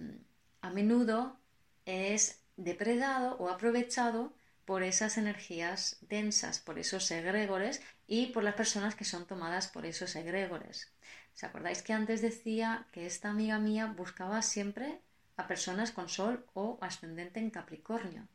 a 0.61 0.71
menudo 0.71 1.37
es 1.85 2.45
depredado 2.57 3.37
o 3.39 3.49
aprovechado 3.49 4.33
por 4.65 4.85
esas 4.85 5.19
energías 5.19 5.99
densas, 6.03 6.61
por 6.61 6.79
esos 6.79 7.11
egregores 7.11 7.83
y 8.07 8.27
por 8.27 8.45
las 8.45 8.55
personas 8.55 8.95
que 8.95 9.05
son 9.05 9.27
tomadas 9.27 9.67
por 9.67 9.85
esos 9.85 10.15
egregores. 10.15 10.93
¿Os 11.35 11.43
acordáis 11.43 11.83
que 11.83 11.93
antes 11.93 12.23
decía 12.23 12.87
que 12.93 13.07
esta 13.07 13.31
amiga 13.31 13.59
mía 13.59 13.87
buscaba 13.87 14.41
siempre 14.43 15.01
a 15.37 15.49
personas 15.49 15.91
con 15.91 16.09
sol 16.09 16.47
o 16.55 16.79
ascendente 16.81 17.41
en 17.41 17.51
Capricornio? 17.51 18.29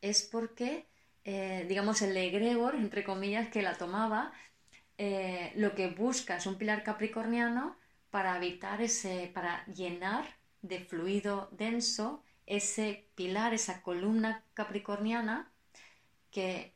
Es 0.00 0.22
porque, 0.22 0.86
eh, 1.24 1.66
digamos, 1.68 2.02
el 2.02 2.16
egregor, 2.16 2.76
entre 2.76 3.02
comillas, 3.02 3.48
que 3.48 3.62
la 3.62 3.74
tomaba, 3.74 4.32
eh, 4.98 5.52
lo 5.56 5.74
que 5.74 5.88
busca 5.88 6.36
es 6.36 6.46
un 6.46 6.56
pilar 6.56 6.82
capricorniano 6.82 7.76
para 8.10 8.36
evitar 8.36 8.80
ese, 8.82 9.30
para 9.32 9.64
llenar 9.66 10.24
de 10.60 10.80
fluido 10.80 11.48
denso 11.52 12.22
ese 12.46 13.08
pilar, 13.14 13.54
esa 13.54 13.82
columna 13.82 14.44
capricorniana, 14.54 15.50
que 16.30 16.74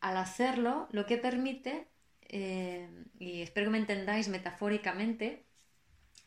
al 0.00 0.16
hacerlo 0.16 0.88
lo 0.90 1.06
que 1.06 1.16
permite, 1.16 1.88
eh, 2.22 2.88
y 3.18 3.42
espero 3.42 3.66
que 3.66 3.72
me 3.72 3.78
entendáis 3.78 4.28
metafóricamente, 4.28 5.44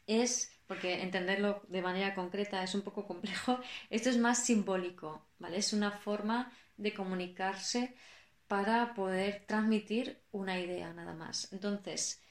es, 0.07 0.51
porque 0.68 1.01
entenderlo 1.01 1.61
de 1.68 1.82
manera 1.82 2.16
concreta 2.16 2.64
es 2.64 2.76
un 2.76 2.82
poco 2.82 3.05
complejo, 3.05 3.59
esto 3.89 4.09
es 4.09 4.18
más 4.18 4.45
simbólico, 4.45 5.26
¿vale? 5.39 5.57
Es 5.57 5.74
una 5.74 5.91
forma 5.91 6.51
de 6.78 6.93
comunicarse 6.93 7.95
para 8.54 8.93
poder 8.93 9.45
transmitir 9.47 10.20
una 10.32 10.60
idea 10.60 10.93
nada 10.93 11.16
más. 11.16 11.51
Entonces, 11.51 12.22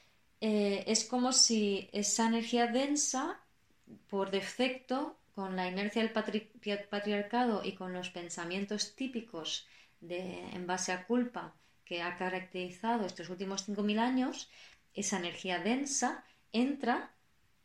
eh, 0.41 0.85
es 0.87 1.05
como 1.05 1.33
si 1.33 1.91
esa 1.93 2.29
energía 2.29 2.69
densa, 2.69 3.41
por 4.09 4.31
defecto, 4.31 5.17
con 5.35 5.57
la 5.57 5.67
inercia 5.67 6.01
del 6.01 6.13
patriarcado 6.89 7.63
y 7.65 7.73
con 7.73 7.93
los 7.93 8.11
pensamientos 8.11 8.95
típicos 8.95 9.67
de, 10.01 10.49
en 10.53 10.65
base 10.65 10.93
a 10.93 11.09
culpa 11.09 11.55
que 11.85 12.03
ha 12.03 12.17
caracterizado 12.17 13.05
estos 13.05 13.29
últimos 13.29 13.69
5.000 13.69 13.99
años, 13.99 14.49
esa 14.95 15.19
energía 15.19 15.59
densa 15.59 16.23
entra 16.53 17.11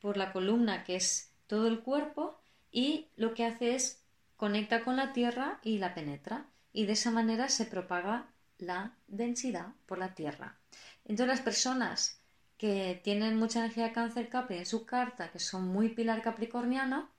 por 0.01 0.17
la 0.17 0.33
columna 0.33 0.83
que 0.83 0.95
es 0.95 1.31
todo 1.45 1.67
el 1.67 1.81
cuerpo 1.81 2.39
y 2.71 3.05
lo 3.17 3.35
que 3.35 3.45
hace 3.45 3.75
es 3.75 4.01
conecta 4.35 4.83
con 4.83 4.95
la 4.95 5.13
tierra 5.13 5.59
y 5.61 5.77
la 5.77 5.93
penetra 5.93 6.47
y 6.73 6.87
de 6.87 6.93
esa 6.93 7.11
manera 7.11 7.49
se 7.49 7.65
propaga 7.65 8.31
la 8.59 8.93
densidad 9.07 9.67
por 9.85 9.97
la 9.97 10.13
Tierra. 10.13 10.57
Entonces 11.05 11.27
las 11.27 11.41
personas 11.41 12.21
que 12.57 12.99
tienen 13.03 13.37
mucha 13.37 13.59
energía 13.59 13.85
de 13.85 13.93
cáncer 13.93 14.29
Capri 14.29 14.57
en 14.57 14.65
su 14.65 14.85
carta, 14.85 15.31
que 15.31 15.39
son 15.39 15.67
muy 15.67 15.89
pilar 15.89 16.21
capricorniano, 16.21 17.09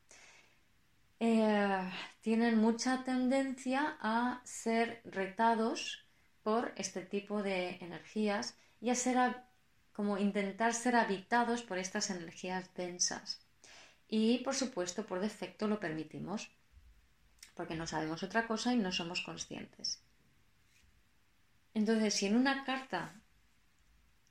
eh, 1.20 1.90
tienen 2.20 2.58
mucha 2.58 3.04
tendencia 3.04 3.96
a 4.00 4.40
ser 4.44 5.00
retados 5.04 6.04
por 6.42 6.72
este 6.76 7.02
tipo 7.02 7.42
de 7.42 7.76
energías 7.80 8.56
y 8.80 8.90
a 8.90 8.94
ser 8.94 9.18
como 9.92 10.18
intentar 10.18 10.74
ser 10.74 10.94
habitados 10.94 11.62
por 11.62 11.78
estas 11.78 12.10
energías 12.10 12.72
densas. 12.74 13.40
Y 14.08 14.38
por 14.38 14.54
supuesto, 14.54 15.04
por 15.04 15.20
defecto 15.20 15.66
lo 15.68 15.80
permitimos, 15.80 16.50
porque 17.54 17.74
no 17.74 17.86
sabemos 17.86 18.22
otra 18.22 18.46
cosa 18.46 18.72
y 18.72 18.76
no 18.76 18.92
somos 18.92 19.20
conscientes. 19.22 20.00
Entonces, 21.78 22.12
si 22.12 22.26
en 22.26 22.34
una 22.34 22.64
carta, 22.64 23.14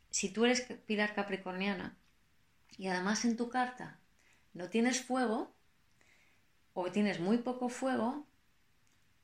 si 0.09 0.27
tú 0.27 0.43
eres 0.43 0.63
pilar 0.85 1.15
capricorniana 1.15 1.95
y 2.77 2.87
además 2.87 3.23
en 3.23 3.37
tu 3.37 3.47
carta 3.47 4.01
no 4.53 4.67
tienes 4.67 5.01
fuego 5.01 5.55
o 6.73 6.91
tienes 6.91 7.21
muy 7.21 7.37
poco 7.37 7.69
fuego, 7.69 8.27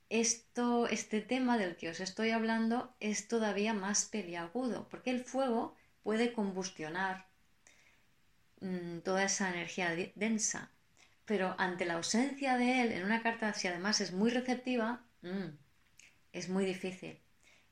esto, 0.08 0.88
este 0.88 1.20
tema 1.20 1.58
del 1.58 1.76
que 1.76 1.90
os 1.90 2.00
estoy 2.00 2.30
hablando 2.30 2.94
es 2.98 3.28
todavía 3.28 3.74
más 3.74 4.06
peliagudo, 4.06 4.88
porque 4.88 5.10
el 5.10 5.22
fuego 5.22 5.76
puede 6.02 6.32
combustionar 6.32 7.26
mm, 8.62 9.00
toda 9.00 9.24
esa 9.24 9.50
energía 9.50 9.94
densa, 10.14 10.70
pero 11.26 11.54
ante 11.58 11.84
la 11.84 11.96
ausencia 11.96 12.56
de 12.56 12.80
él 12.80 12.92
en 12.92 13.04
una 13.04 13.22
carta, 13.22 13.52
si 13.52 13.68
además 13.68 14.00
es 14.00 14.12
muy 14.12 14.30
receptiva, 14.30 15.04
mm, 15.20 15.50
es 16.32 16.48
muy 16.48 16.64
difícil. 16.64 17.20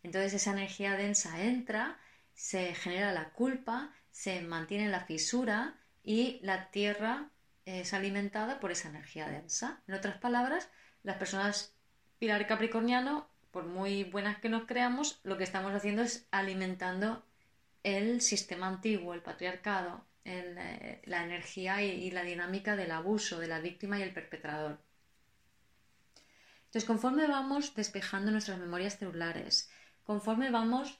Entonces 0.03 0.35
esa 0.35 0.53
energía 0.53 0.97
densa 0.97 1.43
entra, 1.43 1.99
se 2.35 2.75
genera 2.75 3.13
la 3.13 3.31
culpa, 3.31 3.93
se 4.11 4.41
mantiene 4.41 4.89
la 4.89 5.05
fisura 5.05 5.77
y 6.03 6.41
la 6.43 6.71
tierra 6.71 7.31
es 7.65 7.95
alimentada 7.95 8.59
por 8.61 8.73
esa 8.73 8.89
energía 8.89 9.29
densa. 9.29 9.81
En 9.87 9.95
otras 9.95 10.19
palabras, 10.19 10.69
las 11.03 11.17
personas 11.17 11.75
pilar 12.19 12.47
capricorniano, 12.47 13.29
por 13.51 13.67
muy 13.67 14.05
buenas 14.05 14.39
que 14.39 14.49
nos 14.49 14.67
creamos, 14.67 15.21
lo 15.25 15.39
que 15.39 15.45
estamos 15.45 15.73
haciendo 15.75 16.03
es 16.03 16.27
alimentando 16.31 17.25
el 17.83 18.21
sistema 18.21 18.69
antiguo, 18.69 19.15
el 19.15 19.23
patriarcado, 19.23 20.05
eh, 20.25 21.03
la 21.05 21.25
energía 21.25 21.83
y 21.83 22.11
la 22.11 22.23
dinámica 22.23 22.77
del 22.77 22.93
abuso 22.93 23.39
de 23.39 23.49
la 23.49 23.61
víctima 23.61 23.99
y 23.99 24.03
el 24.03 24.15
perpetrador. 24.15 24.79
Entonces, 26.67 26.87
conforme 26.87 27.27
vamos 27.27 27.75
despejando 27.75 28.31
nuestras 28.31 28.59
memorias 28.59 28.99
celulares, 28.99 29.69
conforme 30.05 30.51
vamos 30.51 30.99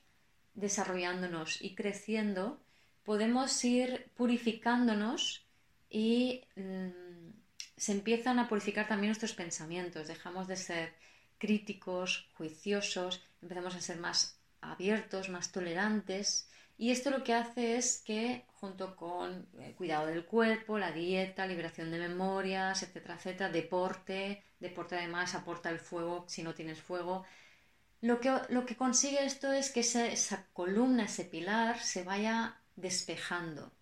desarrollándonos 0.55 1.61
y 1.63 1.75
creciendo, 1.75 2.61
podemos 3.05 3.65
ir 3.65 4.11
purificándonos 4.15 5.45
y 5.91 6.45
mm, 6.57 7.31
se 7.77 7.93
empiezan 7.93 8.39
a 8.39 8.49
purificar 8.49 8.87
también 8.87 9.11
nuestros 9.11 9.35
pensamientos. 9.35 10.09
Dejamos 10.09 10.47
de 10.47 10.57
ser 10.57 10.95
críticos, 11.39 12.29
juiciosos, 12.35 13.21
empezamos 13.43 13.75
a 13.75 13.81
ser 13.81 13.99
más 13.99 14.39
abiertos, 14.61 15.29
más 15.29 15.51
tolerantes. 15.51 16.49
Y 16.79 16.91
esto 16.91 17.11
lo 17.11 17.23
que 17.23 17.35
hace 17.35 17.77
es 17.77 18.03
que, 18.05 18.45
junto 18.55 18.97
con 18.97 19.47
el 19.59 19.71
eh, 19.71 19.75
cuidado 19.77 20.07
del 20.07 20.25
cuerpo, 20.25 20.79
la 20.79 20.93
dieta, 20.93 21.47
liberación 21.47 21.91
de 21.91 21.99
memorias, 21.99 22.83
etcétera, 22.83 23.17
etcétera, 23.17 23.51
deporte, 23.51 24.43
deporte 24.59 24.97
además 24.97 25.35
aporta 25.35 25.71
el 25.71 25.79
fuego 25.79 26.25
si 26.29 26.43
no 26.43 26.55
tienes 26.55 26.81
fuego, 26.81 27.25
lo 28.03 28.19
que, 28.21 28.77
consigue 28.77 29.25
esto 29.25 29.53
es 29.53 29.71
que 29.71 29.81
esa, 29.81 30.47
columna, 30.53 31.05
ese 31.05 31.25
pilar, 31.25 31.81
se 31.81 32.03
vaya 32.03 32.61
despejando. 32.75 33.73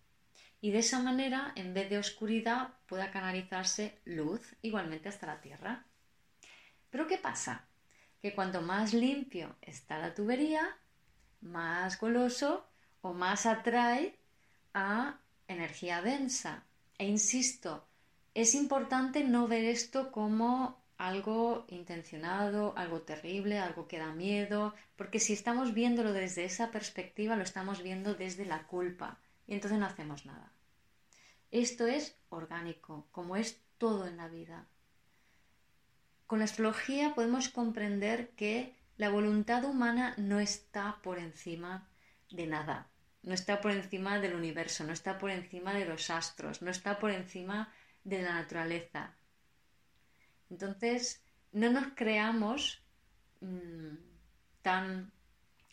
Y 0.61 0.69
de 0.69 0.79
esa 0.79 0.99
manera, 0.99 1.53
en 1.55 1.73
vez 1.73 1.89
de 1.89 1.97
oscuridad, 1.97 2.75
pueda 2.85 3.09
canalizarse 3.09 3.99
luz 4.05 4.55
igualmente 4.61 5.09
hasta 5.09 5.25
la 5.25 5.41
Tierra. 5.41 5.85
Pero 6.91 7.07
¿qué 7.07 7.17
pasa? 7.17 7.65
Que 8.21 8.35
cuanto 8.35 8.61
más 8.61 8.93
limpio 8.93 9.55
está 9.59 9.97
la 9.97 10.13
tubería, 10.13 10.77
más 11.41 11.99
goloso 11.99 12.69
o 13.01 13.13
más 13.13 13.47
atrae 13.47 14.19
a 14.75 15.19
energía 15.47 16.03
densa. 16.03 16.63
E 16.99 17.07
insisto, 17.07 17.87
es 18.35 18.53
importante 18.53 19.23
no 19.23 19.47
ver 19.47 19.65
esto 19.65 20.11
como 20.11 20.80
algo 21.01 21.65
intencionado, 21.67 22.73
algo 22.77 23.01
terrible, 23.01 23.57
algo 23.57 23.87
que 23.87 23.97
da 23.97 24.13
miedo, 24.13 24.75
porque 24.95 25.19
si 25.19 25.33
estamos 25.33 25.73
viéndolo 25.73 26.13
desde 26.13 26.45
esa 26.45 26.69
perspectiva, 26.69 27.35
lo 27.35 27.41
estamos 27.41 27.81
viendo 27.81 28.13
desde 28.13 28.45
la 28.45 28.67
culpa 28.67 29.17
y 29.47 29.55
entonces 29.55 29.79
no 29.79 29.87
hacemos 29.87 30.27
nada. 30.27 30.51
Esto 31.49 31.87
es 31.87 32.15
orgánico, 32.29 33.07
como 33.11 33.35
es 33.35 33.59
todo 33.79 34.05
en 34.05 34.17
la 34.17 34.27
vida. 34.27 34.67
Con 36.27 36.37
la 36.37 36.45
astrología 36.45 37.15
podemos 37.15 37.49
comprender 37.49 38.29
que 38.35 38.75
la 38.97 39.09
voluntad 39.09 39.65
humana 39.65 40.13
no 40.17 40.39
está 40.39 40.99
por 41.01 41.17
encima 41.17 41.89
de 42.29 42.45
nada, 42.45 42.91
no 43.23 43.33
está 43.33 43.59
por 43.59 43.71
encima 43.71 44.19
del 44.19 44.35
universo, 44.35 44.83
no 44.83 44.93
está 44.93 45.17
por 45.17 45.31
encima 45.31 45.73
de 45.73 45.85
los 45.85 46.11
astros, 46.11 46.61
no 46.61 46.69
está 46.69 46.99
por 46.99 47.09
encima 47.09 47.73
de 48.03 48.21
la 48.21 48.33
naturaleza. 48.33 49.15
Entonces, 50.51 51.23
no 51.51 51.71
nos 51.71 51.93
creamos 51.95 52.83
mm, 53.39 53.95
tan 54.61 55.11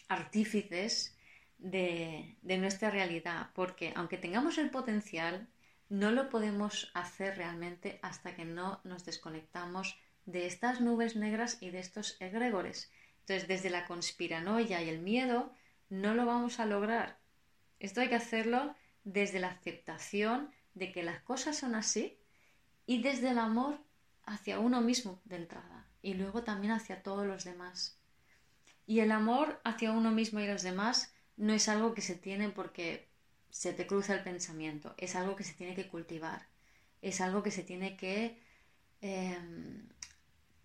artífices 0.08 1.14
de, 1.58 2.36
de 2.40 2.58
nuestra 2.58 2.90
realidad, 2.90 3.50
porque 3.54 3.92
aunque 3.96 4.16
tengamos 4.16 4.56
el 4.56 4.70
potencial, 4.70 5.48
no 5.88 6.12
lo 6.12 6.28
podemos 6.28 6.90
hacer 6.94 7.36
realmente 7.36 7.98
hasta 8.02 8.34
que 8.34 8.44
no 8.44 8.80
nos 8.84 9.04
desconectamos 9.04 9.98
de 10.26 10.46
estas 10.46 10.80
nubes 10.80 11.16
negras 11.16 11.58
y 11.60 11.70
de 11.70 11.80
estos 11.80 12.16
egregores. 12.20 12.90
Entonces, 13.20 13.48
desde 13.48 13.70
la 13.70 13.86
conspiranoia 13.86 14.82
y 14.82 14.88
el 14.88 15.00
miedo, 15.00 15.52
no 15.88 16.14
lo 16.14 16.24
vamos 16.24 16.60
a 16.60 16.66
lograr. 16.66 17.18
Esto 17.80 18.00
hay 18.00 18.08
que 18.08 18.14
hacerlo 18.14 18.74
desde 19.04 19.40
la 19.40 19.48
aceptación 19.48 20.50
de 20.74 20.92
que 20.92 21.02
las 21.02 21.20
cosas 21.20 21.56
son 21.56 21.74
así 21.74 22.18
y 22.86 23.02
desde 23.02 23.30
el 23.30 23.38
amor 23.38 23.80
hacia 24.28 24.58
uno 24.58 24.80
mismo 24.80 25.20
de 25.24 25.36
entrada 25.36 25.86
y 26.02 26.14
luego 26.14 26.42
también 26.42 26.72
hacia 26.72 27.02
todos 27.02 27.26
los 27.26 27.44
demás. 27.44 27.98
Y 28.86 29.00
el 29.00 29.12
amor 29.12 29.60
hacia 29.64 29.92
uno 29.92 30.10
mismo 30.10 30.40
y 30.40 30.46
los 30.46 30.62
demás 30.62 31.12
no 31.36 31.52
es 31.52 31.68
algo 31.68 31.94
que 31.94 32.02
se 32.02 32.14
tiene 32.14 32.48
porque 32.48 33.08
se 33.50 33.72
te 33.72 33.86
cruza 33.86 34.14
el 34.14 34.22
pensamiento, 34.22 34.94
es 34.98 35.16
algo 35.16 35.36
que 35.36 35.44
se 35.44 35.54
tiene 35.54 35.74
que 35.74 35.88
cultivar, 35.88 36.46
es 37.02 37.20
algo 37.20 37.42
que 37.42 37.50
se 37.50 37.62
tiene 37.62 37.96
que 37.96 38.38
em, 39.00 39.88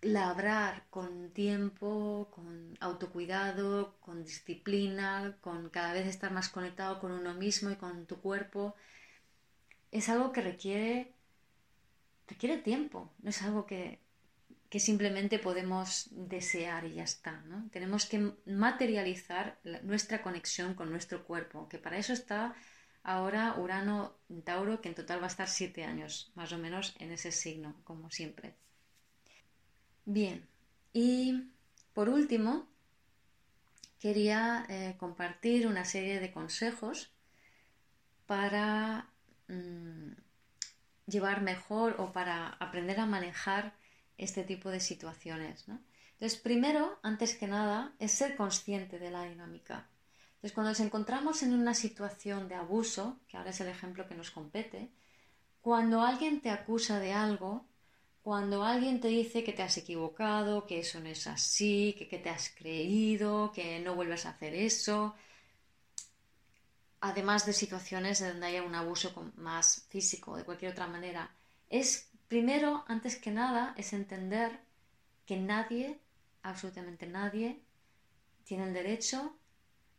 labrar 0.02 0.84
con 0.90 1.30
tiempo, 1.30 2.28
con 2.34 2.76
autocuidado, 2.80 3.96
con 4.00 4.24
disciplina, 4.24 5.36
con 5.40 5.70
cada 5.70 5.92
vez 5.92 6.06
estar 6.06 6.30
más 6.32 6.48
conectado 6.48 7.00
con 7.00 7.12
uno 7.12 7.34
mismo 7.34 7.70
y 7.70 7.76
con 7.76 8.06
tu 8.06 8.20
cuerpo. 8.20 8.74
Es 9.92 10.08
algo 10.08 10.32
que 10.32 10.42
requiere, 10.42 11.13
requiere 12.26 12.58
tiempo, 12.58 13.12
no 13.22 13.30
es 13.30 13.42
algo 13.42 13.66
que, 13.66 14.00
que 14.68 14.80
simplemente 14.80 15.38
podemos 15.38 16.08
desear 16.10 16.84
y 16.84 16.94
ya 16.94 17.04
está. 17.04 17.42
¿no? 17.42 17.68
Tenemos 17.70 18.06
que 18.06 18.32
materializar 18.46 19.58
nuestra 19.82 20.22
conexión 20.22 20.74
con 20.74 20.90
nuestro 20.90 21.24
cuerpo, 21.24 21.68
que 21.68 21.78
para 21.78 21.98
eso 21.98 22.12
está 22.12 22.54
ahora 23.04 23.54
Urano 23.58 24.16
Tauro, 24.44 24.80
que 24.80 24.88
en 24.88 24.94
total 24.94 25.20
va 25.20 25.26
a 25.26 25.28
estar 25.28 25.48
siete 25.48 25.84
años, 25.84 26.32
más 26.34 26.52
o 26.52 26.58
menos, 26.58 26.96
en 26.98 27.12
ese 27.12 27.30
signo, 27.30 27.76
como 27.84 28.10
siempre. 28.10 28.54
Bien, 30.06 30.46
y 30.92 31.50
por 31.92 32.08
último, 32.08 32.66
quería 34.00 34.66
eh, 34.68 34.96
compartir 34.98 35.66
una 35.66 35.84
serie 35.84 36.18
de 36.18 36.32
consejos 36.32 37.12
para 38.26 39.08
mm, 39.48 40.12
llevar 41.06 41.42
mejor 41.42 41.96
o 41.98 42.12
para 42.12 42.48
aprender 42.48 43.00
a 43.00 43.06
manejar 43.06 43.74
este 44.16 44.44
tipo 44.44 44.70
de 44.70 44.80
situaciones. 44.80 45.64
Entonces, 46.12 46.38
primero, 46.38 46.98
antes 47.02 47.34
que 47.36 47.46
nada, 47.46 47.94
es 47.98 48.12
ser 48.12 48.36
consciente 48.36 48.98
de 48.98 49.10
la 49.10 49.24
dinámica. 49.24 49.88
Entonces, 50.34 50.52
cuando 50.52 50.70
nos 50.70 50.80
encontramos 50.80 51.42
en 51.42 51.54
una 51.54 51.74
situación 51.74 52.48
de 52.48 52.54
abuso, 52.54 53.18
que 53.28 53.36
ahora 53.36 53.50
es 53.50 53.60
el 53.60 53.68
ejemplo 53.68 54.06
que 54.06 54.14
nos 54.14 54.30
compete, 54.30 54.90
cuando 55.60 56.02
alguien 56.02 56.40
te 56.40 56.50
acusa 56.50 56.98
de 57.00 57.12
algo, 57.12 57.66
cuando 58.22 58.64
alguien 58.64 59.00
te 59.00 59.08
dice 59.08 59.44
que 59.44 59.52
te 59.52 59.62
has 59.62 59.76
equivocado, 59.76 60.66
que 60.66 60.80
eso 60.80 61.00
no 61.00 61.08
es 61.08 61.26
así, 61.26 61.94
que, 61.98 62.08
que 62.08 62.18
te 62.18 62.30
has 62.30 62.50
creído, 62.50 63.52
que 63.52 63.80
no 63.80 63.94
vuelves 63.94 64.26
a 64.26 64.30
hacer 64.30 64.54
eso, 64.54 65.14
además 67.04 67.44
de 67.44 67.52
situaciones 67.52 68.20
donde 68.20 68.46
haya 68.46 68.62
un 68.62 68.74
abuso 68.74 69.30
más 69.36 69.86
físico 69.90 70.32
o 70.32 70.36
de 70.36 70.44
cualquier 70.44 70.72
otra 70.72 70.86
manera, 70.86 71.36
es 71.68 72.10
primero, 72.28 72.82
antes 72.88 73.16
que 73.16 73.30
nada, 73.30 73.74
es 73.76 73.92
entender 73.92 74.58
que 75.26 75.36
nadie, 75.36 76.00
absolutamente 76.42 77.06
nadie, 77.06 77.62
tiene 78.44 78.64
el 78.64 78.72
derecho 78.72 79.36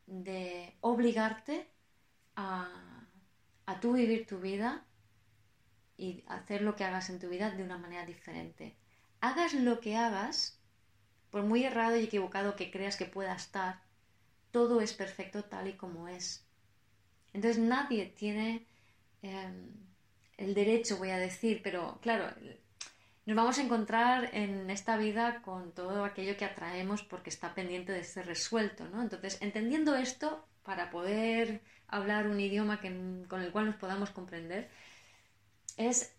de 0.07 0.75
obligarte 0.81 1.69
a, 2.35 3.05
a 3.67 3.79
tú 3.79 3.93
vivir 3.93 4.25
tu 4.25 4.39
vida 4.39 4.83
y 5.97 6.23
hacer 6.27 6.63
lo 6.63 6.75
que 6.75 6.85
hagas 6.85 7.11
en 7.11 7.19
tu 7.19 7.29
vida 7.29 7.51
de 7.51 7.63
una 7.63 7.77
manera 7.77 8.03
diferente. 8.07 8.75
Hagas 9.21 9.53
lo 9.53 9.79
que 9.79 9.95
hagas, 9.95 10.59
por 11.29 11.43
muy 11.43 11.65
errado 11.65 11.97
y 11.97 12.05
equivocado 12.05 12.55
que 12.55 12.71
creas 12.71 12.97
que 12.97 13.05
pueda 13.05 13.35
estar, 13.35 13.83
todo 14.49 14.81
es 14.81 14.93
perfecto 14.93 15.43
tal 15.43 15.67
y 15.67 15.77
como 15.77 16.07
es. 16.07 16.44
Entonces 17.35 17.61
nadie 17.61 18.05
tiene 18.05 18.65
em, 19.21 19.69
el 20.37 20.53
derecho, 20.53 20.95
voy 20.95 21.09
a 21.09 21.17
decir, 21.17 21.59
pero 21.61 21.99
claro, 22.01 22.33
nos 23.25 23.35
vamos 23.35 23.57
a 23.57 23.61
encontrar 23.61 24.29
en 24.33 24.69
esta 24.69 24.95
vida 24.95 25.41
con 25.41 25.73
todo 25.73 26.05
aquello 26.05 26.37
que 26.37 26.45
atraemos 26.45 27.03
porque 27.03 27.29
está 27.29 27.53
pendiente 27.53 27.91
de 27.91 28.05
ser 28.05 28.25
resuelto, 28.25 28.87
¿no? 28.87 29.01
Entonces, 29.01 29.37
entendiendo 29.41 29.95
esto, 29.95 30.47
para 30.63 30.89
poder 30.89 31.61
hablar 31.89 32.27
un 32.27 32.39
idioma 32.39 32.79
con 32.79 33.41
el 33.41 33.51
cual 33.51 33.65
nos 33.65 33.75
podamos 33.75 34.11
comprender, 34.11 34.69
es 35.75 36.15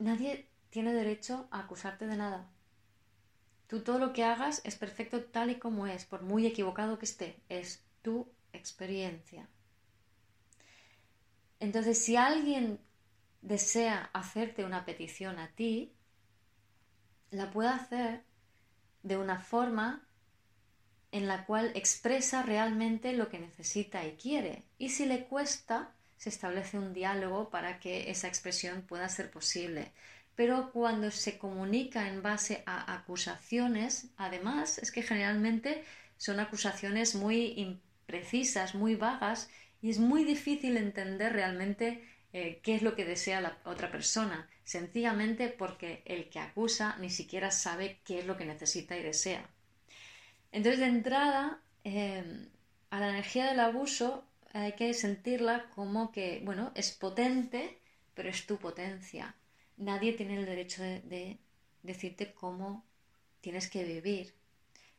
nadie 0.00 0.48
tiene 0.70 0.92
derecho 0.92 1.46
a 1.52 1.60
acusarte 1.60 2.08
de 2.08 2.16
nada. 2.16 2.50
Tú 3.68 3.82
todo 3.84 4.00
lo 4.00 4.12
que 4.12 4.24
hagas 4.24 4.62
es 4.64 4.74
perfecto 4.74 5.22
tal 5.22 5.50
y 5.50 5.60
como 5.60 5.86
es, 5.86 6.06
por 6.06 6.22
muy 6.22 6.44
equivocado 6.44 6.98
que 6.98 7.06
esté, 7.06 7.40
es 7.48 7.84
tu 8.02 8.28
experiencia. 8.52 9.48
Entonces, 11.60 12.02
si 12.02 12.16
alguien 12.16 12.80
desea 13.42 14.10
hacerte 14.12 14.64
una 14.64 14.84
petición 14.84 15.38
a 15.38 15.48
ti, 15.48 15.92
la 17.30 17.50
puede 17.50 17.68
hacer 17.68 18.24
de 19.02 19.16
una 19.16 19.38
forma 19.38 20.06
en 21.12 21.26
la 21.26 21.44
cual 21.44 21.72
expresa 21.74 22.42
realmente 22.42 23.12
lo 23.12 23.28
que 23.28 23.38
necesita 23.38 24.06
y 24.06 24.12
quiere. 24.12 24.64
Y 24.78 24.90
si 24.90 25.06
le 25.06 25.24
cuesta, 25.24 25.92
se 26.16 26.28
establece 26.28 26.78
un 26.78 26.92
diálogo 26.92 27.50
para 27.50 27.80
que 27.80 28.10
esa 28.10 28.28
expresión 28.28 28.82
pueda 28.82 29.08
ser 29.08 29.30
posible. 29.30 29.92
Pero 30.36 30.70
cuando 30.72 31.10
se 31.10 31.38
comunica 31.38 32.08
en 32.08 32.22
base 32.22 32.62
a 32.66 32.94
acusaciones, 32.94 34.08
además, 34.16 34.78
es 34.78 34.92
que 34.92 35.02
generalmente 35.02 35.84
son 36.16 36.38
acusaciones 36.40 37.14
muy 37.14 37.54
imprecisas, 37.56 38.74
muy 38.74 38.94
vagas, 38.94 39.48
y 39.82 39.90
es 39.90 39.98
muy 39.98 40.24
difícil 40.24 40.76
entender 40.76 41.32
realmente 41.32 42.02
eh, 42.32 42.60
qué 42.62 42.74
es 42.74 42.82
lo 42.82 42.94
que 42.94 43.04
desea 43.04 43.40
la 43.40 43.58
otra 43.64 43.90
persona, 43.90 44.48
sencillamente 44.64 45.48
porque 45.48 46.02
el 46.04 46.28
que 46.28 46.38
acusa 46.38 46.96
ni 46.98 47.10
siquiera 47.10 47.50
sabe 47.50 47.98
qué 48.04 48.20
es 48.20 48.26
lo 48.26 48.36
que 48.36 48.44
necesita 48.44 48.96
y 48.96 49.02
desea. 49.02 49.48
Entonces, 50.52 50.80
de 50.80 50.86
entrada, 50.86 51.60
em, 51.84 52.48
a 52.90 53.00
la 53.00 53.10
energía 53.10 53.46
del 53.46 53.60
abuso 53.60 54.24
hay 54.52 54.72
que 54.72 54.92
sentirla 54.94 55.70
como 55.74 56.12
que, 56.12 56.40
bueno, 56.44 56.72
es 56.74 56.92
potente, 56.92 57.78
pero 58.14 58.28
es 58.28 58.46
tu 58.46 58.58
potencia. 58.58 59.34
Nadie 59.76 60.12
tiene 60.12 60.36
el 60.36 60.46
derecho 60.46 60.82
de 60.82 61.38
decirte 61.82 62.32
cómo 62.34 62.84
tienes 63.40 63.70
que 63.70 63.84
vivir. 63.84 64.34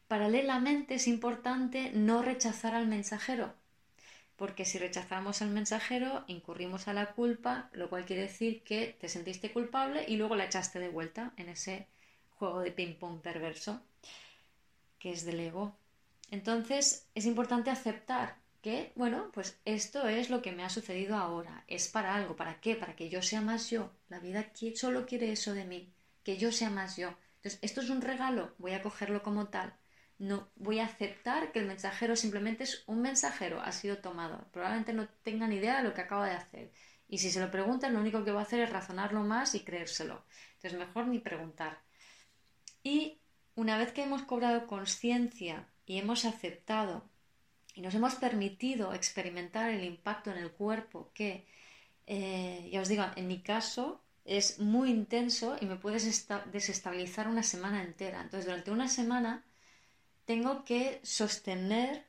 Paralelamente 0.08 0.96
es 0.96 1.08
importante 1.08 1.92
no 1.94 2.22
rechazar 2.22 2.76
al 2.76 2.88
mensajero 2.88 3.54
porque 4.42 4.66
si 4.66 4.80
rechazamos 4.80 5.44
al 5.44 5.52
mensajero 5.52 6.24
incurrimos 6.26 6.88
a 6.88 6.94
la 6.94 7.14
culpa, 7.14 7.70
lo 7.74 7.92
cual 7.92 8.06
quiere 8.06 8.24
decir 8.24 8.64
que 8.64 8.98
te 9.00 9.08
sentiste 9.08 9.52
culpable 9.52 10.04
y 10.08 10.16
luego 10.18 10.36
la 10.36 10.46
echaste 10.46 10.80
de 10.80 10.90
vuelta 10.90 11.32
en 11.38 11.48
ese 11.48 11.86
juego 12.32 12.62
de 12.62 12.72
ping-pong 12.72 13.22
perverso 13.22 13.84
que 14.98 15.12
es 15.12 15.26
del 15.26 15.42
ego. 15.42 15.76
Entonces 16.32 17.06
es 17.14 17.28
importante 17.28 17.70
aceptar 17.70 18.38
que, 18.64 18.92
bueno, 18.96 19.30
pues 19.32 19.60
esto 19.64 20.08
es 20.08 20.32
lo 20.32 20.42
que 20.42 20.54
me 20.54 20.64
ha 20.64 20.72
sucedido 20.72 21.18
ahora, 21.18 21.64
es 21.68 21.88
para 21.88 22.16
algo, 22.16 22.36
¿para 22.36 22.60
qué? 22.62 22.76
Para 22.76 22.96
que 22.96 23.10
yo 23.10 23.22
sea 23.22 23.42
más 23.42 23.70
yo. 23.70 23.92
La 24.10 24.18
vida 24.18 24.52
solo 24.74 25.06
quiere 25.06 25.32
eso 25.32 25.54
de 25.54 25.66
mí, 25.66 25.94
que 26.24 26.38
yo 26.38 26.52
sea 26.52 26.72
más 26.72 26.98
yo. 26.98 27.14
Entonces, 27.36 27.60
esto 27.62 27.82
es 27.82 27.92
un 27.92 28.02
regalo, 28.02 28.56
voy 28.58 28.72
a 28.72 28.82
cogerlo 28.82 29.22
como 29.22 29.50
tal 29.50 29.76
no 30.22 30.48
voy 30.56 30.78
a 30.78 30.86
aceptar 30.86 31.52
que 31.52 31.58
el 31.58 31.66
mensajero 31.66 32.16
simplemente 32.16 32.64
es 32.64 32.84
un 32.86 33.02
mensajero, 33.02 33.60
ha 33.60 33.72
sido 33.72 33.98
tomado. 33.98 34.46
Probablemente 34.52 34.94
no 34.94 35.08
tenga 35.24 35.48
ni 35.48 35.56
idea 35.56 35.78
de 35.78 35.84
lo 35.84 35.96
que 35.96 36.02
acaba 36.02 36.28
de 36.28 36.36
hacer. 36.36 36.72
Y 37.10 37.18
si 37.18 37.32
se 37.32 37.40
lo 37.40 37.50
preguntan, 37.50 37.94
lo 37.94 38.00
único 38.00 38.24
que 38.24 38.32
va 38.32 38.42
a 38.42 38.44
hacer 38.44 38.60
es 38.60 38.70
razonarlo 38.70 39.22
más 39.24 39.56
y 39.56 39.62
creérselo. 39.62 40.24
Entonces, 40.54 40.78
mejor 40.78 41.08
ni 41.08 41.18
preguntar. 41.18 41.80
Y 42.84 43.18
una 43.56 43.80
vez 43.80 43.94
que 43.94 44.04
hemos 44.04 44.22
cobrado 44.22 44.68
conciencia 44.68 45.68
y 45.88 45.98
hemos 45.98 46.24
aceptado 46.26 47.04
y 47.74 47.82
nos 47.82 47.96
hemos 47.96 48.14
permitido 48.14 48.94
experimentar 48.94 49.72
el 49.72 49.84
impacto 49.84 50.30
en 50.30 50.38
el 50.38 50.52
cuerpo 50.52 51.10
que, 51.16 51.48
eh, 52.06 52.70
ya 52.72 52.82
os 52.82 52.90
digo, 52.90 53.06
en 53.16 53.28
mi 53.28 53.42
caso 53.42 54.04
es 54.24 54.60
muy 54.60 54.92
intenso 54.92 55.58
y 55.60 55.66
me 55.66 55.78
puedes 55.78 56.28
desestabilizar 56.52 57.28
una 57.28 57.42
semana 57.42 57.82
entera. 57.82 58.22
Entonces, 58.22 58.46
durante 58.46 58.70
una 58.70 58.88
semana 58.88 59.44
tengo 60.32 60.64
que 60.64 61.02
sostener 61.04 62.06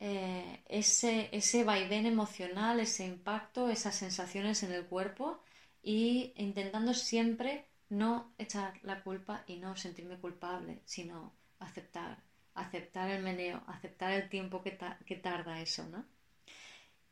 eh, 0.00 0.64
ese, 0.66 1.28
ese 1.30 1.62
vaivén 1.62 2.04
emocional, 2.04 2.80
ese 2.80 3.04
impacto, 3.04 3.68
esas 3.68 3.94
sensaciones 3.94 4.64
en 4.64 4.72
el 4.72 4.86
cuerpo 4.86 5.40
y 5.80 6.32
intentando 6.34 6.94
siempre 6.94 7.68
no 7.88 8.34
echar 8.38 8.80
la 8.82 9.04
culpa 9.04 9.44
y 9.46 9.58
no 9.58 9.76
sentirme 9.76 10.18
culpable, 10.18 10.82
sino 10.84 11.32
aceptar, 11.60 12.24
aceptar 12.54 13.08
el 13.08 13.22
meneo, 13.22 13.62
aceptar 13.68 14.10
el 14.14 14.28
tiempo 14.28 14.62
que, 14.64 14.76
que 15.06 15.14
tarda 15.14 15.60
eso, 15.60 15.86
¿no? 15.86 16.04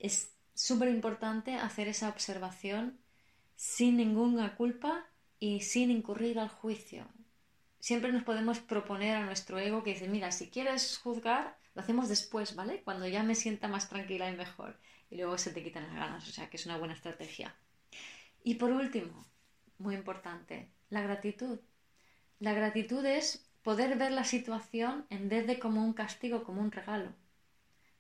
Es 0.01 0.35
súper 0.55 0.89
importante 0.89 1.55
hacer 1.55 1.87
esa 1.87 2.09
observación 2.09 2.99
sin 3.55 3.97
ninguna 3.97 4.57
culpa 4.57 5.07
y 5.39 5.61
sin 5.61 5.93
incurrir 5.93 6.41
al 6.41 6.49
juicio. 6.49 7.07
Siempre 7.81 8.13
nos 8.13 8.25
podemos 8.25 8.59
proponer 8.59 9.17
a 9.17 9.25
nuestro 9.25 9.59
ego 9.59 9.83
que 9.83 9.95
dice, 9.95 10.09
mira, 10.09 10.33
si 10.33 10.51
quieres 10.51 10.99
juzgar, 10.99 11.57
lo 11.75 11.83
hacemos 11.83 12.09
después, 12.09 12.55
¿vale? 12.55 12.83
Cuando 12.83 13.07
ya 13.07 13.23
me 13.23 13.35
sienta 13.35 13.69
más 13.69 13.89
tranquila 13.89 14.31
y 14.31 14.37
mejor. 14.37 14.79
Y 15.11 15.17
luego 15.17 15.39
se 15.39 15.53
te 15.53 15.63
quitan 15.63 15.85
las 15.85 15.95
ganas, 15.95 16.29
o 16.29 16.33
sea 16.33 16.51
que 16.51 16.57
es 16.57 16.67
una 16.67 16.77
buena 16.77 16.95
estrategia. 16.95 17.55
Y 18.43 18.57
por 18.57 18.73
último, 18.73 19.27
muy 19.79 19.95
importante, 19.95 20.69
la 20.91 21.03
gratitud. 21.03 21.61
La 22.41 22.53
gratitud 22.53 23.05
es 23.05 23.49
poder 23.63 23.97
ver 23.97 24.13
la 24.13 24.25
situación 24.25 25.07
en 25.11 25.29
vez 25.29 25.47
de 25.47 25.59
como 25.59 25.85
un 25.85 25.93
castigo, 25.93 26.45
como 26.45 26.61
un 26.61 26.73
regalo, 26.73 27.13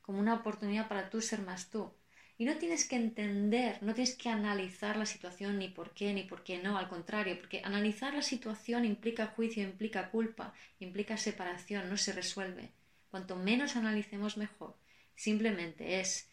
como 0.02 0.18
una 0.18 0.34
oportunidad 0.34 0.88
para 0.88 1.10
tú 1.10 1.20
ser 1.20 1.42
más 1.42 1.70
tú. 1.70 1.92
Y 2.40 2.44
no 2.44 2.56
tienes 2.56 2.88
que 2.88 2.94
entender, 2.94 3.82
no 3.82 3.94
tienes 3.94 4.14
que 4.14 4.28
analizar 4.28 4.96
la 4.96 5.06
situación 5.06 5.58
ni 5.58 5.68
por 5.68 5.92
qué, 5.92 6.14
ni 6.14 6.22
por 6.22 6.44
qué 6.44 6.58
no, 6.58 6.78
al 6.78 6.88
contrario, 6.88 7.36
porque 7.36 7.62
analizar 7.64 8.14
la 8.14 8.22
situación 8.22 8.84
implica 8.84 9.26
juicio, 9.26 9.64
implica 9.64 10.10
culpa, 10.10 10.54
implica 10.78 11.16
separación, 11.16 11.90
no 11.90 11.96
se 11.96 12.12
resuelve. 12.12 12.70
Cuanto 13.10 13.34
menos 13.34 13.74
analicemos 13.74 14.36
mejor. 14.36 14.76
Simplemente 15.16 15.98
es, 15.98 16.30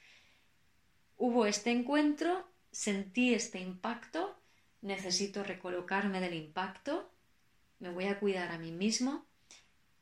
hubo 1.17 1.47
este 1.47 1.71
encuentro, 1.71 2.47
sentí 2.71 3.33
este 3.33 3.59
impacto, 3.59 4.39
necesito 4.81 5.43
recolocarme 5.43 6.21
del 6.21 6.35
impacto, 6.35 7.11
me 7.79 7.89
voy 7.89 8.05
a 8.05 8.19
cuidar 8.19 8.51
a 8.51 8.59
mí 8.59 8.71
mismo, 8.71 9.25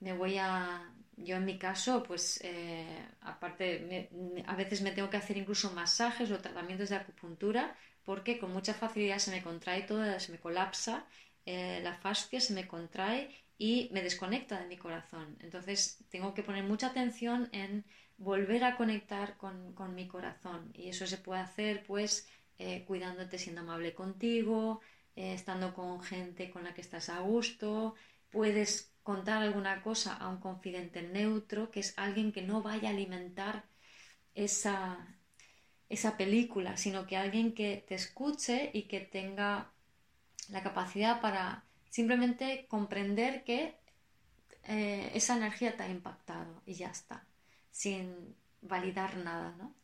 me 0.01 0.11
voy 0.11 0.37
a 0.37 0.92
yo 1.17 1.37
en 1.37 1.45
mi 1.45 1.57
caso, 1.57 2.03
pues 2.03 2.39
eh, 2.43 3.05
aparte, 3.21 4.09
a 4.45 4.55
veces 4.55 4.81
me 4.81 4.91
tengo 4.91 5.09
que 5.09 5.17
hacer 5.17 5.37
incluso 5.37 5.71
masajes 5.71 6.31
o 6.31 6.39
tratamientos 6.39 6.89
de 6.89 6.95
acupuntura 6.97 7.75
porque 8.03 8.39
con 8.39 8.51
mucha 8.51 8.73
facilidad 8.73 9.19
se 9.19 9.31
me 9.31 9.41
contrae 9.43 9.83
todo, 9.83 10.19
se 10.19 10.31
me 10.31 10.39
colapsa, 10.39 11.05
eh, 11.45 11.79
la 11.83 11.95
fascia 11.95 12.41
se 12.41 12.53
me 12.53 12.67
contrae 12.67 13.29
y 13.57 13.89
me 13.93 14.01
desconecta 14.03 14.59
de 14.59 14.67
mi 14.67 14.77
corazón. 14.77 15.37
Entonces 15.39 16.03
tengo 16.09 16.33
que 16.33 16.43
poner 16.43 16.63
mucha 16.63 16.87
atención 16.87 17.49
en 17.53 17.85
volver 18.17 18.63
a 18.63 18.75
conectar 18.77 19.37
con, 19.37 19.73
con 19.73 19.95
mi 19.95 20.07
corazón 20.07 20.71
y 20.73 20.89
eso 20.89 21.07
se 21.07 21.17
puede 21.17 21.41
hacer 21.41 21.83
pues 21.85 22.27
eh, 22.59 22.83
cuidándote, 22.85 23.37
siendo 23.37 23.61
amable 23.61 23.93
contigo, 23.93 24.81
estando 25.15 25.73
con 25.75 26.01
gente 26.01 26.49
con 26.49 26.63
la 26.63 26.73
que 26.73 26.81
estás 26.81 27.09
a 27.09 27.19
gusto, 27.19 27.95
puedes 28.31 28.92
contar 29.03 29.43
alguna 29.43 29.81
cosa 29.81 30.15
a 30.15 30.29
un 30.29 30.37
confidente 30.37 31.01
neutro, 31.03 31.71
que 31.71 31.81
es 31.81 31.93
alguien 31.97 32.31
que 32.31 32.41
no 32.41 32.61
vaya 32.61 32.89
a 32.89 32.91
alimentar 32.93 33.65
esa, 34.33 35.15
esa 35.89 36.17
película, 36.17 36.77
sino 36.77 37.05
que 37.05 37.17
alguien 37.17 37.53
que 37.53 37.83
te 37.87 37.95
escuche 37.95 38.71
y 38.73 38.83
que 38.83 39.01
tenga 39.01 39.71
la 40.49 40.63
capacidad 40.63 41.21
para 41.21 41.63
simplemente 41.89 42.65
comprender 42.67 43.43
que 43.43 43.75
eh, 44.63 45.11
esa 45.13 45.35
energía 45.35 45.75
te 45.75 45.83
ha 45.83 45.89
impactado 45.89 46.61
y 46.65 46.75
ya 46.75 46.89
está, 46.89 47.25
sin 47.71 48.35
validar 48.61 49.17
nada, 49.17 49.53
¿no? 49.57 49.75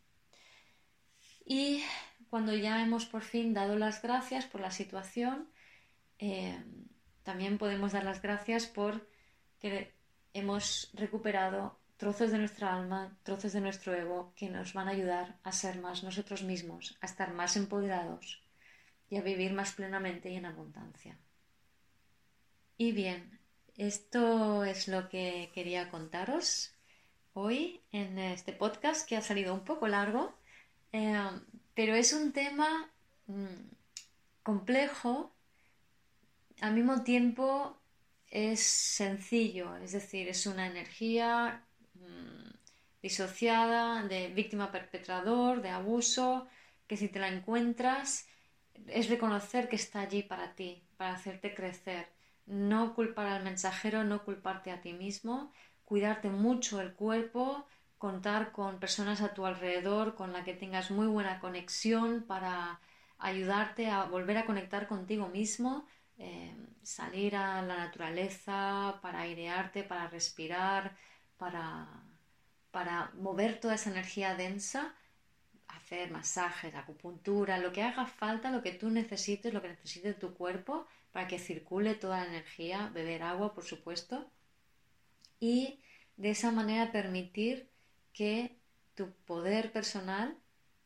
Y 1.45 1.83
cuando 2.29 2.55
ya 2.55 2.81
hemos 2.81 3.05
por 3.05 3.23
fin 3.23 3.53
dado 3.53 3.77
las 3.77 4.01
gracias 4.01 4.45
por 4.45 4.61
la 4.61 4.71
situación, 4.71 5.49
eh, 6.19 6.63
también 7.23 7.57
podemos 7.57 7.91
dar 7.91 8.03
las 8.03 8.21
gracias 8.21 8.67
por 8.67 9.08
que 9.59 9.93
hemos 10.33 10.91
recuperado 10.93 11.77
trozos 11.97 12.31
de 12.31 12.37
nuestra 12.37 12.73
alma, 12.73 13.17
trozos 13.23 13.53
de 13.53 13.61
nuestro 13.61 13.93
ego 13.93 14.33
que 14.35 14.49
nos 14.49 14.73
van 14.73 14.87
a 14.87 14.91
ayudar 14.91 15.37
a 15.43 15.51
ser 15.51 15.79
más 15.79 16.03
nosotros 16.03 16.43
mismos, 16.43 16.97
a 17.01 17.05
estar 17.05 17.33
más 17.33 17.57
empoderados 17.57 18.41
y 19.09 19.17
a 19.17 19.21
vivir 19.21 19.53
más 19.53 19.73
plenamente 19.73 20.29
y 20.29 20.35
en 20.35 20.45
abundancia. 20.45 21.17
Y 22.77 22.93
bien, 22.93 23.39
esto 23.75 24.63
es 24.63 24.87
lo 24.87 25.09
que 25.09 25.51
quería 25.53 25.89
contaros 25.89 26.73
hoy 27.33 27.81
en 27.91 28.17
este 28.17 28.53
podcast 28.53 29.07
que 29.07 29.17
ha 29.17 29.21
salido 29.21 29.53
un 29.53 29.65
poco 29.65 29.87
largo, 29.87 30.33
eh, 30.93 31.29
pero 31.73 31.95
es 31.95 32.13
un 32.13 32.31
tema 32.31 32.89
mm, 33.27 33.71
complejo 34.43 35.33
al 36.61 36.73
mismo 36.73 37.03
tiempo 37.03 37.77
es 38.29 38.61
sencillo, 38.61 39.75
es 39.77 39.91
decir, 39.91 40.27
es 40.29 40.45
una 40.45 40.67
energía 40.67 41.65
mm, 41.95 42.49
disociada 43.01 44.03
de 44.03 44.29
víctima 44.29 44.71
perpetrador, 44.71 45.61
de 45.61 45.69
abuso, 45.69 46.47
que 46.87 46.97
si 46.97 47.09
te 47.09 47.19
la 47.19 47.29
encuentras 47.29 48.27
es 48.87 49.09
reconocer 49.09 49.69
que 49.69 49.75
está 49.75 50.01
allí 50.01 50.23
para 50.23 50.55
ti, 50.55 50.83
para 50.97 51.13
hacerte 51.13 51.53
crecer, 51.53 52.07
no 52.45 52.95
culpar 52.95 53.27
al 53.27 53.43
mensajero, 53.43 54.03
no 54.03 54.23
culparte 54.23 54.71
a 54.71 54.81
ti 54.81 54.93
mismo, 54.93 55.51
cuidarte 55.85 56.29
mucho 56.29 56.81
el 56.81 56.93
cuerpo, 56.93 57.65
contar 57.97 58.51
con 58.51 58.79
personas 58.79 59.21
a 59.21 59.33
tu 59.33 59.45
alrededor 59.45 60.15
con 60.15 60.33
las 60.33 60.45
que 60.45 60.53
tengas 60.53 60.91
muy 60.91 61.07
buena 61.07 61.39
conexión 61.39 62.23
para 62.23 62.79
ayudarte 63.17 63.89
a 63.89 64.05
volver 64.05 64.37
a 64.37 64.45
conectar 64.45 64.87
contigo 64.87 65.27
mismo 65.27 65.85
eh, 66.19 66.55
salir 66.83 67.35
a 67.35 67.61
la 67.61 67.77
naturaleza, 67.77 68.99
para 69.01 69.21
airearte, 69.21 69.83
para 69.83 70.07
respirar, 70.09 70.95
para, 71.37 71.87
para 72.71 73.11
mover 73.15 73.59
toda 73.59 73.75
esa 73.75 73.89
energía 73.89 74.35
densa, 74.35 74.95
hacer 75.67 76.11
masajes, 76.11 76.75
acupuntura, 76.75 77.57
lo 77.57 77.71
que 77.71 77.83
haga 77.83 78.05
falta, 78.05 78.51
lo 78.51 78.61
que 78.61 78.73
tú 78.73 78.89
necesites, 78.89 79.53
lo 79.53 79.61
que 79.61 79.69
necesite 79.69 80.13
tu 80.13 80.33
cuerpo 80.33 80.87
para 81.11 81.27
que 81.27 81.39
circule 81.39 81.95
toda 81.95 82.21
la 82.21 82.27
energía, 82.27 82.91
beber 82.93 83.23
agua, 83.23 83.53
por 83.53 83.65
supuesto, 83.65 84.29
y 85.39 85.79
de 86.17 86.31
esa 86.31 86.51
manera 86.51 86.91
permitir 86.91 87.69
que 88.13 88.57
tu 88.95 89.11
poder 89.25 89.71
personal, 89.71 90.37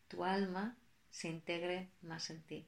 tu 0.08 0.24
alma, 0.24 0.78
se 1.10 1.30
integre 1.30 1.90
más 2.02 2.30
en 2.30 2.42
ti. 2.44 2.68